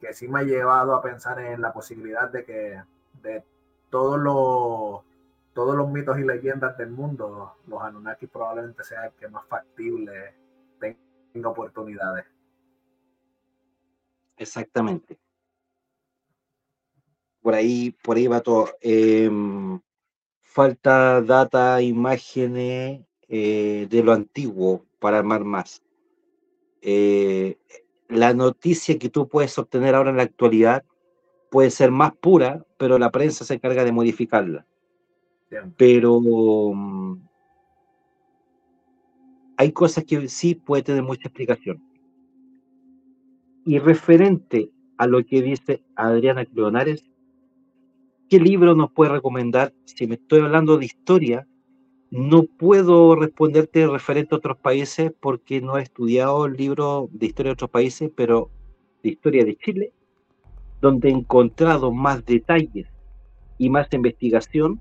[0.00, 2.82] que sí me ha llevado a pensar en la posibilidad de que
[3.22, 3.44] de
[3.90, 5.02] todos los
[5.52, 10.34] todos los mitos y leyendas del mundo, los Anunnaki probablemente sea el que más factible
[10.80, 12.24] tenga oportunidades.
[14.40, 15.18] Exactamente.
[17.42, 18.70] Por ahí, por ahí va todo.
[18.80, 19.78] Em,
[20.40, 25.82] falta data, imágenes eh, de lo antiguo para armar más.
[26.80, 27.58] Eh,
[28.08, 30.82] la noticia que tú puedes obtener ahora en la actualidad
[31.50, 34.66] puede ser más pura, pero la prensa se encarga de modificarla.
[35.76, 37.28] Pero mm,
[39.58, 41.89] hay cosas que sí puede tener mucha explicación.
[43.64, 47.04] Y referente a lo que dice Adriana Cleonares,
[48.28, 49.72] ¿qué libro nos puede recomendar?
[49.84, 51.46] Si me estoy hablando de historia,
[52.10, 57.50] no puedo responderte referente a otros países porque no he estudiado el libro de historia
[57.50, 58.50] de otros países, pero
[59.02, 59.92] de historia de Chile,
[60.80, 62.88] donde he encontrado más detalles
[63.58, 64.80] y más investigación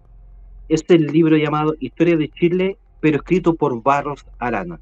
[0.69, 4.79] es el libro llamado Historia de Chile, pero escrito por Barros Arana.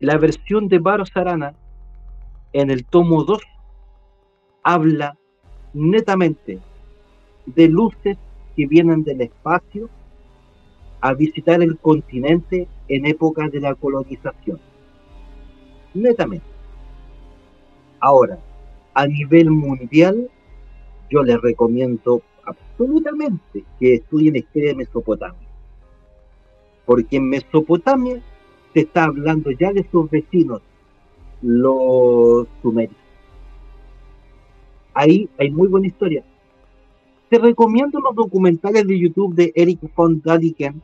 [0.00, 1.54] La versión de Barros Arana,
[2.52, 3.40] en el tomo 2,
[4.62, 5.16] habla
[5.72, 6.58] netamente
[7.46, 8.18] de luces
[8.56, 9.88] que vienen del espacio
[11.00, 14.60] a visitar el continente en época de la colonización.
[15.94, 16.46] Netamente.
[17.98, 18.38] Ahora,
[18.94, 20.30] a nivel mundial,
[21.10, 25.48] yo les recomiendo absolutamente que estudien historia de Mesopotamia.
[26.86, 28.22] Porque en Mesopotamia
[28.72, 30.62] se está hablando ya de sus vecinos,
[31.42, 32.96] los sumerios.
[34.94, 36.24] Ahí hay muy buena historia.
[37.28, 40.82] Te recomiendo los documentales de YouTube de Eric von Daliken,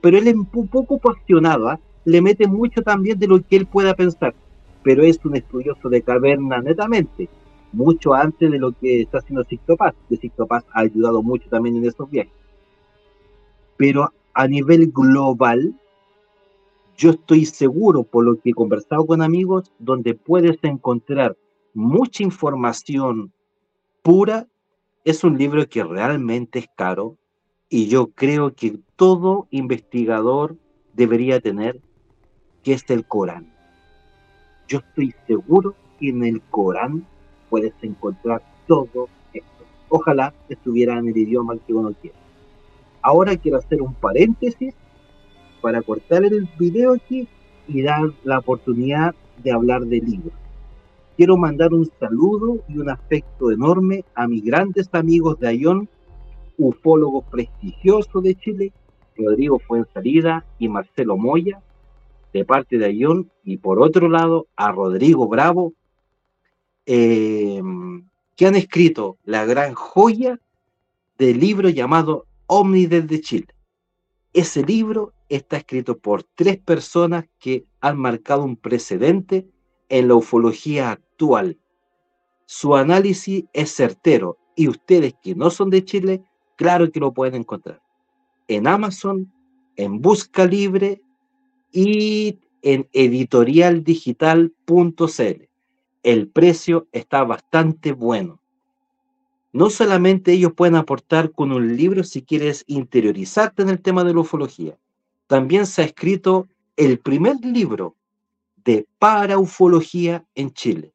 [0.00, 1.80] pero él es un poco apasionado, ¿ah?
[2.04, 4.34] le mete mucho también de lo que él pueda pensar,
[4.82, 7.28] pero es un estudioso de caverna netamente
[7.72, 11.48] mucho antes de lo que está haciendo Sixto Paz, que Sixto Paz ha ayudado mucho
[11.48, 12.32] también en esos viajes.
[13.76, 15.74] Pero a nivel global,
[16.96, 21.36] yo estoy seguro, por lo que he conversado con amigos, donde puedes encontrar
[21.74, 23.32] mucha información
[24.02, 24.46] pura,
[25.04, 27.16] es un libro que realmente es caro
[27.68, 30.56] y yo creo que todo investigador
[30.92, 31.80] debería tener,
[32.62, 33.52] que es el Corán.
[34.68, 37.06] Yo estoy seguro que en el Corán
[37.50, 39.64] puedes encontrar todo esto.
[39.88, 42.16] Ojalá estuviera en el idioma que uno quiere.
[43.00, 44.74] Ahora quiero hacer un paréntesis
[45.62, 47.26] para cortar el video aquí
[47.68, 50.34] y dar la oportunidad de hablar de libros.
[51.16, 55.88] Quiero mandar un saludo y un afecto enorme a mis grandes amigos de Ayón,
[56.58, 58.72] ufólogos prestigiosos de Chile,
[59.16, 61.62] Rodrigo Fuensalida y Marcelo Moya,
[62.32, 65.74] de parte de Ayón, y por otro lado a Rodrigo Bravo,
[66.86, 67.62] eh,
[68.36, 70.40] que han escrito la gran joya
[71.18, 73.48] del libro llamado Omni desde Chile.
[74.32, 79.46] Ese libro está escrito por tres personas que han marcado un precedente
[79.88, 81.58] en la ufología actual.
[82.46, 86.22] Su análisis es certero y ustedes que no son de Chile,
[86.56, 87.82] claro que lo pueden encontrar
[88.48, 89.32] en Amazon,
[89.76, 91.02] en Busca Libre
[91.72, 95.48] y en editorialdigital.cl.
[96.02, 98.40] El precio está bastante bueno.
[99.52, 104.14] No solamente ellos pueden aportar con un libro si quieres interiorizarte en el tema de
[104.14, 104.78] la ufología,
[105.32, 106.46] también se ha escrito
[106.76, 107.96] el primer libro
[108.66, 110.92] de paraufología en Chile,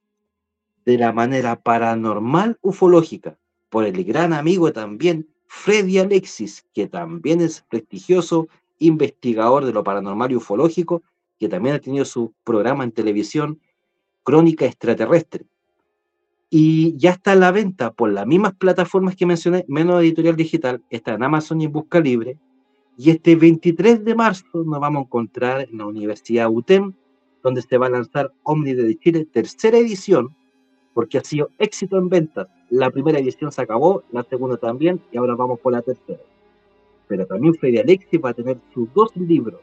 [0.85, 7.65] de la manera paranormal ufológica, por el gran amigo también Freddy Alexis, que también es
[7.67, 11.01] prestigioso investigador de lo paranormal y ufológico,
[11.39, 13.59] que también ha tenido su programa en televisión,
[14.21, 15.47] Crónica Extraterrestre.
[16.51, 20.83] Y ya está a la venta por las mismas plataformas que mencioné, menos editorial digital,
[20.91, 22.37] está en Amazon y en Busca Libre.
[22.99, 26.93] Y este 23 de marzo nos vamos a encontrar en la Universidad UTEM,
[27.43, 30.35] donde se va a lanzar Omni de Chile, tercera edición,
[30.95, 32.47] porque ha sido éxito en ventas.
[32.71, 36.23] La primera edición se acabó, la segunda también, y ahora vamos por la tercera.
[37.07, 39.61] Pero también Freddy Alexis va a tener sus dos libros,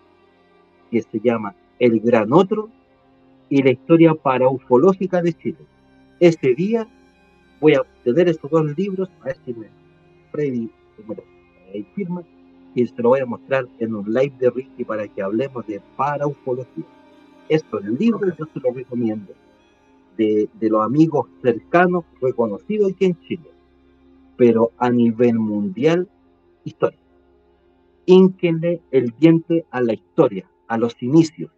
[0.92, 2.70] que se llama El Gran Otro
[3.48, 5.66] y la historia paraufológica de Chile.
[6.20, 6.88] Este día
[7.60, 9.54] voy a tener estos dos libros, a este
[10.30, 10.70] Freddy
[11.06, 12.22] me firma,
[12.74, 15.80] y se lo voy a mostrar en un live de Ricky para que hablemos de
[15.96, 16.84] paraufología.
[17.48, 19.32] Estos libros yo se los recomiendo
[20.16, 23.50] de, los amigos cercanos reconocidos aquí en Chile,
[24.36, 26.08] pero a nivel mundial,
[26.64, 26.98] historia.
[28.06, 31.50] Ínquenle el diente a la historia, a los inicios.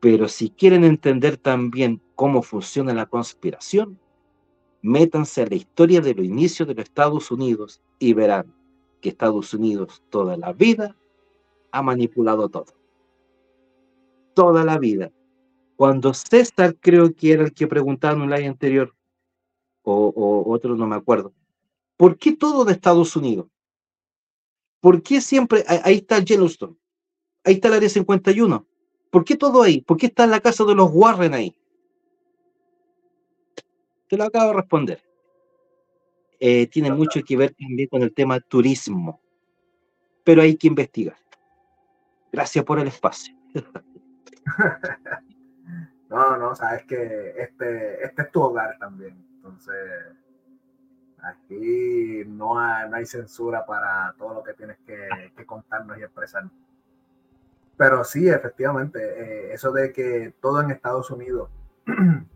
[0.00, 3.98] Pero si quieren entender también cómo funciona la conspiración,
[4.82, 8.54] métanse a la historia de los inicios de los Estados Unidos y verán
[9.04, 10.96] que Estados Unidos toda la vida
[11.70, 12.72] ha manipulado todo.
[14.32, 15.12] Toda la vida
[15.76, 18.94] cuando César creo que era el que preguntaba en un live anterior,
[19.82, 21.34] o, otro no me acuerdo,
[21.96, 23.46] ¿por qué todo de Estados Unidos?
[24.80, 26.76] ¿Por qué siempre, ahí está Yellowstone,
[27.44, 28.66] ahí está el área 51,
[29.10, 29.80] ¿por qué todo ahí?
[29.82, 31.54] ¿Por qué está la casa de los Warren ahí?
[34.08, 35.03] Te lo acabo de responder.
[36.46, 39.18] Eh, tiene mucho que ver también con el tema turismo,
[40.22, 41.16] pero hay que investigar.
[42.30, 43.34] Gracias por el espacio.
[46.10, 49.16] No, no, sabes que este, este es tu hogar también.
[49.36, 49.74] Entonces,
[51.22, 56.44] aquí no hay, censura para todo lo que tienes que, contarnos y expresar.
[57.76, 61.50] Pero sí, efectivamente, eh, eso de que todo en Estados Unidos,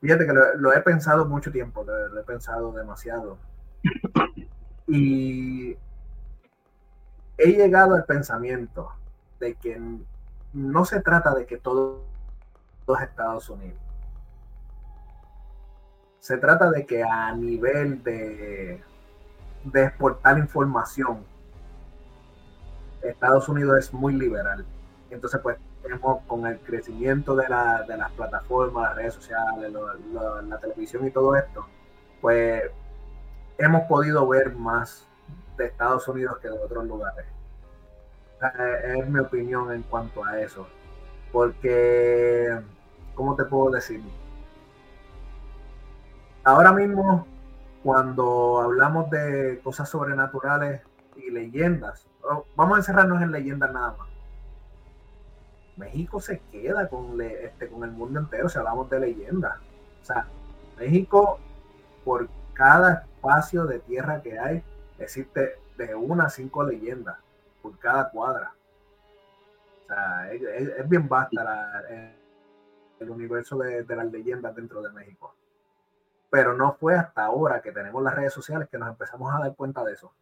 [0.00, 3.38] fíjate que lo, he pensado mucho tiempo, lo, he pensado demasiado.
[4.86, 5.76] Y
[7.38, 8.92] he llegado al pensamiento
[9.40, 9.80] de que
[10.52, 12.04] no se trata de que todo
[13.02, 13.80] Estados Unidos.
[16.20, 18.82] Se trata de que a nivel de,
[19.64, 21.24] de exportar información,
[23.02, 24.64] Estados Unidos es muy liberal.
[25.10, 25.56] Entonces, pues,
[26.26, 29.72] con el crecimiento de, la, de las plataformas, las redes sociales,
[30.48, 31.66] la televisión y todo esto,
[32.20, 32.62] pues
[33.58, 35.06] hemos podido ver más
[35.56, 37.26] de Estados Unidos que de otros lugares.
[38.84, 40.66] Es mi opinión en cuanto a eso.
[41.32, 42.60] Porque
[43.14, 44.02] ¿cómo te puedo decir?
[46.44, 47.26] Ahora mismo,
[47.82, 50.82] cuando hablamos de cosas sobrenaturales
[51.16, 52.06] y leyendas,
[52.54, 54.15] vamos a encerrarnos en leyendas nada más.
[55.76, 59.58] México se queda con, este, con el mundo entero si hablamos de leyendas.
[60.02, 60.26] O sea,
[60.78, 61.38] México,
[62.04, 64.62] por cada espacio de tierra que hay,
[64.98, 67.18] existe de una a cinco leyendas
[67.62, 68.54] por cada cuadra.
[69.84, 71.82] O sea, es, bien vasta
[72.98, 75.34] el universo de, las leyendas dentro de México.
[76.30, 79.54] Pero no fue hasta ahora que tenemos las redes sociales que nos empezamos a dar
[79.54, 80.12] cuenta de eso.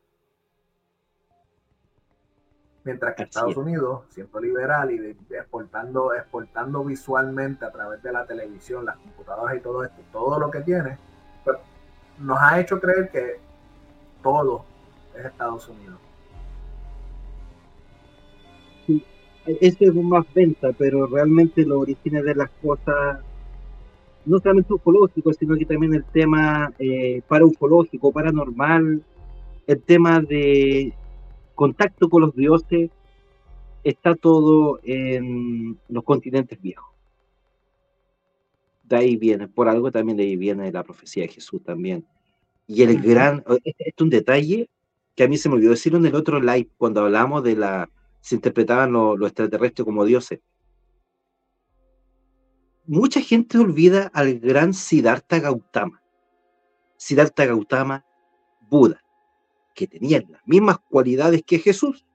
[2.85, 8.85] Mientras que Estados Unidos, siendo liberal y exportando, exportando visualmente a través de la televisión,
[8.85, 10.99] las computadoras y todo esto, todo lo que tiene,
[11.45, 11.57] pues,
[12.19, 13.41] nos ha hecho creer que
[14.23, 14.67] todo
[15.17, 15.99] es Estados Unidos.
[19.47, 23.21] ese es más venta, pero realmente los orígenes de las cosas,
[24.25, 29.03] no solamente ufológico, sino que también el tema eh, para ufológico, paranormal,
[29.67, 30.95] el tema de
[31.55, 32.91] contacto con los dioses
[33.83, 36.93] está todo en los continentes viejos.
[38.83, 42.07] De ahí viene, por algo también de ahí viene la profecía de Jesús también.
[42.67, 44.69] Y el gran, este es un detalle
[45.15, 47.89] que a mí se me olvidó decirlo en el otro live, cuando hablamos de la,
[48.21, 50.41] se interpretaban los lo extraterrestres como dioses.
[52.87, 56.03] Mucha gente olvida al gran Siddhartha Gautama.
[56.97, 58.05] Siddhartha Gautama,
[58.63, 59.04] Buda,
[59.75, 62.07] que tenía las mismas cualidades que Jesús.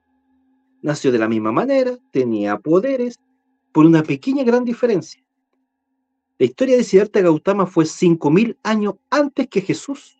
[0.82, 3.20] Nació de la misma manera, tenía poderes,
[3.72, 5.24] por una pequeña gran diferencia.
[6.38, 10.18] La historia de Siddhartha Gautama fue 5.000 años antes que Jesús.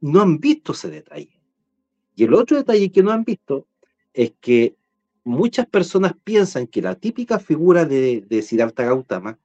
[0.00, 1.40] No han visto ese detalle.
[2.14, 3.66] Y el otro detalle que no han visto
[4.14, 4.74] es que
[5.22, 9.38] muchas personas piensan que la típica figura de, de Siddhartha Gautama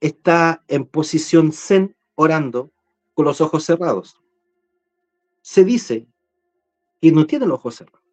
[0.00, 2.72] está en posición zen orando
[3.14, 4.20] con los ojos cerrados.
[5.48, 6.06] Se dice
[7.00, 8.04] que no tiene los ojos cerrados,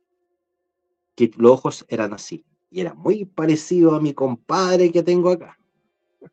[1.15, 2.45] que los ojos eran así.
[2.71, 5.59] Y era muy parecido a mi compadre que tengo acá.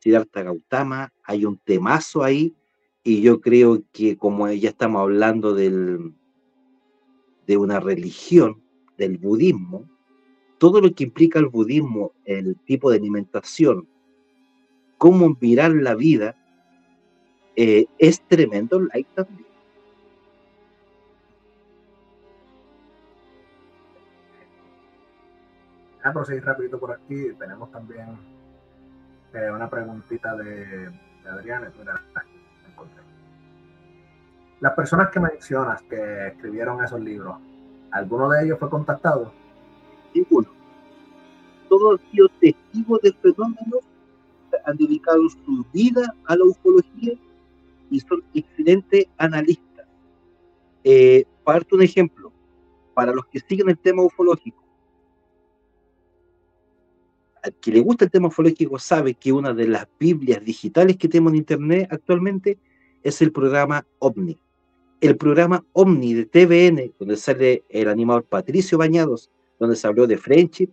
[0.00, 2.54] Siddhartha Gautama, hay un temazo ahí,
[3.02, 6.12] y yo creo que como ya estamos hablando del,
[7.46, 8.62] de una religión,
[8.98, 9.88] del budismo,
[10.58, 13.88] todo lo que implica el budismo, el tipo de alimentación,
[14.98, 16.36] cómo mirar la vida,
[17.56, 19.45] eh, es tremendo también.
[26.08, 27.32] A proseguir rapidito por aquí.
[27.38, 28.18] Tenemos también
[29.34, 31.72] eh, una preguntita de, de Adriana.
[34.60, 37.36] Las personas que mencionas que escribieron esos libros,
[37.90, 39.32] ¿alguno de ellos fue contactado?
[40.14, 40.48] Ninguno.
[41.68, 43.78] Todos han sido testigos del fenómeno,
[44.64, 47.12] han dedicado su vida a la ufología
[47.90, 49.86] y son excelentes analistas.
[50.84, 51.26] Eh,
[51.72, 52.32] un ejemplo,
[52.94, 54.65] para los que siguen el tema ufológico,
[57.46, 61.08] al que le gusta el tema ufológico sabe que una de las Biblias digitales que
[61.08, 62.58] tenemos en Internet actualmente
[63.02, 64.36] es el programa OVNI.
[65.00, 70.18] El programa OVNI de TVN, donde sale el animador Patricio Bañados, donde se habló de
[70.18, 70.70] Friendship,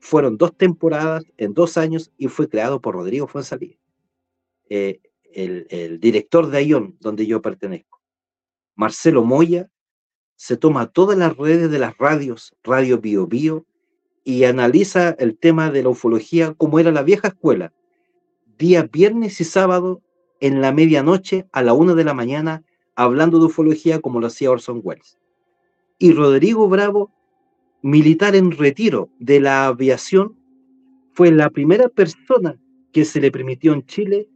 [0.00, 3.76] fueron dos temporadas en dos años y fue creado por Rodrigo Fuenzalía,
[4.68, 5.00] eh,
[5.32, 8.00] el, director de ION, donde yo pertenezco.
[8.74, 9.70] Marcelo Moya
[10.36, 13.66] se toma todas las redes de las radios, Radio Bio Bio,
[14.28, 17.72] y analiza el tema de la ufología como era la vieja escuela.
[18.58, 20.02] Día viernes y sábado
[20.40, 22.62] en la medianoche a la una de la mañana
[22.94, 25.16] hablando de ufología como lo hacía Orson Welles.
[25.98, 27.10] Y Rodrigo Bravo,
[27.80, 30.36] militar en retiro de la aviación,
[31.14, 32.60] fue la primera persona
[32.92, 34.28] que se le permitió en Chile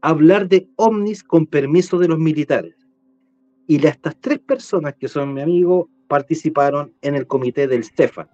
[0.00, 2.76] hablar de ovnis con permiso de los militares.
[3.66, 8.28] Y estas tres personas que son mi amigo participaron en el comité del CEFA,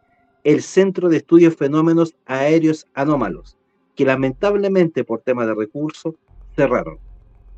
[0.45, 3.57] el Centro de Estudios Fenómenos Aéreos Anómalos,
[3.95, 6.15] que lamentablemente por tema de recursos
[6.57, 6.99] cerraron.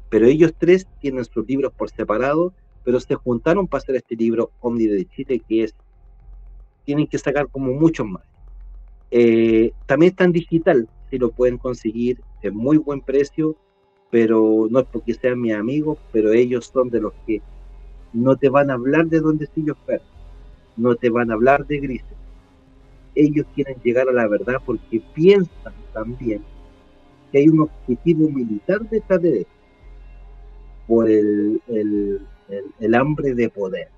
[0.08, 2.52] Pero ellos tres tienen sus libros por separado,
[2.84, 5.74] pero se juntaron para hacer este libro Omni de Chile, que es,
[6.84, 8.24] tienen que sacar como muchos más.
[9.10, 13.56] Eh, también está en digital, si lo pueden conseguir en muy buen precio,
[14.10, 17.40] pero no es porque sean mis amigos, pero ellos son de los que
[18.12, 20.06] no te van a hablar de donde ellos fueron,
[20.76, 22.16] no te van a hablar de grises,
[23.14, 26.42] ellos quieren llegar a la verdad porque piensan también
[27.30, 29.50] que hay un objetivo militar detrás de eso,
[30.86, 32.20] por el, el,
[32.78, 33.88] el, hambre de poder.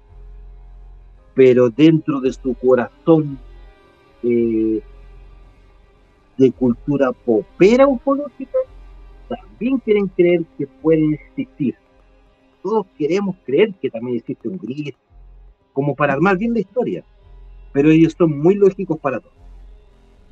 [1.34, 3.38] Pero dentro de su corazón
[4.22, 4.80] eh,
[6.38, 8.58] de cultura popera ufológica,
[9.28, 11.74] también quieren creer que pueden existir.
[12.62, 14.94] Todos queremos creer que también existe un gris,
[15.72, 17.04] como para armar bien la historia
[17.74, 19.32] pero ellos son muy lógicos para todo.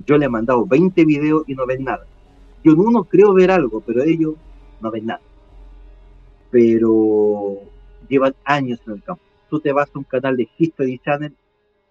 [0.06, 2.06] Yo le he mandado 20 videos y no ven nada.
[2.62, 4.36] Yo en uno creo ver algo, pero ellos
[4.80, 5.20] no ven nada.
[6.52, 7.58] Pero
[8.08, 9.24] llevan años en el campo.
[9.50, 11.34] Tú te vas a un canal de History Channel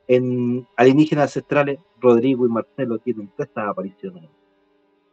[0.08, 4.30] en Alienígenas Ancestrales, Rodrigo y Marcelo tienen estas apariciones.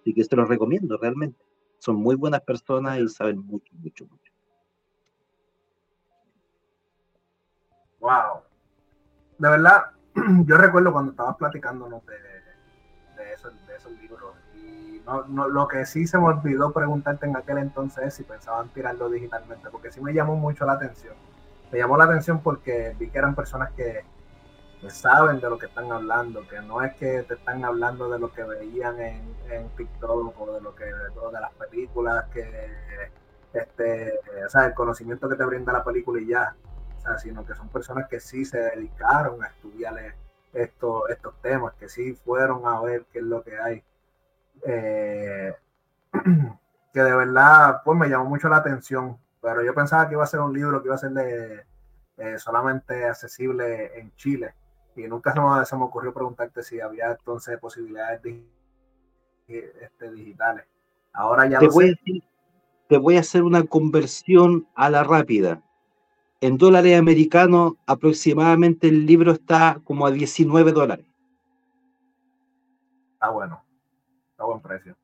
[0.01, 1.39] Así que se los recomiendo realmente.
[1.79, 4.33] Son muy buenas personas y saben mucho, mucho, mucho.
[7.99, 8.43] Wow.
[9.39, 9.98] De verdad,
[10.47, 15.87] yo recuerdo cuando estabas platicándonos de, esos, de esos libros y no, no, lo que
[15.87, 20.01] sí se me olvidó preguntarte en aquel entonces es si pensaban tirarlo digitalmente, porque sí
[20.01, 21.15] me llamó mucho la atención.
[21.71, 24.05] Me llamó la atención porque vi que eran personas que,
[24.89, 28.33] saben de lo que están hablando, que no es que te están hablando de lo
[28.33, 33.11] que veían en, en TikTok o de lo que de las películas que
[33.53, 34.13] este,
[34.47, 36.68] o sea, el conocimiento que te brinda la película y ya, o
[37.09, 40.15] sea, sino que son personas que sí se dedicaron a estudiar
[40.53, 43.83] estos, estos temas, que sí fueron a ver qué es lo que hay.
[44.65, 45.55] Eh,
[46.93, 50.27] que de verdad, pues me llamó mucho la atención, pero yo pensaba que iba a
[50.27, 51.65] ser un libro que iba a ser de,
[52.17, 54.55] eh, solamente accesible en Chile
[54.97, 58.21] y nunca se me, se me, ocurrió preguntarte si había entonces posibilidades
[59.47, 60.65] este, digitales.
[61.13, 65.63] Ahora ya te voy, A te voy a hacer una conversión a la rápida.
[66.41, 71.07] En dólares americanos, aproximadamente el libro está como a 19 dólares.
[73.15, 73.61] Está bueno.
[74.31, 74.97] Está buen precio.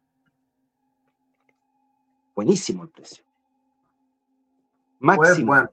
[2.37, 3.25] Buenísimo el precio.
[5.01, 5.47] Máximo.
[5.47, 5.71] Bueno.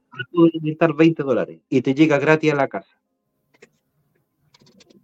[0.64, 2.98] estar 20 dólares y te llega gratis a la casa.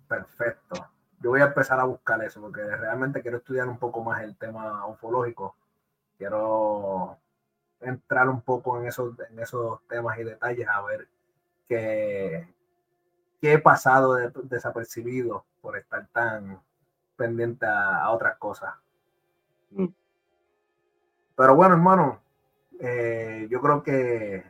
[0.07, 0.87] Perfecto.
[1.19, 4.35] Yo voy a empezar a buscar eso porque realmente quiero estudiar un poco más el
[4.35, 5.55] tema ufológico.
[6.17, 7.17] Quiero
[7.81, 11.07] entrar un poco en esos, en esos temas y detalles a ver
[11.67, 12.47] qué,
[13.41, 16.59] qué he pasado desapercibido por estar tan
[17.15, 18.73] pendiente a, otras cosas.
[19.71, 19.87] Mm.
[21.35, 22.21] Pero bueno, hermano,
[22.79, 24.43] eh, yo creo que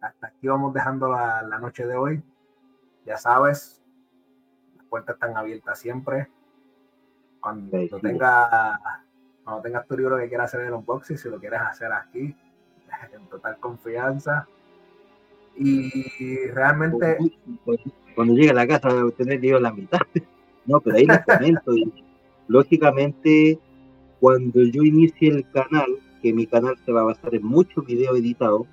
[0.00, 2.22] hasta aquí vamos dejando la, la noche de hoy.
[3.06, 3.82] Ya sabes,
[4.88, 6.30] puertas están abiertas siempre.
[7.40, 8.78] Cuando tengas
[9.42, 12.34] cuando tengas tu libro que quieras hacer el unboxing, si lo quieres hacer aquí,
[13.14, 14.48] en total confianza.
[15.56, 17.18] Y realmente.
[18.14, 20.00] Cuando llegue a la casa, a tener libro la mitad.
[20.66, 21.72] No, pero ahí les comento.
[22.48, 23.58] lógicamente,
[24.18, 25.84] cuando yo inicie el canal,
[26.22, 28.66] que mi canal se va a basar en muchos videos editados,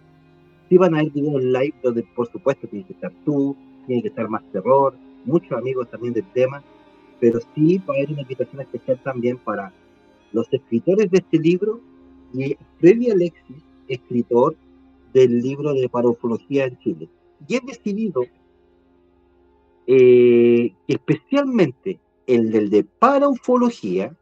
[0.70, 4.08] si van a haber videos live donde, por supuesto, tiene que estar tú, tiene que
[4.08, 6.64] estar más terror, muchos amigos también del tema,
[7.20, 9.74] pero sí va a haber una invitación especial también para
[10.32, 11.82] los escritores de este libro
[12.34, 13.64] y Freddy Alexis,
[13.94, 14.56] escritor
[15.14, 17.10] del libro de parofología en Chile.
[17.48, 18.24] Y he decidido
[19.88, 24.16] eh, especialmente el del de paraufología,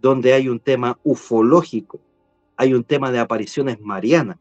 [0.00, 2.00] donde hay un tema ufológico,
[2.56, 4.38] hay un tema de apariciones marianas,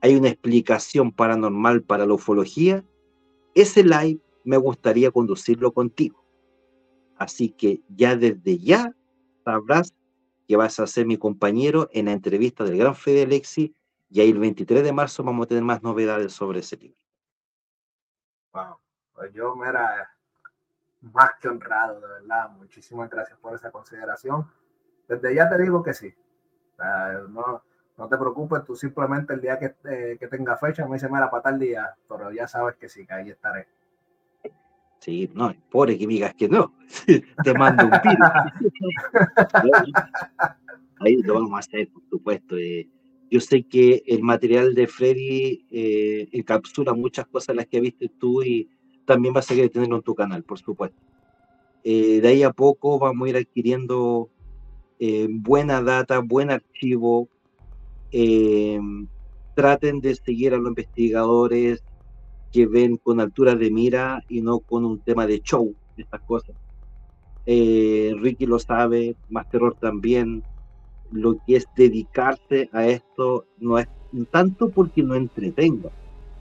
[0.00, 2.84] hay una explicación paranormal para la ufología,
[3.54, 6.24] ese live me gustaría conducirlo contigo.
[7.16, 8.94] Así que ya desde ya
[9.44, 9.94] sabrás
[10.46, 13.74] que vas a ser mi compañero en la entrevista del gran Fede Alexi
[14.08, 17.00] y ahí el 23 de marzo vamos a tener más novedades sobre ese libro.
[18.52, 18.78] Wow,
[19.14, 20.08] pues yo me era
[21.00, 22.50] más que honrado, de verdad.
[22.50, 24.50] Muchísimas gracias por esa consideración.
[25.08, 26.14] Desde ya te digo que sí.
[27.28, 27.62] no,
[27.96, 31.30] no te preocupes, tú simplemente el día que, eh, que tenga fecha me dice, mira,
[31.30, 33.68] para tal día, pero ya sabes que sí, que ahí estaré.
[35.04, 36.72] Sí, no, pobre que me digas que no.
[37.44, 38.24] Te mando un piro.
[41.00, 42.56] Ahí lo vamos a hacer, por supuesto.
[42.56, 42.88] Eh.
[43.30, 48.42] yo sé que el material de Freddy eh, encapsula muchas cosas las que viste tú
[48.42, 48.70] y
[49.04, 50.96] también vas a querer tenerlo en tu canal, por supuesto.
[51.82, 54.30] Eh, de ahí a poco vamos a ir adquiriendo
[55.28, 57.28] buena data, buen archivo.
[59.54, 61.84] traten de seguir a los investigadores,
[62.54, 66.54] que ven con altura de mira y no con un tema de show, estas cosas.
[67.46, 70.44] Eh, Ricky lo sabe, Más Terror también,
[71.10, 73.88] lo que es dedicarse a esto no es
[74.30, 75.90] tanto porque no entretenga,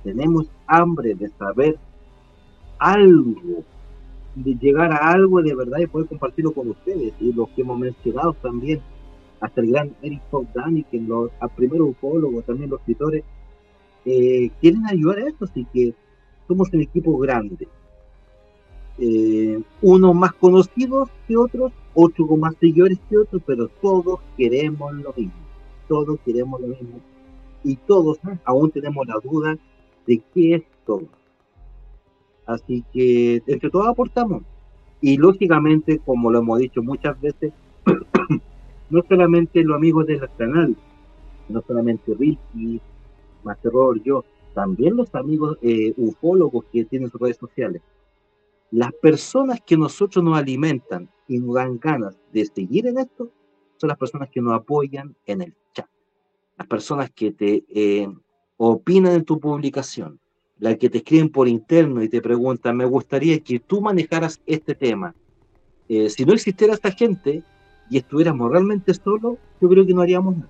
[0.03, 1.79] tenemos hambre de saber
[2.77, 3.63] algo,
[4.35, 7.79] de llegar a algo de verdad y poder compartirlo con ustedes, y los que hemos
[7.79, 8.81] mencionado también,
[9.39, 10.21] hasta el gran Eric
[10.53, 13.23] Dani, que los primeros ufólogos, también los escritores,
[14.05, 15.93] eh, quieren ayudar a esto, así que
[16.47, 17.67] somos un equipo grande.
[18.99, 24.93] Eh, unos más conocidos que otros, otros con más seguidores que otros, pero todos queremos
[24.93, 25.33] lo mismo.
[25.87, 26.99] Todos queremos lo mismo.
[27.63, 29.57] Y todos aún tenemos la duda
[30.05, 31.07] de qué es todo.
[32.45, 34.43] Así que entre todos aportamos.
[35.01, 37.53] Y lógicamente, como lo hemos dicho muchas veces,
[38.89, 40.75] no solamente los amigos del canal,
[41.49, 42.81] no solamente Ricky,
[43.43, 44.23] Masterrol, yo,
[44.53, 47.81] también los amigos eh, ufólogos que tienen sus redes sociales.
[48.71, 53.29] Las personas que nosotros nos alimentan y nos dan ganas de seguir en esto
[53.77, 55.87] son las personas que nos apoyan en el chat.
[56.57, 58.07] Las personas que te eh,
[58.57, 60.19] opinan en tu publicación,
[60.59, 64.75] las que te escriben por interno y te preguntan, me gustaría que tú manejaras este
[64.75, 65.13] tema.
[65.89, 67.43] Eh, si no existiera esta gente
[67.89, 70.49] y estuviéramos realmente solos, yo creo que no haríamos nada.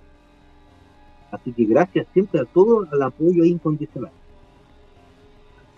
[1.34, 4.12] Así que gracias siempre a todo el apoyo incondicional.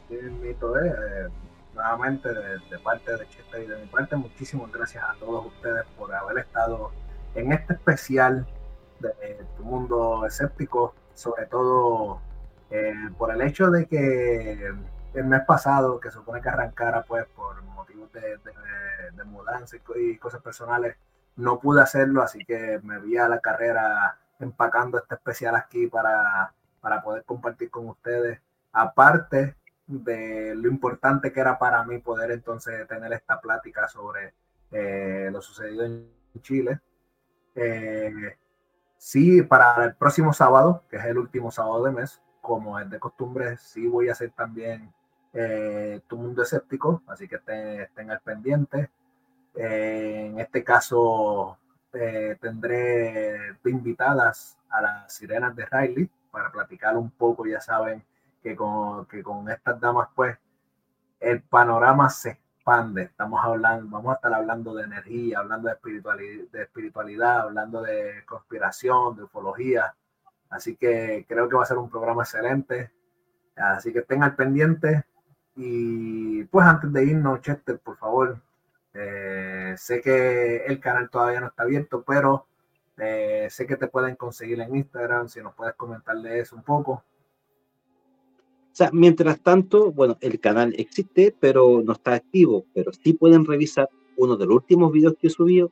[0.10, 1.30] Sí, mito, eh,
[1.74, 6.14] nuevamente de, parte de Chester y de mi parte, muchísimas gracias a todos ustedes por
[6.14, 6.92] haber estado
[7.36, 8.46] en este especial
[9.00, 10.94] de tu mundo escéptico.
[11.14, 12.20] sobre todo
[12.70, 14.74] eh, por el hecho de que
[15.14, 20.42] el mes pasado, que supone que arrancara pues por motivos de, de, mudanza y cosas
[20.42, 20.98] personales,
[21.38, 26.54] no pude hacerlo, así que me vi a la carrera empacando este especial aquí para,
[26.82, 28.40] para poder compartir con ustedes.
[28.72, 29.56] Aparte
[29.88, 34.34] de lo importante que era para mí poder entonces tener esta plática sobre
[34.72, 36.10] eh, lo sucedido en
[36.42, 36.80] Chile.
[37.56, 38.38] Eh,
[38.98, 43.00] sí, para el próximo sábado, que es el último sábado de mes, como es de
[43.00, 44.94] costumbre, sí voy a hacer también
[45.34, 48.92] eh, Tu Mundo Escéptico, así que estén, al pendiente.
[49.56, 51.58] Eh, en este caso,
[51.96, 58.04] eh, tendré invitadas a las sirenas de Riley para platicar un poco, ya saben
[58.44, 60.38] que con, que con estas damas, pues,
[61.20, 63.04] el panorama se expande.
[63.04, 69.24] Estamos hablando, vamos a estar hablando de energía, hablando de espiritualidad, hablando de conspiración, de
[69.24, 69.96] ufología.
[70.50, 72.92] Así que creo que va a ser un programa excelente.
[73.56, 75.04] Así que estén al pendiente.
[75.56, 78.42] Y pues antes de irnos, Chester, por favor,
[78.98, 82.48] eh, sé que el canal todavía no está abierto, pero
[82.98, 86.92] eh, sé que te pueden conseguir en Instagram, si nos puedes comentarle eso un poco.
[86.94, 93.46] O sea, mientras tanto, bueno, el canal existe, pero no está activo, pero sí pueden
[93.46, 95.72] revisar uno de los últimos videos que he subido,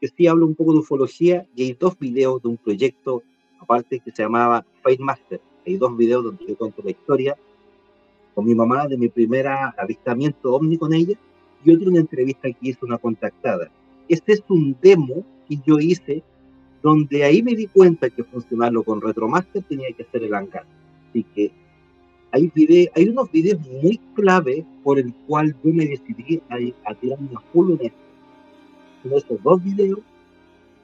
[0.00, 3.22] que sí habla un poco de ufología, y hay dos videos de un proyecto
[3.60, 5.40] aparte que se llamaba Fate Master.
[5.66, 7.36] Hay dos videos donde yo cuento la historia
[8.34, 11.16] con mi mamá de mi primer avistamiento ovni con ella
[11.64, 13.70] y otra una entrevista que hizo una contactada.
[14.08, 16.22] Este es un demo que yo hice
[16.82, 20.66] donde ahí me di cuenta que funcionarlo con Retromaster tenía que hacer el hangar.
[21.08, 21.50] Así que
[22.30, 22.52] hay,
[22.94, 26.56] hay unos videos muy clave por el cual yo me decidí a,
[26.90, 27.98] a tirar una full en esto.
[29.04, 30.00] En esos dos videos,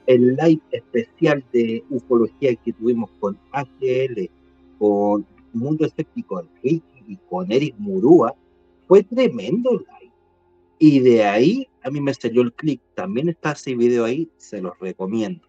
[0.07, 4.29] el live especial de ufología que tuvimos con AGL,
[4.79, 8.33] con Mundo Escéptico, Ricky y con Eric Murúa,
[8.87, 10.10] fue tremendo live.
[10.83, 12.81] Y de ahí a mí me salió el clic.
[12.95, 15.47] También está ese video ahí, se los recomiendo.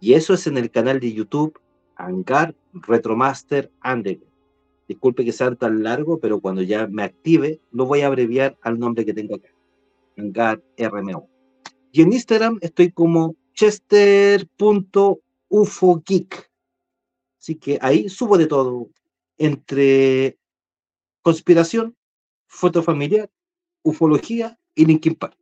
[0.00, 1.56] Y eso es en el canal de YouTube
[1.94, 4.34] Hangar Retromaster Underground.
[4.88, 8.80] Disculpe que sea tan largo, pero cuando ya me active, lo voy a abreviar al
[8.80, 9.50] nombre que tengo acá.
[10.16, 11.28] Hangar RMO.
[11.92, 16.50] Y en Instagram estoy como chester.ufogeek.
[17.38, 18.90] Así que ahí subo de todo.
[19.38, 20.36] Entre
[21.22, 21.94] conspiración,
[22.48, 23.30] foto familiar,
[23.86, 25.36] ufología y Linkin Park.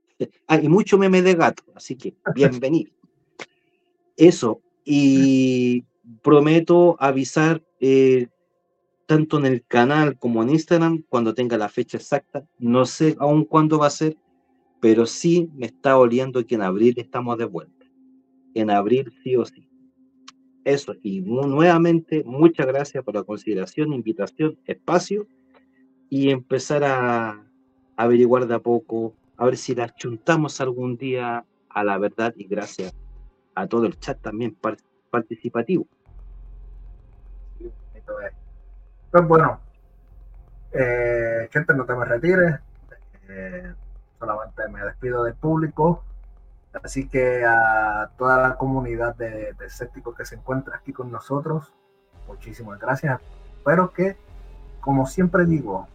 [0.47, 2.93] Hay mucho meme de gato, así que bienvenido.
[4.17, 5.85] Eso, y
[6.23, 8.29] prometo avisar eh,
[9.07, 12.47] tanto en el canal como en Instagram cuando tenga la fecha exacta.
[12.59, 14.17] No sé aún cuándo va a ser,
[14.81, 17.87] pero sí me está oliendo que en abril estamos de vuelta.
[18.53, 19.69] En abril sí o sí.
[20.65, 25.27] Eso, y nuevamente muchas gracias por la consideración, invitación, espacio
[26.09, 27.44] y empezar a
[27.97, 32.47] averiguar de a poco, a ver si la chuntamos algún día a la verdad y
[32.47, 32.95] gracias
[33.55, 34.57] a todo el chat también
[35.11, 35.87] participativo.
[39.11, 39.61] Pues bueno,
[40.73, 42.59] eh, gente, no te me retires.
[43.29, 43.73] Eh,
[44.19, 46.03] solamente me despido del público.
[46.83, 51.73] Así que a toda la comunidad de, de escépticos que se encuentra aquí con nosotros,
[52.27, 53.21] muchísimas gracias.
[53.59, 54.17] Espero que,
[54.81, 55.87] como siempre digo,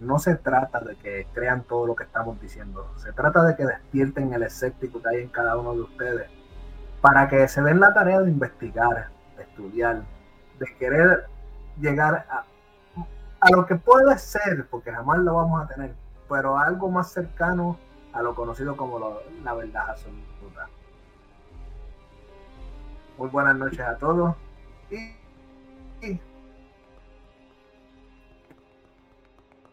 [0.00, 2.90] no se trata de que crean todo lo que estamos diciendo.
[2.96, 6.30] Se trata de que despierten el escéptico que hay en cada uno de ustedes
[7.00, 10.02] para que se den la tarea de investigar, de estudiar,
[10.58, 11.26] de querer
[11.80, 12.44] llegar a,
[13.50, 15.94] lo que puede ser, porque jamás lo vamos a tener,
[16.28, 17.78] pero algo más cercano
[18.12, 20.68] a lo conocido como la verdad absoluta.
[23.16, 24.34] Muy buenas noches a todos
[24.90, 26.20] y,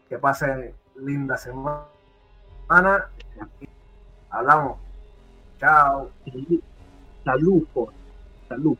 [0.08, 1.84] que pasen linda semana.
[4.30, 4.78] Hablamos.
[5.58, 6.10] Chao.
[7.24, 7.66] Salud,
[8.48, 8.78] salud.